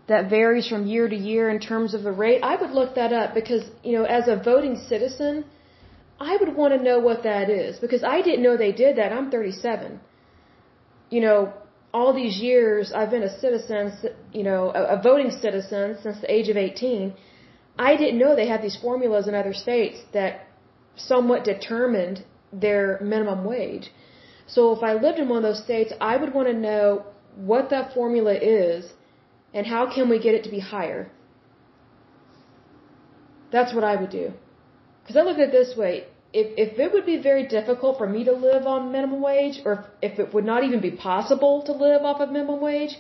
that 0.09 0.29
varies 0.29 0.67
from 0.67 0.87
year 0.87 1.09
to 1.09 1.17
year 1.17 1.51
in 1.51 1.61
terms 1.61 1.95
of 1.95 2.03
the 2.03 2.11
rate, 2.11 2.41
I 2.43 2.57
would 2.61 2.71
look 2.71 2.95
that 2.97 3.13
up 3.13 3.35
because, 3.35 3.65
you 3.85 3.93
know, 3.97 4.05
as 4.05 4.27
a 4.29 4.37
voting 4.37 4.77
citizen, 4.89 5.45
I 6.19 6.37
would 6.37 6.57
want 6.57 6.75
to 6.77 6.83
know 6.83 6.99
what 6.99 7.23
that 7.23 7.49
is 7.49 7.79
because 7.79 8.03
I 8.03 8.21
didn't 8.21 8.43
know 8.43 8.57
they 8.57 8.73
did 8.73 8.97
that. 8.97 9.13
I'm 9.13 9.31
37. 9.31 10.01
You 11.11 11.21
know, 11.21 11.53
all 11.93 12.13
these 12.13 12.37
years 12.39 12.93
I've 12.93 13.11
been 13.11 13.23
a 13.23 13.39
citizen, 13.41 13.93
you 14.33 14.43
know, 14.43 14.71
a, 14.71 15.01
voting 15.03 15.31
citizen 15.31 15.99
since 16.03 16.21
the 16.21 16.33
age 16.33 16.49
of 16.49 16.57
18. 16.57 17.15
I 17.79 17.97
didn't 17.97 18.19
know 18.19 18.37
they 18.37 18.49
had 18.49 18.63
these 18.63 18.77
formulas 18.77 19.27
in 19.27 19.35
other 19.35 19.53
states 19.53 19.99
that 20.13 20.47
somewhat 20.97 21.45
determined 21.45 22.25
their 22.53 22.99
minimum 23.01 23.45
wage. 23.45 23.91
So 24.47 24.73
if 24.77 24.83
I 24.83 24.93
lived 24.95 25.19
in 25.19 25.29
one 25.29 25.39
of 25.39 25.43
those 25.43 25.63
states, 25.63 25.93
I 26.01 26.17
would 26.17 26.35
want 26.35 26.49
to 26.49 26.55
know 26.55 27.05
what 27.37 27.71
that 27.71 27.95
formula 27.95 28.35
is 28.35 28.93
and 29.55 29.67
how 29.67 29.93
can 29.93 30.09
we 30.09 30.19
get 30.19 30.35
it 30.35 30.45
to 30.45 30.51
be 30.51 30.61
higher? 30.61 31.11
That's 33.51 33.75
what 33.75 33.85
I 33.85 33.97
would 33.97 34.11
do. 34.11 34.33
Because 35.03 35.17
I 35.17 35.23
look 35.23 35.39
at 35.39 35.49
it 35.49 35.53
this 35.53 35.77
way. 35.77 36.07
If, 36.33 36.47
if 36.57 36.79
it 36.79 36.93
would 36.93 37.07
be 37.07 37.19
very 37.21 37.47
difficult 37.47 37.99
for 37.99 38.07
me 38.07 38.25
to 38.25 38.33
live 38.33 38.67
on 38.67 38.93
minimum 38.93 39.21
wage, 39.21 39.61
or 39.65 39.73
if, 40.03 40.13
if 40.13 40.19
it 40.19 40.35
would 40.35 40.45
not 40.45 40.63
even 40.65 40.81
be 40.81 40.93
possible 40.93 41.63
to 41.67 41.73
live 41.73 42.03
off 42.03 42.21
of 42.21 42.31
minimum 42.31 42.61
wage, 42.61 42.97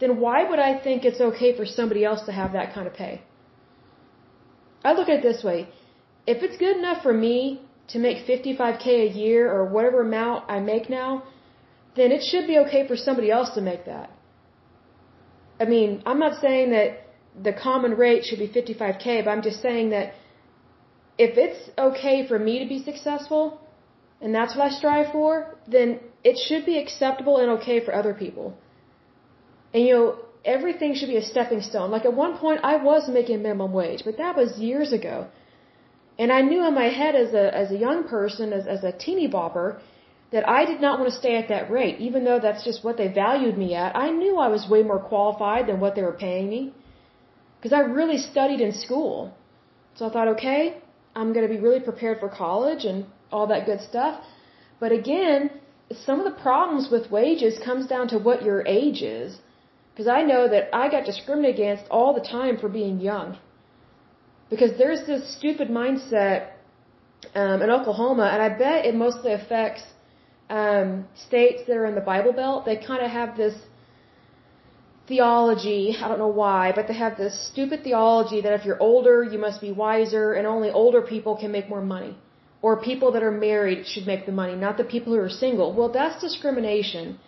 then 0.00 0.20
why 0.20 0.48
would 0.48 0.58
I 0.58 0.78
think 0.78 1.04
it's 1.04 1.20
okay 1.20 1.56
for 1.56 1.66
somebody 1.66 2.04
else 2.04 2.22
to 2.26 2.32
have 2.32 2.52
that 2.52 2.72
kind 2.74 2.86
of 2.86 2.94
pay? 2.94 3.22
I 4.84 4.92
look 4.92 5.08
at 5.08 5.18
it 5.18 5.22
this 5.22 5.42
way. 5.44 5.68
If 6.26 6.42
it's 6.42 6.56
good 6.56 6.76
enough 6.76 7.02
for 7.02 7.12
me 7.12 7.60
to 7.88 7.98
make 7.98 8.26
55k 8.26 8.86
a 8.86 9.12
year 9.22 9.50
or 9.50 9.64
whatever 9.66 10.00
amount 10.00 10.50
I 10.50 10.60
make 10.60 10.90
now, 10.90 11.24
then 11.94 12.12
it 12.12 12.22
should 12.22 12.46
be 12.46 12.58
okay 12.58 12.86
for 12.86 12.96
somebody 12.96 13.30
else 13.30 13.50
to 13.54 13.60
make 13.60 13.84
that. 13.86 14.10
I 15.60 15.64
mean, 15.64 16.02
I'm 16.04 16.18
not 16.18 16.40
saying 16.40 16.70
that 16.70 17.06
the 17.42 17.52
common 17.52 17.92
rate 17.92 18.24
should 18.24 18.38
be 18.38 18.48
55k, 18.48 19.24
but 19.24 19.30
I'm 19.30 19.42
just 19.42 19.62
saying 19.62 19.90
that 19.90 20.14
if 21.18 21.38
it's 21.38 21.70
okay 21.78 22.26
for 22.26 22.38
me 22.38 22.58
to 22.58 22.66
be 22.66 22.82
successful, 22.82 23.60
and 24.20 24.34
that's 24.34 24.54
what 24.56 24.66
I 24.66 24.70
strive 24.70 25.12
for, 25.12 25.56
then 25.66 26.00
it 26.24 26.36
should 26.46 26.64
be 26.66 26.78
acceptable 26.78 27.38
and 27.38 27.50
okay 27.58 27.84
for 27.84 27.94
other 27.94 28.14
people. 28.14 28.56
And 29.72 29.84
you 29.86 29.94
know, 29.94 30.18
everything 30.44 30.94
should 30.94 31.08
be 31.08 31.16
a 31.16 31.22
stepping 31.22 31.60
stone. 31.60 31.90
Like 31.90 32.04
at 32.04 32.14
one 32.14 32.38
point, 32.38 32.60
I 32.62 32.76
was 32.76 33.08
making 33.08 33.42
minimum 33.42 33.72
wage, 33.72 34.02
but 34.04 34.16
that 34.18 34.36
was 34.36 34.58
years 34.58 34.92
ago. 34.92 35.26
And 36.18 36.32
I 36.32 36.40
knew 36.40 36.66
in 36.66 36.74
my 36.74 36.88
head 37.00 37.14
as 37.14 37.34
a 37.34 37.44
as 37.62 37.70
a 37.70 37.76
young 37.76 38.04
person, 38.08 38.52
as 38.52 38.66
as 38.66 38.84
a 38.84 38.92
teeny 38.92 39.28
bopper, 39.28 39.68
that 40.32 40.48
I 40.48 40.64
did 40.64 40.80
not 40.80 40.98
want 40.98 41.12
to 41.12 41.18
stay 41.18 41.36
at 41.36 41.48
that 41.48 41.70
rate, 41.70 41.98
even 41.98 42.24
though 42.24 42.40
that's 42.40 42.64
just 42.64 42.82
what 42.82 42.96
they 42.96 43.08
valued 43.08 43.58
me 43.58 43.74
at. 43.74 43.94
I 43.94 44.10
knew 44.10 44.38
I 44.38 44.48
was 44.48 44.66
way 44.68 44.82
more 44.82 44.98
qualified 44.98 45.66
than 45.68 45.78
what 45.78 45.94
they 45.94 46.02
were 46.02 46.18
paying 46.26 46.48
me 46.48 46.72
because 47.58 47.72
I 47.72 47.80
really 47.80 48.18
studied 48.18 48.60
in 48.60 48.72
school. 48.72 49.34
So 49.96 50.08
I 50.08 50.12
thought, 50.12 50.28
okay, 50.36 50.62
I'm 51.16 51.32
going 51.32 51.46
to 51.48 51.52
be 51.56 51.60
really 51.66 51.80
prepared 51.80 52.20
for 52.20 52.28
college 52.28 52.84
and 52.84 53.06
all 53.32 53.46
that 53.48 53.64
good 53.70 53.80
stuff. 53.80 54.14
But 54.78 54.92
again, 54.92 55.50
some 56.06 56.20
of 56.20 56.26
the 56.30 56.38
problems 56.48 56.88
with 56.90 57.10
wages 57.10 57.58
comes 57.68 57.86
down 57.86 58.06
to 58.08 58.18
what 58.18 58.42
your 58.48 58.60
age 58.66 59.00
is. 59.02 59.38
Because 59.90 60.08
I 60.18 60.22
know 60.30 60.42
that 60.48 60.64
I 60.74 60.90
got 60.90 61.04
discriminated 61.06 61.54
against 61.58 61.84
all 61.90 62.12
the 62.12 62.26
time 62.36 62.58
for 62.58 62.68
being 62.68 63.00
young. 63.00 63.38
Because 64.50 64.72
there's 64.76 65.04
this 65.06 65.22
stupid 65.38 65.68
mindset 65.68 66.50
um, 67.34 67.62
in 67.62 67.70
Oklahoma, 67.70 68.26
and 68.32 68.42
I 68.42 68.50
bet 68.50 68.84
it 68.84 68.94
mostly 68.94 69.32
affects 69.32 69.82
um, 70.50 71.06
states 71.28 71.62
that 71.66 71.76
are 71.76 71.86
in 71.86 71.94
the 71.94 72.08
Bible 72.12 72.32
Belt, 72.32 72.64
they 72.66 72.76
kind 72.76 73.02
of 73.02 73.10
have 73.10 73.36
this 73.36 73.54
theology. 75.08 75.96
I 76.02 76.08
don't 76.08 76.18
know 76.18 76.36
why, 76.44 76.72
but 76.74 76.86
they 76.88 76.94
have 76.94 77.16
this 77.16 77.34
stupid 77.50 77.82
theology 77.84 78.40
that 78.40 78.52
if 78.52 78.64
you're 78.64 78.82
older, 78.82 79.22
you 79.22 79.38
must 79.38 79.60
be 79.60 79.72
wiser, 79.72 80.32
and 80.34 80.46
only 80.46 80.70
older 80.70 81.02
people 81.02 81.36
can 81.36 81.52
make 81.52 81.68
more 81.68 81.82
money. 81.82 82.16
Or 82.62 82.80
people 82.80 83.12
that 83.12 83.22
are 83.22 83.30
married 83.48 83.86
should 83.86 84.06
make 84.06 84.26
the 84.26 84.32
money, 84.32 84.54
not 84.56 84.76
the 84.76 84.84
people 84.84 85.12
who 85.12 85.20
are 85.20 85.28
single. 85.28 85.72
Well, 85.72 85.90
that's 85.90 86.20
discrimination 86.20 87.18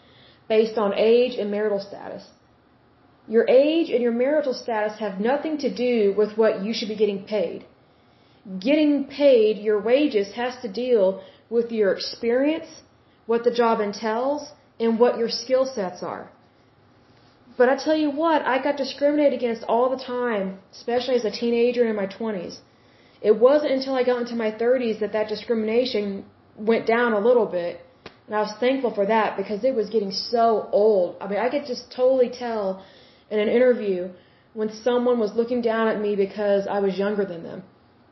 based 0.49 0.76
on 0.79 0.95
age 0.95 1.39
and 1.39 1.51
marital 1.51 1.81
status. 1.81 2.24
Your 3.29 3.47
age 3.49 3.91
and 3.91 4.03
your 4.03 4.12
marital 4.12 4.55
status 4.55 4.99
have 4.99 5.20
nothing 5.20 5.59
to 5.59 5.70
do 5.72 6.14
with 6.16 6.39
what 6.39 6.62
you 6.64 6.72
should 6.72 6.89
be 6.89 6.97
getting 6.97 7.24
paid. 7.24 7.66
Getting 8.59 9.05
paid, 9.05 9.59
your 9.59 9.81
wages 9.81 10.33
has 10.35 10.57
to 10.62 10.68
deal 10.68 11.22
with 11.51 11.70
your 11.70 11.93
experience, 11.93 12.68
what 13.26 13.45
the 13.45 13.51
job 13.51 13.81
entails, 13.81 14.53
and 14.81 14.99
what 14.99 15.18
your 15.18 15.29
skill 15.29 15.66
sets 15.66 16.03
are. 16.03 16.31
But 17.59 17.69
I 17.69 17.75
tell 17.85 17.99
you 18.05 18.11
what, 18.23 18.41
I 18.55 18.63
got 18.67 18.77
discriminated 18.77 19.35
against 19.41 19.65
all 19.73 19.87
the 19.95 20.03
time, 20.03 20.47
especially 20.77 21.17
as 21.21 21.25
a 21.25 21.33
teenager 21.43 21.85
in 21.91 21.97
my 21.97 22.07
20s. 22.07 22.59
It 23.21 23.35
wasn't 23.47 23.73
until 23.73 23.95
I 24.01 24.05
got 24.05 24.21
into 24.25 24.37
my 24.37 24.53
30s 24.53 25.01
that 25.01 25.13
that 25.17 25.27
discrimination 25.35 26.25
went 26.57 26.87
down 26.87 27.13
a 27.15 27.19
little 27.29 27.47
bit. 27.47 27.81
And 28.27 28.37
I 28.37 28.41
was 28.47 28.53
thankful 28.61 28.93
for 28.99 29.07
that 29.07 29.37
because 29.37 29.65
it 29.65 29.75
was 29.75 29.91
getting 29.91 30.13
so 30.13 30.69
old. 30.71 31.17
I 31.21 31.27
mean, 31.27 31.41
I 31.41 31.49
could 31.49 31.67
just 31.67 31.91
totally 31.91 32.31
tell 32.45 32.85
in 33.31 33.41
an 33.41 33.49
interview 33.49 34.09
when 34.55 34.71
someone 34.87 35.19
was 35.19 35.33
looking 35.35 35.61
down 35.61 35.89
at 35.89 36.01
me 36.01 36.15
because 36.15 36.69
I 36.69 36.79
was 36.79 36.97
younger 36.97 37.25
than 37.25 37.43
them. 37.43 37.65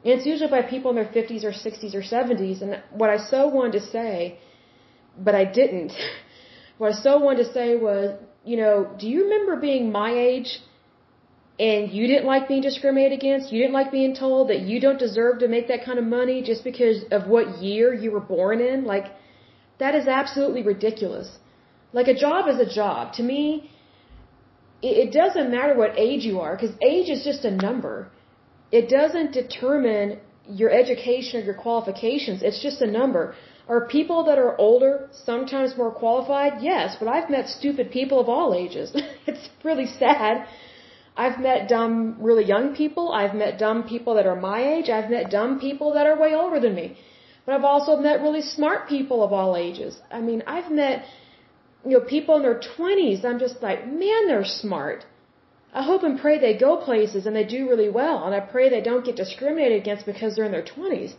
And 0.05 0.13
it's 0.15 0.27
usually 0.27 0.51
by 0.51 0.63
people 0.63 0.91
in 0.91 0.97
their 0.97 1.13
50s 1.19 1.45
or 1.45 1.53
60s 1.53 1.95
or 1.95 2.03
70s. 2.03 2.63
And 2.63 2.83
what 2.91 3.11
I 3.11 3.19
so 3.19 3.47
wanted 3.47 3.75
to 3.81 3.85
say, 3.97 4.39
but 5.17 5.35
I 5.37 5.45
didn't, 5.45 5.93
what 6.79 6.93
I 6.95 6.97
so 6.97 7.19
wanted 7.19 7.45
to 7.45 7.53
say 7.53 7.77
was, 7.77 8.19
you 8.51 8.57
know, 8.63 8.77
do 9.01 9.07
you 9.13 9.25
remember 9.25 9.55
being 9.69 9.85
my 10.01 10.11
age 10.31 10.51
and 11.69 11.91
you 11.97 12.05
didn't 12.07 12.27
like 12.33 12.45
being 12.53 12.65
discriminated 12.71 13.15
against? 13.21 13.53
You 13.53 13.61
didn't 13.63 13.79
like 13.81 13.91
being 14.01 14.15
told 14.15 14.43
that 14.51 14.61
you 14.71 14.77
don't 14.85 15.01
deserve 15.07 15.41
to 15.41 15.49
make 15.49 15.67
that 15.73 15.85
kind 15.85 15.99
of 16.03 16.07
money 16.19 16.39
just 16.51 16.63
because 16.71 16.99
of 17.17 17.27
what 17.35 17.59
year 17.69 17.93
you 18.03 18.11
were 18.17 18.27
born 18.37 18.61
in? 18.61 18.85
Like, 18.95 19.07
that 19.83 19.95
is 20.01 20.07
absolutely 20.21 20.63
ridiculous. 20.63 21.29
Like, 21.93 22.09
a 22.09 22.19
job 22.27 22.49
is 22.53 22.59
a 22.67 22.71
job. 22.81 23.15
To 23.15 23.23
me, 23.33 23.45
it 24.83 25.13
doesn't 25.21 25.51
matter 25.51 25.75
what 25.83 25.99
age 25.99 26.23
you 26.31 26.41
are, 26.45 26.55
because 26.57 26.75
age 26.93 27.09
is 27.17 27.25
just 27.25 27.45
a 27.45 27.51
number. 27.67 27.95
It 28.71 28.89
doesn't 28.89 29.33
determine 29.33 30.21
your 30.49 30.71
education 30.71 31.41
or 31.41 31.45
your 31.45 31.55
qualifications. 31.55 32.43
It's 32.43 32.63
just 32.63 32.81
a 32.81 32.91
number. 33.01 33.35
Are 33.69 33.81
people 33.87 34.25
that 34.25 34.39
are 34.39 34.55
older 34.59 35.09
sometimes 35.13 35.77
more 35.77 35.91
qualified? 35.91 36.63
Yes, 36.63 36.97
but 37.01 37.09
I've 37.09 37.29
met 37.29 37.49
stupid 37.49 37.91
people 37.91 38.21
of 38.21 38.29
all 38.29 38.55
ages. 38.55 38.93
it's 39.27 39.49
really 39.65 39.87
sad. 39.87 40.47
I've 41.17 41.39
met 41.41 41.69
dumb, 41.69 42.17
really 42.21 42.45
young 42.45 42.77
people. 42.77 43.11
I've 43.13 43.35
met 43.35 43.59
dumb 43.59 43.83
people 43.95 44.15
that 44.15 44.27
are 44.27 44.37
my 44.37 44.61
age. 44.75 44.89
I've 44.89 45.11
met 45.11 45.31
dumb 45.31 45.59
people 45.59 45.95
that 45.95 46.07
are 46.07 46.17
way 46.17 46.35
older 46.35 46.61
than 46.61 46.75
me. 46.75 46.97
But 47.45 47.55
I've 47.55 47.65
also 47.65 47.97
met 47.97 48.21
really 48.21 48.43
smart 48.43 48.89
people 48.89 49.23
of 49.25 49.33
all 49.33 49.57
ages. 49.57 49.99
I 50.11 50.21
mean, 50.21 50.43
I've 50.47 50.71
met, 50.71 51.05
you 51.85 51.93
know, 51.93 52.05
people 52.17 52.37
in 52.37 52.43
their 52.43 52.61
20s. 52.61 53.25
I'm 53.25 53.39
just 53.39 53.63
like, 53.63 53.87
man, 53.87 54.27
they're 54.29 54.45
smart. 54.45 55.07
I 55.73 55.83
hope 55.83 56.03
and 56.05 56.19
pray 56.19 56.39
they 56.39 56.57
go 56.57 56.77
places 56.77 57.27
and 57.27 57.35
they 57.35 57.45
do 57.45 57.69
really 57.69 57.89
well. 57.89 58.25
And 58.25 58.35
I 58.35 58.41
pray 58.41 58.69
they 58.69 58.81
don't 58.81 59.05
get 59.05 59.17
discriminated 59.17 59.81
against 59.81 60.07
because 60.07 60.37
they're 60.37 60.45
in 60.45 60.53
their 60.53 60.69
20s. 60.77 61.15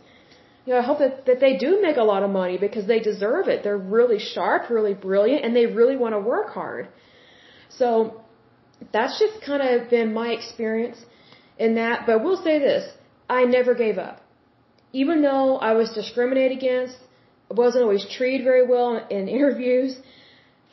You 0.68 0.74
know, 0.74 0.80
I 0.80 0.82
hope 0.82 0.98
that, 0.98 1.24
that 1.24 1.40
they 1.40 1.56
do 1.56 1.80
make 1.80 1.96
a 1.96 2.02
lot 2.02 2.22
of 2.22 2.30
money 2.30 2.58
because 2.58 2.86
they 2.86 3.00
deserve 3.00 3.48
it. 3.48 3.64
They're 3.64 3.84
really 3.98 4.18
sharp, 4.18 4.68
really 4.68 4.92
brilliant, 4.92 5.42
and 5.42 5.56
they 5.56 5.64
really 5.64 5.96
want 5.96 6.12
to 6.14 6.20
work 6.20 6.50
hard. 6.50 6.88
So, 7.70 8.20
that's 8.92 9.18
just 9.18 9.40
kind 9.50 9.62
of 9.62 9.88
been 9.88 10.12
my 10.12 10.28
experience 10.38 10.98
in 11.58 11.76
that. 11.76 12.04
But 12.04 12.22
we'll 12.22 12.42
say 12.48 12.58
this 12.58 12.84
I 13.30 13.46
never 13.46 13.74
gave 13.74 13.96
up. 13.96 14.20
Even 14.92 15.22
though 15.22 15.56
I 15.56 15.72
was 15.72 15.88
discriminated 15.92 16.58
against, 16.58 16.98
I 17.50 17.54
wasn't 17.54 17.84
always 17.84 18.06
treated 18.18 18.44
very 18.44 18.66
well 18.66 18.90
in 19.08 19.26
interviews 19.38 19.98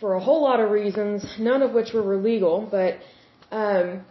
for 0.01 0.15
a 0.15 0.19
whole 0.19 0.41
lot 0.41 0.59
of 0.59 0.71
reasons, 0.71 1.25
none 1.39 1.61
of 1.61 1.71
which 1.71 1.93
were 1.93 2.17
legal, 2.17 2.67
but 2.69 2.97
um, 3.49 4.01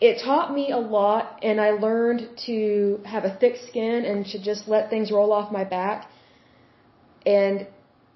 it 0.00 0.22
taught 0.24 0.54
me 0.54 0.70
a 0.72 0.78
lot, 0.78 1.38
and 1.42 1.60
I 1.60 1.70
learned 1.70 2.28
to 2.46 3.00
have 3.04 3.24
a 3.24 3.34
thick 3.40 3.56
skin 3.68 4.04
and 4.04 4.24
to 4.26 4.42
just 4.42 4.66
let 4.66 4.88
things 4.88 5.12
roll 5.12 5.32
off 5.32 5.52
my 5.52 5.64
back. 5.64 6.08
And 7.26 7.66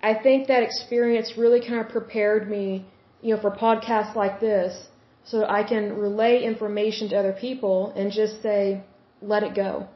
I 0.02 0.14
think 0.14 0.48
that 0.48 0.62
experience 0.62 1.34
really 1.36 1.60
kind 1.60 1.80
of 1.84 1.88
prepared 1.90 2.48
me 2.48 2.86
you 3.20 3.34
know, 3.34 3.40
for 3.40 3.50
podcasts 3.50 4.14
like 4.14 4.40
this, 4.40 4.88
so 5.24 5.44
I 5.46 5.62
can 5.62 5.96
relay 5.96 6.42
information 6.42 7.08
to 7.10 7.16
other 7.16 7.32
people 7.32 7.92
and 7.96 8.12
just 8.12 8.42
say, 8.42 8.82
let 9.22 9.42
it 9.42 9.54
go. 9.54 9.88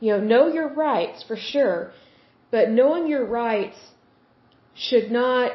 You 0.00 0.12
know, 0.12 0.20
know 0.20 0.46
your 0.48 0.68
rights 0.68 1.22
for 1.22 1.36
sure, 1.36 1.92
but 2.50 2.70
knowing 2.70 3.06
your 3.06 3.26
rights 3.26 3.76
should 4.74 5.10
not 5.10 5.52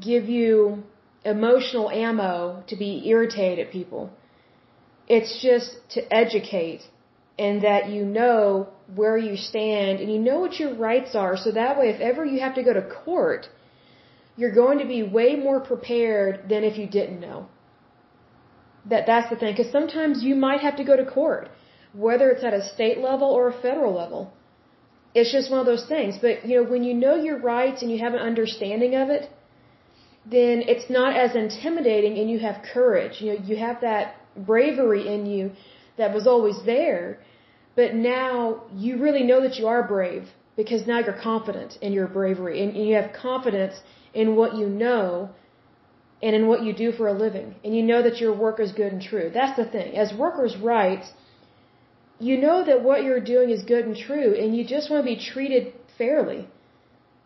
give 0.00 0.28
you 0.28 0.82
emotional 1.24 1.88
ammo 1.90 2.64
to 2.66 2.76
be 2.76 3.08
irritated 3.08 3.66
at 3.66 3.72
people. 3.72 4.10
It's 5.08 5.42
just 5.42 5.76
to 5.90 6.14
educate 6.14 6.82
and 7.38 7.62
that 7.62 7.90
you 7.90 8.04
know 8.04 8.68
where 8.94 9.16
you 9.18 9.36
stand 9.36 10.00
and 10.00 10.10
you 10.12 10.18
know 10.18 10.38
what 10.40 10.58
your 10.58 10.74
rights 10.74 11.14
are 11.14 11.36
so 11.36 11.50
that 11.52 11.78
way 11.78 11.88
if 11.90 12.00
ever 12.00 12.24
you 12.24 12.40
have 12.40 12.54
to 12.54 12.62
go 12.62 12.72
to 12.72 12.82
court, 12.82 13.48
you're 14.36 14.54
going 14.54 14.78
to 14.78 14.86
be 14.86 15.02
way 15.02 15.36
more 15.36 15.60
prepared 15.60 16.48
than 16.48 16.64
if 16.64 16.78
you 16.78 16.86
didn't 16.86 17.20
know. 17.20 17.46
That 18.86 19.06
that's 19.06 19.30
the 19.30 19.36
thing, 19.36 19.52
because 19.54 19.72
sometimes 19.72 20.22
you 20.22 20.34
might 20.34 20.60
have 20.60 20.76
to 20.76 20.84
go 20.84 20.96
to 20.96 21.04
court, 21.04 21.50
whether 21.92 22.30
it's 22.30 22.44
at 22.44 22.52
a 22.52 22.62
state 22.74 22.98
level 22.98 23.28
or 23.28 23.48
a 23.48 23.52
federal 23.52 23.94
level. 23.94 24.32
It's 25.14 25.32
just 25.32 25.50
one 25.50 25.60
of 25.60 25.66
those 25.66 25.86
things. 25.86 26.18
But 26.20 26.44
you 26.46 26.56
know, 26.56 26.68
when 26.68 26.82
you 26.84 26.94
know 26.94 27.14
your 27.14 27.38
rights 27.38 27.82
and 27.82 27.90
you 27.90 27.98
have 27.98 28.14
an 28.14 28.20
understanding 28.20 28.94
of 28.94 29.08
it, 29.08 29.30
then 30.26 30.62
it's 30.66 30.90
not 30.90 31.16
as 31.16 31.34
intimidating, 31.34 32.18
and 32.18 32.30
you 32.30 32.40
have 32.40 32.62
courage. 32.74 33.20
You 33.20 33.32
know, 33.32 33.38
you 33.44 33.56
have 33.56 33.80
that 33.80 34.16
bravery 34.36 35.06
in 35.14 35.26
you 35.26 35.52
that 35.96 36.12
was 36.12 36.26
always 36.26 36.56
there, 36.64 37.18
but 37.76 37.94
now 37.94 38.62
you 38.74 38.98
really 38.98 39.22
know 39.22 39.40
that 39.42 39.56
you 39.56 39.66
are 39.66 39.82
brave 39.86 40.28
because 40.56 40.86
now 40.86 40.98
you're 41.00 41.20
confident 41.20 41.78
in 41.80 41.92
your 41.92 42.06
bravery 42.06 42.62
and 42.62 42.76
you 42.76 42.94
have 42.94 43.12
confidence 43.12 43.74
in 44.12 44.36
what 44.36 44.54
you 44.54 44.68
know 44.68 45.30
and 46.22 46.34
in 46.34 46.46
what 46.46 46.62
you 46.62 46.72
do 46.72 46.92
for 46.92 47.08
a 47.08 47.12
living. 47.12 47.54
And 47.64 47.74
you 47.76 47.82
know 47.82 48.02
that 48.02 48.18
your 48.18 48.34
work 48.34 48.60
is 48.60 48.72
good 48.72 48.92
and 48.92 49.02
true. 49.02 49.30
That's 49.32 49.56
the 49.56 49.66
thing. 49.66 49.96
As 49.96 50.12
workers' 50.14 50.56
rights, 50.56 51.12
you 52.18 52.40
know 52.40 52.64
that 52.64 52.82
what 52.82 53.02
you're 53.02 53.20
doing 53.20 53.50
is 53.50 53.62
good 53.64 53.84
and 53.84 53.96
true, 53.96 54.34
and 54.34 54.56
you 54.56 54.64
just 54.64 54.90
want 54.90 55.04
to 55.04 55.14
be 55.14 55.20
treated 55.32 55.74
fairly. 55.98 56.48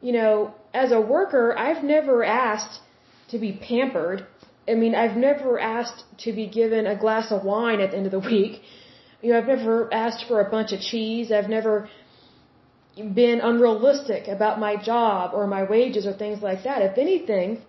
You 0.01 0.13
know, 0.13 0.55
as 0.73 0.91
a 0.93 1.01
worker, 1.01 1.57
I've 1.57 1.85
never 1.85 2.25
asked 2.25 2.81
to 3.31 3.39
be 3.39 3.53
pampered. 3.53 4.27
I 4.71 4.75
mean, 4.75 4.95
I've 4.95 5.17
never 5.17 5.59
asked 5.59 6.05
to 6.25 6.33
be 6.33 6.47
given 6.47 6.87
a 6.87 6.97
glass 6.97 7.31
of 7.31 7.45
wine 7.45 7.81
at 7.81 7.91
the 7.91 7.97
end 7.97 8.07
of 8.07 8.13
the 8.13 8.25
week. 8.35 8.61
You 9.23 9.33
know, 9.33 9.39
I've 9.39 9.47
never 9.47 9.93
asked 9.93 10.25
for 10.29 10.41
a 10.41 10.49
bunch 10.51 10.73
of 10.73 10.81
cheese. 10.81 11.33
I've 11.33 11.49
never 11.49 11.89
been 12.97 13.41
unrealistic 13.41 14.29
about 14.29 14.59
my 14.59 14.77
job 14.77 15.31
or 15.35 15.47
my 15.47 15.63
wages 15.63 16.07
or 16.07 16.13
things 16.13 16.43
like 16.43 16.65
that. 16.65 16.83
If 16.83 16.99
anything, 16.99 17.63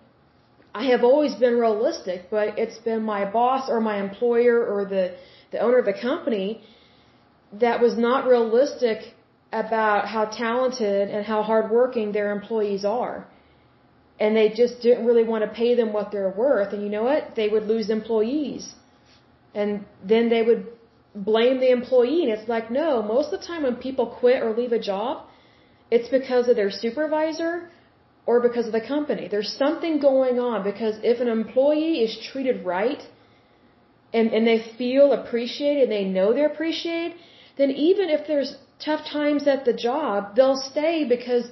I 0.74 0.84
have 0.92 1.02
always 1.04 1.34
been 1.34 1.58
realistic, 1.58 2.30
but 2.30 2.58
it's 2.58 2.78
been 2.78 3.02
my 3.02 3.24
boss 3.24 3.68
or 3.68 3.80
my 3.80 4.00
employer 4.00 4.64
or 4.64 4.84
the, 4.84 5.16
the 5.52 5.58
owner 5.58 5.78
of 5.78 5.86
the 5.86 5.98
company 6.08 6.60
that 7.52 7.80
was 7.80 7.96
not 7.96 8.26
realistic 8.26 9.14
about 9.52 10.06
how 10.06 10.26
talented 10.26 11.08
and 11.10 11.26
how 11.26 11.42
hardworking 11.42 12.12
their 12.12 12.30
employees 12.30 12.84
are. 12.84 13.26
And 14.20 14.36
they 14.36 14.48
just 14.50 14.74
didn't 14.82 15.06
really 15.06 15.24
want 15.24 15.42
to 15.44 15.50
pay 15.62 15.74
them 15.74 15.92
what 15.92 16.10
they're 16.12 16.34
worth. 16.44 16.72
And 16.74 16.82
you 16.84 16.90
know 16.90 17.04
what? 17.10 17.34
They 17.36 17.48
would 17.48 17.66
lose 17.72 17.88
employees. 17.88 18.74
And 19.54 19.86
then 20.12 20.28
they 20.28 20.42
would 20.42 20.66
blame 21.14 21.58
the 21.58 21.70
employee. 21.70 22.22
And 22.24 22.30
it's 22.30 22.48
like, 22.48 22.70
no, 22.70 23.02
most 23.02 23.32
of 23.32 23.40
the 23.40 23.46
time 23.46 23.62
when 23.62 23.76
people 23.76 24.06
quit 24.20 24.42
or 24.42 24.50
leave 24.60 24.72
a 24.72 24.82
job, 24.92 25.26
it's 25.90 26.08
because 26.08 26.48
of 26.48 26.56
their 26.56 26.70
supervisor 26.70 27.70
or 28.26 28.40
because 28.40 28.66
of 28.66 28.72
the 28.72 28.86
company. 28.94 29.26
There's 29.28 29.52
something 29.64 29.98
going 30.00 30.38
on 30.38 30.62
because 30.62 30.96
if 31.02 31.20
an 31.20 31.28
employee 31.28 31.96
is 32.06 32.12
treated 32.30 32.64
right 32.64 33.02
and, 34.12 34.32
and 34.32 34.46
they 34.46 34.58
feel 34.76 35.12
appreciated 35.12 35.84
and 35.84 35.92
they 35.92 36.04
know 36.04 36.32
they're 36.32 36.52
appreciated, 36.52 37.16
then 37.58 37.70
even 37.70 38.08
if 38.10 38.26
there's 38.26 38.54
tough 38.84 39.02
times 39.06 39.46
at 39.46 39.64
the 39.64 39.72
job, 39.72 40.36
they'll 40.36 40.62
stay 40.72 41.04
because 41.08 41.44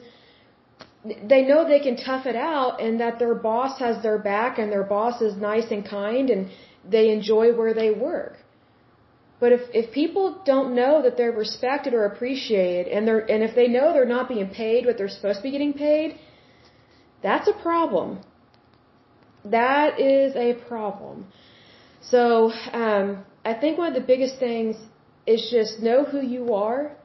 they 1.29 1.43
know 1.43 1.67
they 1.67 1.81
can 1.81 1.97
tough 1.97 2.27
it 2.27 2.37
out 2.37 2.81
and 2.81 3.01
that 3.01 3.19
their 3.19 3.35
boss 3.35 3.79
has 3.79 4.03
their 4.03 4.19
back 4.19 4.59
and 4.59 4.71
their 4.73 4.85
boss 4.85 5.21
is 5.21 5.37
nice 5.37 5.71
and 5.71 5.89
kind 5.89 6.31
and 6.31 6.51
they 6.89 7.11
enjoy 7.11 7.55
where 7.55 7.75
they 7.75 7.91
work. 7.91 8.37
But 9.41 9.53
if, 9.53 9.61
if 9.73 9.93
people 9.93 10.43
don't 10.45 10.75
know 10.75 11.03
that 11.03 11.17
they're 11.17 11.33
respected 11.33 11.95
or 11.95 12.07
appreciated, 12.07 12.89
and 12.93 13.07
they're 13.07 13.25
and 13.33 13.43
if 13.43 13.55
they 13.55 13.69
know 13.69 13.93
they're 13.93 14.13
not 14.17 14.29
being 14.29 14.49
paid 14.49 14.87
what 14.87 14.99
they're 14.99 15.15
supposed 15.19 15.39
to 15.39 15.43
be 15.45 15.53
getting 15.53 15.73
paid, 15.73 16.19
that's 17.23 17.47
a 17.49 17.53
problem. 17.53 18.21
That 19.45 20.01
is 20.01 20.35
a 20.35 20.55
problem. 20.69 21.27
So 22.01 22.51
um, 22.73 23.25
I 23.45 23.55
think 23.55 23.79
one 23.79 23.89
of 23.89 23.95
the 23.95 24.07
biggest 24.07 24.39
things 24.39 24.77
is 25.27 25.49
just 25.51 25.81
know 25.81 26.05
who 26.05 26.21
you 26.21 26.55
are, 26.55 26.97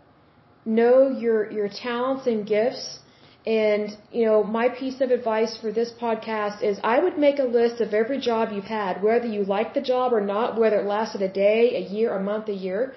know 0.65 1.09
your 1.09 1.51
your 1.51 1.69
talents 1.69 2.25
and 2.25 2.47
gifts, 2.47 2.99
and, 3.45 3.97
you 4.11 4.25
know, 4.25 4.43
my 4.43 4.69
piece 4.69 5.01
of 5.01 5.11
advice 5.11 5.57
for 5.57 5.71
this 5.71 5.91
podcast 6.01 6.63
is 6.63 6.79
I 6.83 6.99
would 6.99 7.17
make 7.17 7.39
a 7.39 7.43
list 7.43 7.81
of 7.81 7.93
every 7.93 8.19
job 8.19 8.51
you've 8.53 8.73
had, 8.81 9.03
whether 9.03 9.27
you 9.27 9.43
like 9.43 9.73
the 9.73 9.81
job 9.81 10.13
or 10.13 10.21
not, 10.21 10.57
whether 10.57 10.79
it 10.79 10.85
lasted 10.85 11.21
a 11.21 11.27
day, 11.27 11.75
a 11.75 11.93
year, 11.95 12.15
a 12.15 12.23
month, 12.23 12.47
a 12.47 12.53
year. 12.53 12.95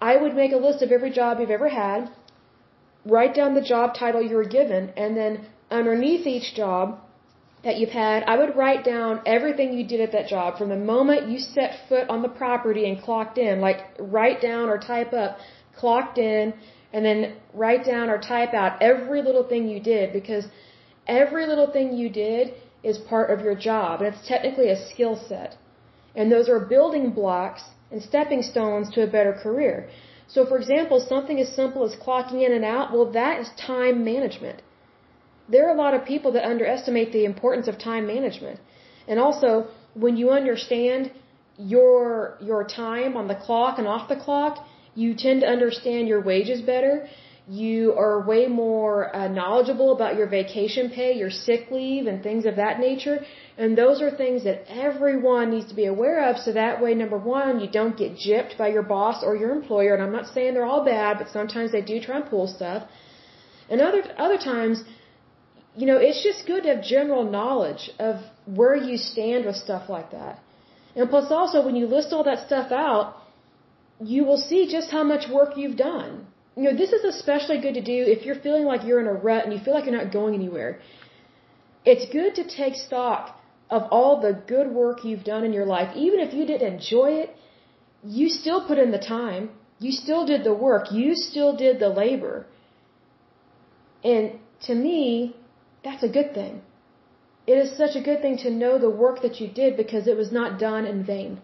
I 0.00 0.16
would 0.16 0.34
make 0.34 0.52
a 0.52 0.56
list 0.56 0.82
of 0.82 0.92
every 0.92 1.10
job 1.10 1.40
you've 1.40 1.50
ever 1.50 1.68
had, 1.68 2.10
write 3.06 3.34
down 3.34 3.54
the 3.54 3.62
job 3.62 3.94
title 3.94 4.22
you 4.22 4.36
were 4.36 4.44
given, 4.44 4.92
and 4.96 5.16
then 5.16 5.46
underneath 5.70 6.26
each 6.26 6.54
job, 6.54 6.98
that 7.62 7.76
you've 7.78 7.90
had, 7.90 8.22
I 8.24 8.38
would 8.38 8.56
write 8.56 8.84
down 8.84 9.20
everything 9.26 9.74
you 9.74 9.86
did 9.86 10.00
at 10.00 10.12
that 10.12 10.28
job 10.28 10.56
from 10.56 10.70
the 10.70 10.76
moment 10.76 11.28
you 11.28 11.38
set 11.38 11.88
foot 11.88 12.08
on 12.08 12.22
the 12.22 12.28
property 12.28 12.88
and 12.88 13.02
clocked 13.02 13.36
in, 13.36 13.60
like 13.60 13.80
write 13.98 14.40
down 14.40 14.68
or 14.68 14.78
type 14.78 15.12
up, 15.12 15.38
clocked 15.76 16.18
in, 16.18 16.54
and 16.92 17.04
then 17.04 17.36
write 17.54 17.84
down 17.84 18.10
or 18.10 18.18
type 18.18 18.52
out 18.54 18.80
every 18.82 19.22
little 19.22 19.44
thing 19.44 19.68
you 19.68 19.80
did 19.80 20.12
because 20.12 20.46
every 21.06 21.46
little 21.46 21.70
thing 21.70 21.92
you 21.92 22.08
did 22.08 22.54
is 22.82 22.98
part 22.98 23.30
of 23.30 23.40
your 23.40 23.54
job 23.54 24.00
and 24.00 24.14
it's 24.14 24.26
technically 24.26 24.68
a 24.70 24.88
skill 24.88 25.16
set. 25.28 25.56
And 26.16 26.30
those 26.30 26.48
are 26.48 26.60
building 26.60 27.10
blocks 27.10 27.62
and 27.90 28.02
stepping 28.02 28.42
stones 28.42 28.90
to 28.94 29.02
a 29.02 29.06
better 29.06 29.32
career. 29.32 29.88
So 30.26 30.46
for 30.46 30.56
example, 30.58 30.98
something 31.00 31.38
as 31.40 31.54
simple 31.54 31.84
as 31.84 31.94
clocking 31.96 32.44
in 32.46 32.52
and 32.52 32.64
out, 32.64 32.92
well 32.92 33.10
that 33.12 33.40
is 33.40 33.48
time 33.56 34.04
management 34.04 34.62
there 35.50 35.66
are 35.68 35.74
a 35.74 35.78
lot 35.84 35.94
of 35.94 36.04
people 36.04 36.32
that 36.32 36.44
underestimate 36.44 37.12
the 37.12 37.24
importance 37.24 37.66
of 37.68 37.78
time 37.78 38.06
management. 38.06 38.60
And 39.08 39.18
also, 39.18 39.68
when 39.94 40.16
you 40.16 40.30
understand 40.30 41.10
your 41.58 42.38
your 42.40 42.64
time 42.64 43.16
on 43.16 43.26
the 43.28 43.34
clock 43.34 43.78
and 43.78 43.86
off 43.86 44.08
the 44.08 44.16
clock, 44.16 44.64
you 45.02 45.10
tend 45.26 45.38
to 45.44 45.48
understand 45.56 46.02
your 46.12 46.22
wages 46.30 46.60
better. 46.74 46.94
You 47.64 47.80
are 48.02 48.14
way 48.32 48.42
more 48.64 48.96
uh, 49.16 49.28
knowledgeable 49.38 49.90
about 49.96 50.12
your 50.18 50.28
vacation 50.38 50.84
pay, 50.98 51.10
your 51.22 51.32
sick 51.46 51.62
leave, 51.78 52.06
and 52.10 52.22
things 52.22 52.44
of 52.50 52.54
that 52.62 52.78
nature. 52.88 53.16
And 53.62 53.76
those 53.82 53.98
are 54.04 54.10
things 54.24 54.44
that 54.48 54.58
everyone 54.88 55.46
needs 55.54 55.68
to 55.72 55.76
be 55.82 55.86
aware 55.94 56.20
of. 56.28 56.38
So 56.44 56.52
that 56.52 56.80
way, 56.82 56.92
number 57.02 57.18
one, 57.38 57.52
you 57.62 57.68
don't 57.80 57.96
get 58.02 58.12
gypped 58.26 58.54
by 58.62 58.68
your 58.76 58.86
boss 58.96 59.24
or 59.26 59.32
your 59.42 59.52
employer. 59.60 59.92
And 59.94 60.02
I'm 60.04 60.16
not 60.18 60.28
saying 60.34 60.54
they're 60.54 60.72
all 60.74 60.84
bad, 60.84 61.18
but 61.20 61.28
sometimes 61.38 61.72
they 61.72 61.84
do 61.92 61.96
try 62.08 62.16
and 62.20 62.26
pull 62.34 62.46
stuff. 62.58 62.82
And 63.70 63.80
other 63.88 64.02
other 64.26 64.38
times, 64.52 64.84
you 65.80 65.86
know, 65.90 65.98
it's 66.08 66.22
just 66.28 66.46
good 66.46 66.62
to 66.64 66.70
have 66.74 66.82
general 66.96 67.24
knowledge 67.38 67.84
of 67.98 68.14
where 68.60 68.76
you 68.88 68.96
stand 68.96 69.44
with 69.46 69.56
stuff 69.66 69.88
like 69.96 70.10
that. 70.18 70.38
And 70.96 71.08
plus 71.08 71.30
also 71.30 71.64
when 71.66 71.76
you 71.80 71.86
list 71.86 72.12
all 72.12 72.24
that 72.30 72.46
stuff 72.46 72.70
out, 72.72 73.19
you 74.00 74.24
will 74.24 74.38
see 74.38 74.66
just 74.66 74.90
how 74.90 75.04
much 75.04 75.28
work 75.28 75.56
you've 75.56 75.76
done. 75.76 76.26
You 76.56 76.64
know, 76.64 76.76
this 76.76 76.92
is 76.92 77.04
especially 77.04 77.60
good 77.60 77.74
to 77.74 77.82
do 77.82 77.98
if 78.14 78.24
you're 78.24 78.40
feeling 78.46 78.64
like 78.64 78.84
you're 78.84 79.00
in 79.00 79.06
a 79.06 79.12
rut 79.12 79.44
and 79.44 79.52
you 79.52 79.60
feel 79.60 79.74
like 79.74 79.84
you're 79.86 80.02
not 80.02 80.12
going 80.12 80.34
anywhere. 80.34 80.80
It's 81.84 82.06
good 82.12 82.34
to 82.36 82.44
take 82.44 82.74
stock 82.74 83.40
of 83.70 83.82
all 83.90 84.20
the 84.20 84.32
good 84.32 84.68
work 84.72 85.04
you've 85.04 85.24
done 85.24 85.44
in 85.44 85.52
your 85.52 85.66
life. 85.66 85.96
Even 85.96 86.20
if 86.20 86.34
you 86.34 86.44
didn't 86.44 86.74
enjoy 86.74 87.10
it, 87.22 87.34
you 88.02 88.28
still 88.28 88.66
put 88.66 88.78
in 88.78 88.90
the 88.90 88.98
time. 88.98 89.50
You 89.78 89.92
still 89.92 90.26
did 90.26 90.44
the 90.44 90.54
work. 90.54 90.90
You 90.92 91.14
still 91.14 91.56
did 91.56 91.78
the 91.78 91.88
labor. 91.88 92.46
And 94.02 94.38
to 94.66 94.74
me, 94.74 95.36
that's 95.84 96.02
a 96.02 96.08
good 96.08 96.34
thing. 96.34 96.62
It 97.46 97.58
is 97.58 97.76
such 97.76 97.96
a 97.96 98.00
good 98.00 98.20
thing 98.20 98.36
to 98.38 98.50
know 98.50 98.78
the 98.78 98.90
work 98.90 99.22
that 99.22 99.40
you 99.40 99.48
did 99.48 99.76
because 99.76 100.06
it 100.06 100.16
was 100.16 100.30
not 100.32 100.58
done 100.58 100.84
in 100.84 101.04
vain. 101.04 101.40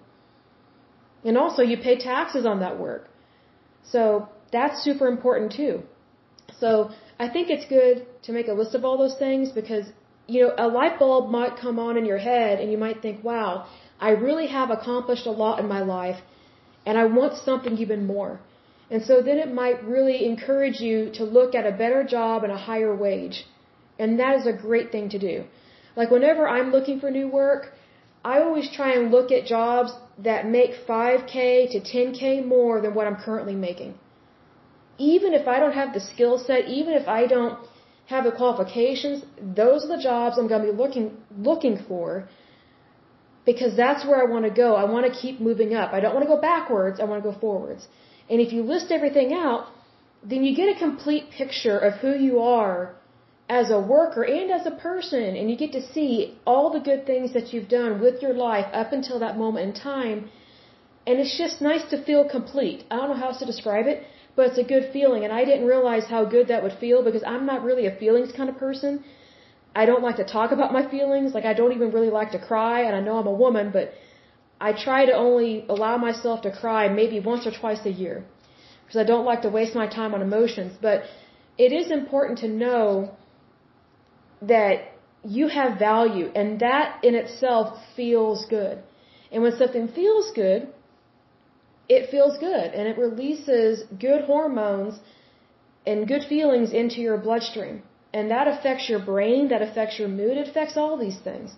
And 1.27 1.37
also, 1.43 1.63
you 1.71 1.77
pay 1.89 1.97
taxes 1.99 2.45
on 2.53 2.61
that 2.65 2.79
work. 2.87 3.03
So, 3.95 4.01
that's 4.57 4.77
super 4.89 5.07
important 5.15 5.53
too. 5.61 5.75
So, 6.63 6.71
I 7.25 7.29
think 7.35 7.51
it's 7.55 7.67
good 7.79 8.07
to 8.27 8.33
make 8.39 8.49
a 8.49 8.57
list 8.61 8.75
of 8.77 8.85
all 8.85 8.97
those 9.05 9.19
things 9.25 9.51
because, 9.61 9.87
you 10.33 10.41
know, 10.43 10.53
a 10.67 10.69
light 10.79 10.99
bulb 11.01 11.31
might 11.39 11.55
come 11.65 11.79
on 11.87 11.97
in 12.01 12.05
your 12.13 12.23
head 12.31 12.61
and 12.61 12.71
you 12.73 12.79
might 12.87 13.01
think, 13.05 13.25
wow, 13.31 13.67
I 14.09 14.11
really 14.27 14.49
have 14.59 14.71
accomplished 14.71 15.27
a 15.27 15.37
lot 15.45 15.59
in 15.63 15.69
my 15.77 15.83
life 15.99 16.21
and 16.87 16.97
I 16.99 17.07
want 17.07 17.35
something 17.49 17.77
even 17.79 18.07
more. 18.07 18.33
And 18.91 19.03
so 19.03 19.21
then 19.23 19.39
it 19.39 19.53
might 19.53 19.83
really 19.85 20.25
encourage 20.25 20.79
you 20.81 21.11
to 21.15 21.25
look 21.25 21.55
at 21.55 21.67
a 21.67 21.73
better 21.73 22.05
job 22.05 22.45
and 22.45 22.53
a 22.53 22.63
higher 22.71 22.95
wage. 22.95 23.45
And 23.99 24.21
that 24.21 24.37
is 24.39 24.47
a 24.47 24.53
great 24.53 24.93
thing 24.93 25.09
to 25.09 25.19
do. 25.19 25.45
Like 25.97 26.11
whenever 26.11 26.49
I'm 26.49 26.71
looking 26.71 27.01
for 27.01 27.11
new 27.11 27.29
work, 27.29 27.73
I 28.25 28.41
always 28.41 28.71
try 28.71 28.93
and 28.95 29.11
look 29.11 29.33
at 29.33 29.47
jobs 29.47 29.93
that 30.19 30.47
make 30.47 30.87
5K 30.89 31.71
to 31.73 31.81
10K 31.81 32.45
more 32.47 32.81
than 32.81 32.95
what 32.95 33.07
I'm 33.07 33.17
currently 33.17 33.55
making. 33.55 33.95
Even 34.99 35.35
if 35.35 35.47
I 35.47 35.59
don't 35.59 35.75
have 35.75 35.93
the 35.93 36.01
skill 36.01 36.39
set, 36.39 36.69
even 36.69 36.95
if 36.95 37.07
I 37.07 37.27
don't 37.27 37.59
have 38.07 38.25
the 38.25 38.33
qualifications, 38.33 39.25
those 39.41 39.85
are 39.85 39.97
the 39.97 40.03
jobs 40.03 40.39
I'm 40.39 40.49
going 40.49 40.65
to 40.65 40.73
be 40.73 40.77
looking, 40.77 41.17
looking 41.37 41.77
for 41.89 42.29
because 43.45 43.77
that's 43.77 44.07
where 44.07 44.21
I 44.21 44.31
want 44.31 44.45
to 44.45 44.51
go. 44.51 44.75
I 44.75 44.85
want 44.85 45.07
to 45.07 45.13
keep 45.13 45.41
moving 45.41 45.75
up. 45.75 45.93
I 45.93 46.01
don't 46.01 46.15
want 46.15 46.25
to 46.27 46.35
go 46.35 46.41
backwards. 46.41 46.99
I 46.99 47.05
want 47.05 47.23
to 47.23 47.31
go 47.31 47.39
forwards. 47.39 47.87
And 48.31 48.41
if 48.41 48.53
you 48.53 48.63
list 48.63 48.91
everything 48.91 49.33
out, 49.33 49.69
then 50.25 50.43
you 50.45 50.57
get 50.57 50.75
a 50.75 50.79
complete 50.79 51.31
picture 51.31 51.79
of 51.79 51.95
who 51.95 52.13
you 52.17 52.41
are 52.41 52.97
as 53.49 53.71
a 53.71 53.79
worker 53.79 54.23
and 54.25 54.51
as 54.51 54.67
a 54.67 54.73
person 54.73 55.37
and 55.37 55.49
you 55.51 55.57
get 55.57 55.73
to 55.73 55.83
see 55.93 56.37
all 56.45 56.71
the 56.73 56.81
good 56.81 57.07
things 57.07 57.33
that 57.33 57.53
you've 57.53 57.69
done 57.69 58.01
with 58.01 58.21
your 58.21 58.35
life 58.35 58.67
up 58.73 58.93
until 58.93 59.21
that 59.21 59.39
moment 59.39 59.69
in 59.69 59.73
time 59.73 60.29
and 61.07 61.21
it's 61.21 61.39
just 61.39 61.63
nice 61.63 61.85
to 61.91 62.03
feel 62.05 62.29
complete. 62.29 62.85
I 62.91 62.97
don't 62.97 63.11
know 63.11 63.21
how 63.23 63.29
else 63.29 63.39
to 63.39 63.47
describe 63.47 63.87
it, 63.87 64.03
but 64.35 64.49
it's 64.49 64.59
a 64.59 64.65
good 64.65 64.91
feeling 64.93 65.23
and 65.23 65.33
I 65.33 65.45
didn't 65.45 65.67
realize 65.67 66.07
how 66.07 66.25
good 66.25 66.49
that 66.49 66.65
would 66.65 66.77
feel 66.81 67.05
because 67.05 67.23
I'm 67.25 67.47
not 67.47 67.63
really 67.63 67.87
a 67.87 67.95
feelings 67.95 68.33
kind 68.33 68.51
of 68.51 68.57
person. 68.59 69.05
I 69.77 69.87
don't 69.87 70.03
like 70.03 70.17
to 70.17 70.25
talk 70.25 70.51
about 70.51 70.73
my 70.73 70.85
feelings, 70.91 71.33
like 71.33 71.45
I 71.45 71.55
don't 71.55 71.73
even 71.73 71.93
really 71.93 72.11
like 72.11 72.33
to 72.33 72.41
cry 72.41 72.81
and 72.87 72.97
I 72.97 73.01
know 73.01 73.19
I'm 73.19 73.29
a 73.29 73.39
woman, 73.45 73.71
but 73.71 73.93
I 74.61 74.73
try 74.73 75.07
to 75.07 75.13
only 75.13 75.67
allow 75.69 75.97
myself 75.99 76.43
to 76.43 76.51
cry 76.51 76.89
maybe 76.89 77.21
once 77.21 77.47
or 77.47 77.53
twice 77.53 77.85
a 77.85 77.91
year 77.91 78.25
because 78.85 79.01
I 79.01 79.05
don't 79.05 79.25
like 79.25 79.43
to 79.43 79.49
waste 79.49 79.75
my 79.75 79.87
time 79.87 80.15
on 80.15 80.23
emotions, 80.23 80.73
but 80.81 81.05
it 81.59 81.73
is 81.73 81.91
important 81.91 82.39
to 82.41 82.49
know 82.49 83.17
that 84.43 84.93
you 85.25 85.49
have 85.49 85.79
value 85.79 86.31
and 86.35 86.61
that 86.61 87.03
in 87.03 87.15
itself 87.15 87.79
feels 87.97 88.45
good. 88.47 88.79
And 89.33 89.43
when 89.43 89.57
something 89.57 89.89
feels 89.89 90.31
good, 90.33 90.69
it 91.89 92.11
feels 92.11 92.39
good 92.39 92.75
and 92.75 92.89
it 92.89 92.99
releases 92.99 93.85
good 93.99 94.23
hormones 94.25 95.01
and 95.87 96.07
good 96.07 96.25
feelings 96.25 96.73
into 96.73 97.01
your 97.01 97.17
bloodstream. 97.17 97.83
And 98.13 98.31
that 98.31 98.49
affects 98.49 98.89
your 98.89 98.99
brain, 98.99 99.49
that 99.49 99.63
affects 99.63 99.99
your 99.99 100.09
mood, 100.09 100.37
it 100.37 100.49
affects 100.49 100.77
all 100.77 100.97
these 100.97 101.19
things. 101.19 101.55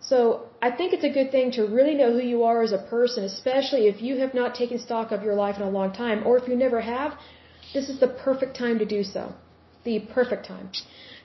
So 0.00 0.46
I 0.60 0.70
think 0.70 0.92
it's 0.92 1.04
a 1.04 1.14
good 1.18 1.30
thing 1.30 1.52
to 1.52 1.62
really 1.62 1.94
know 1.94 2.12
who 2.12 2.24
you 2.34 2.42
are 2.42 2.62
as 2.62 2.72
a 2.72 2.78
person, 2.78 3.22
especially 3.24 3.86
if 3.86 4.02
you 4.02 4.18
have 4.18 4.34
not 4.34 4.54
taken 4.54 4.78
stock 4.78 5.12
of 5.12 5.22
your 5.22 5.34
life 5.34 5.56
in 5.56 5.62
a 5.62 5.70
long 5.70 5.92
time, 5.92 6.26
or 6.26 6.36
if 6.38 6.48
you 6.48 6.56
never 6.56 6.80
have, 6.80 7.12
this 7.72 7.88
is 7.88 8.00
the 8.00 8.08
perfect 8.08 8.56
time 8.56 8.78
to 8.80 8.84
do 8.84 9.04
so. 9.04 9.32
The 9.84 10.00
perfect 10.14 10.46
time. 10.46 10.70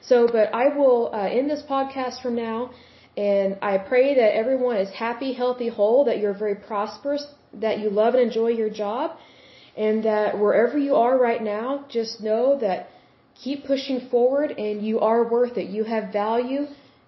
So, 0.01 0.27
but 0.27 0.53
I 0.53 0.69
will 0.75 1.11
uh, 1.13 1.17
end 1.17 1.49
this 1.49 1.63
podcast 1.69 2.21
from 2.21 2.35
now, 2.35 2.71
and 3.15 3.57
I 3.61 3.77
pray 3.77 4.15
that 4.15 4.35
everyone 4.35 4.77
is 4.77 4.89
happy, 4.91 5.33
healthy, 5.33 5.69
whole, 5.69 6.05
that 6.05 6.19
you're 6.19 6.33
very 6.45 6.55
prosperous, 6.55 7.25
that 7.53 7.79
you 7.79 7.89
love 7.89 8.13
and 8.13 8.23
enjoy 8.23 8.49
your 8.49 8.69
job, 8.69 9.17
and 9.75 10.03
that 10.03 10.37
wherever 10.39 10.77
you 10.77 10.95
are 10.95 11.17
right 11.17 11.41
now, 11.41 11.85
just 11.89 12.21
know 12.21 12.57
that 12.59 12.89
keep 13.43 13.65
pushing 13.65 14.09
forward 14.09 14.51
and 14.51 14.85
you 14.85 14.99
are 14.99 15.23
worth 15.29 15.57
it. 15.57 15.69
You 15.69 15.83
have 15.83 16.11
value 16.11 16.65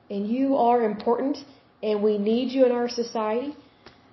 and 0.09 0.27
you 0.27 0.55
are 0.55 0.83
important 0.83 1.37
and 1.81 2.03
we 2.03 2.17
need 2.17 2.51
you 2.51 2.65
in 2.65 2.71
our 2.71 2.89
society. 2.89 3.55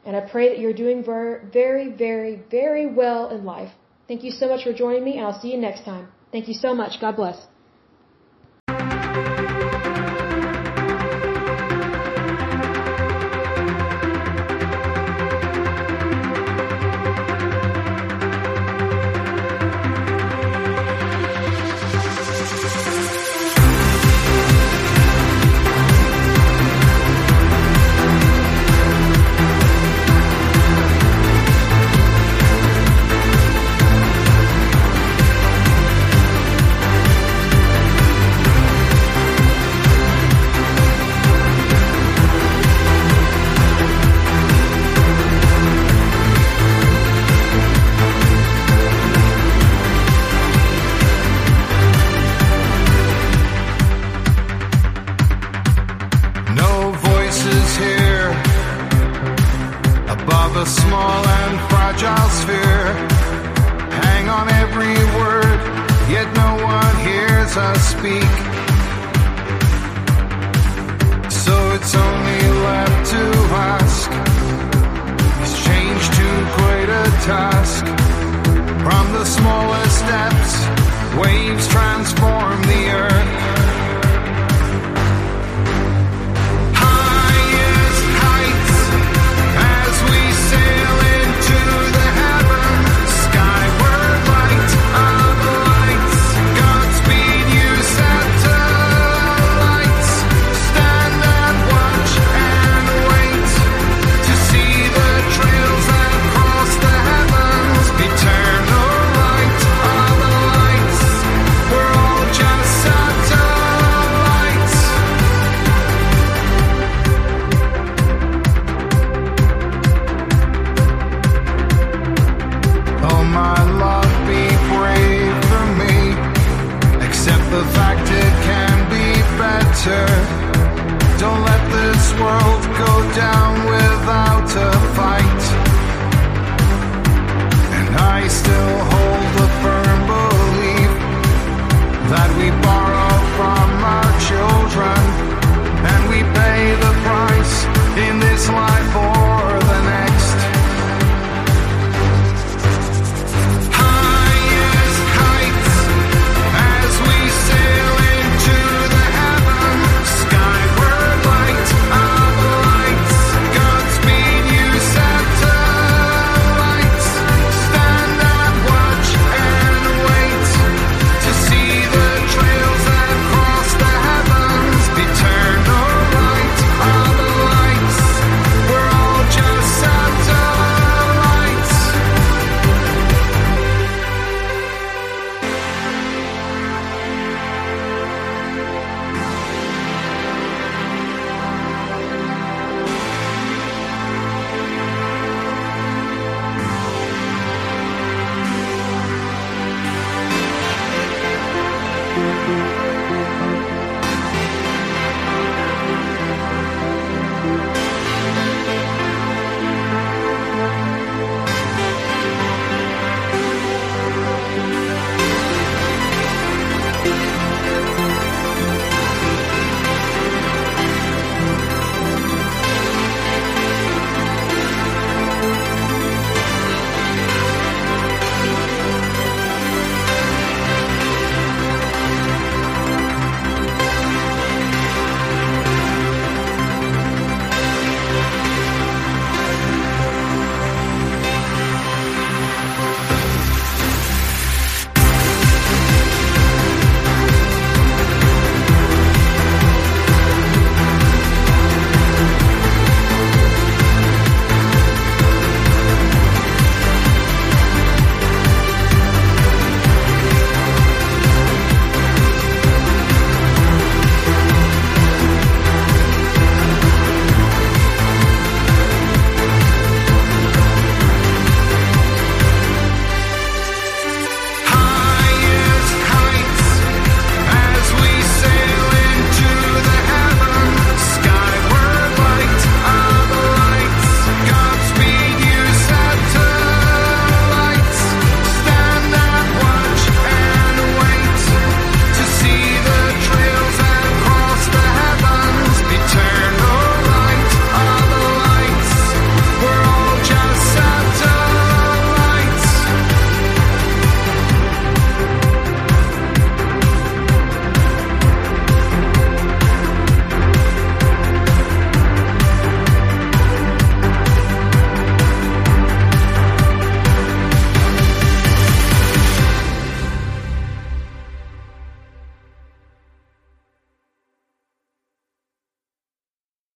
And 0.04 0.16
I 0.16 0.20
pray 0.20 0.48
that 0.48 0.58
you're 0.58 0.72
doing 0.84 1.04
very, 1.04 1.44
very, 1.52 1.88
very, 1.90 2.40
very 2.50 2.86
well 2.86 3.28
in 3.30 3.44
life. 3.44 3.72
Thank 4.08 4.22
you 4.22 4.30
so 4.30 4.48
much 4.48 4.62
for 4.64 4.72
joining 4.72 5.04
me 5.04 5.20
I'll 5.20 5.38
see 5.40 5.52
you 5.52 5.58
next 5.58 5.84
time. 5.84 6.08
Thank 6.32 6.48
you 6.48 6.54
so 6.54 6.74
much. 6.74 7.00
God 7.00 7.16
bless. 7.16 7.55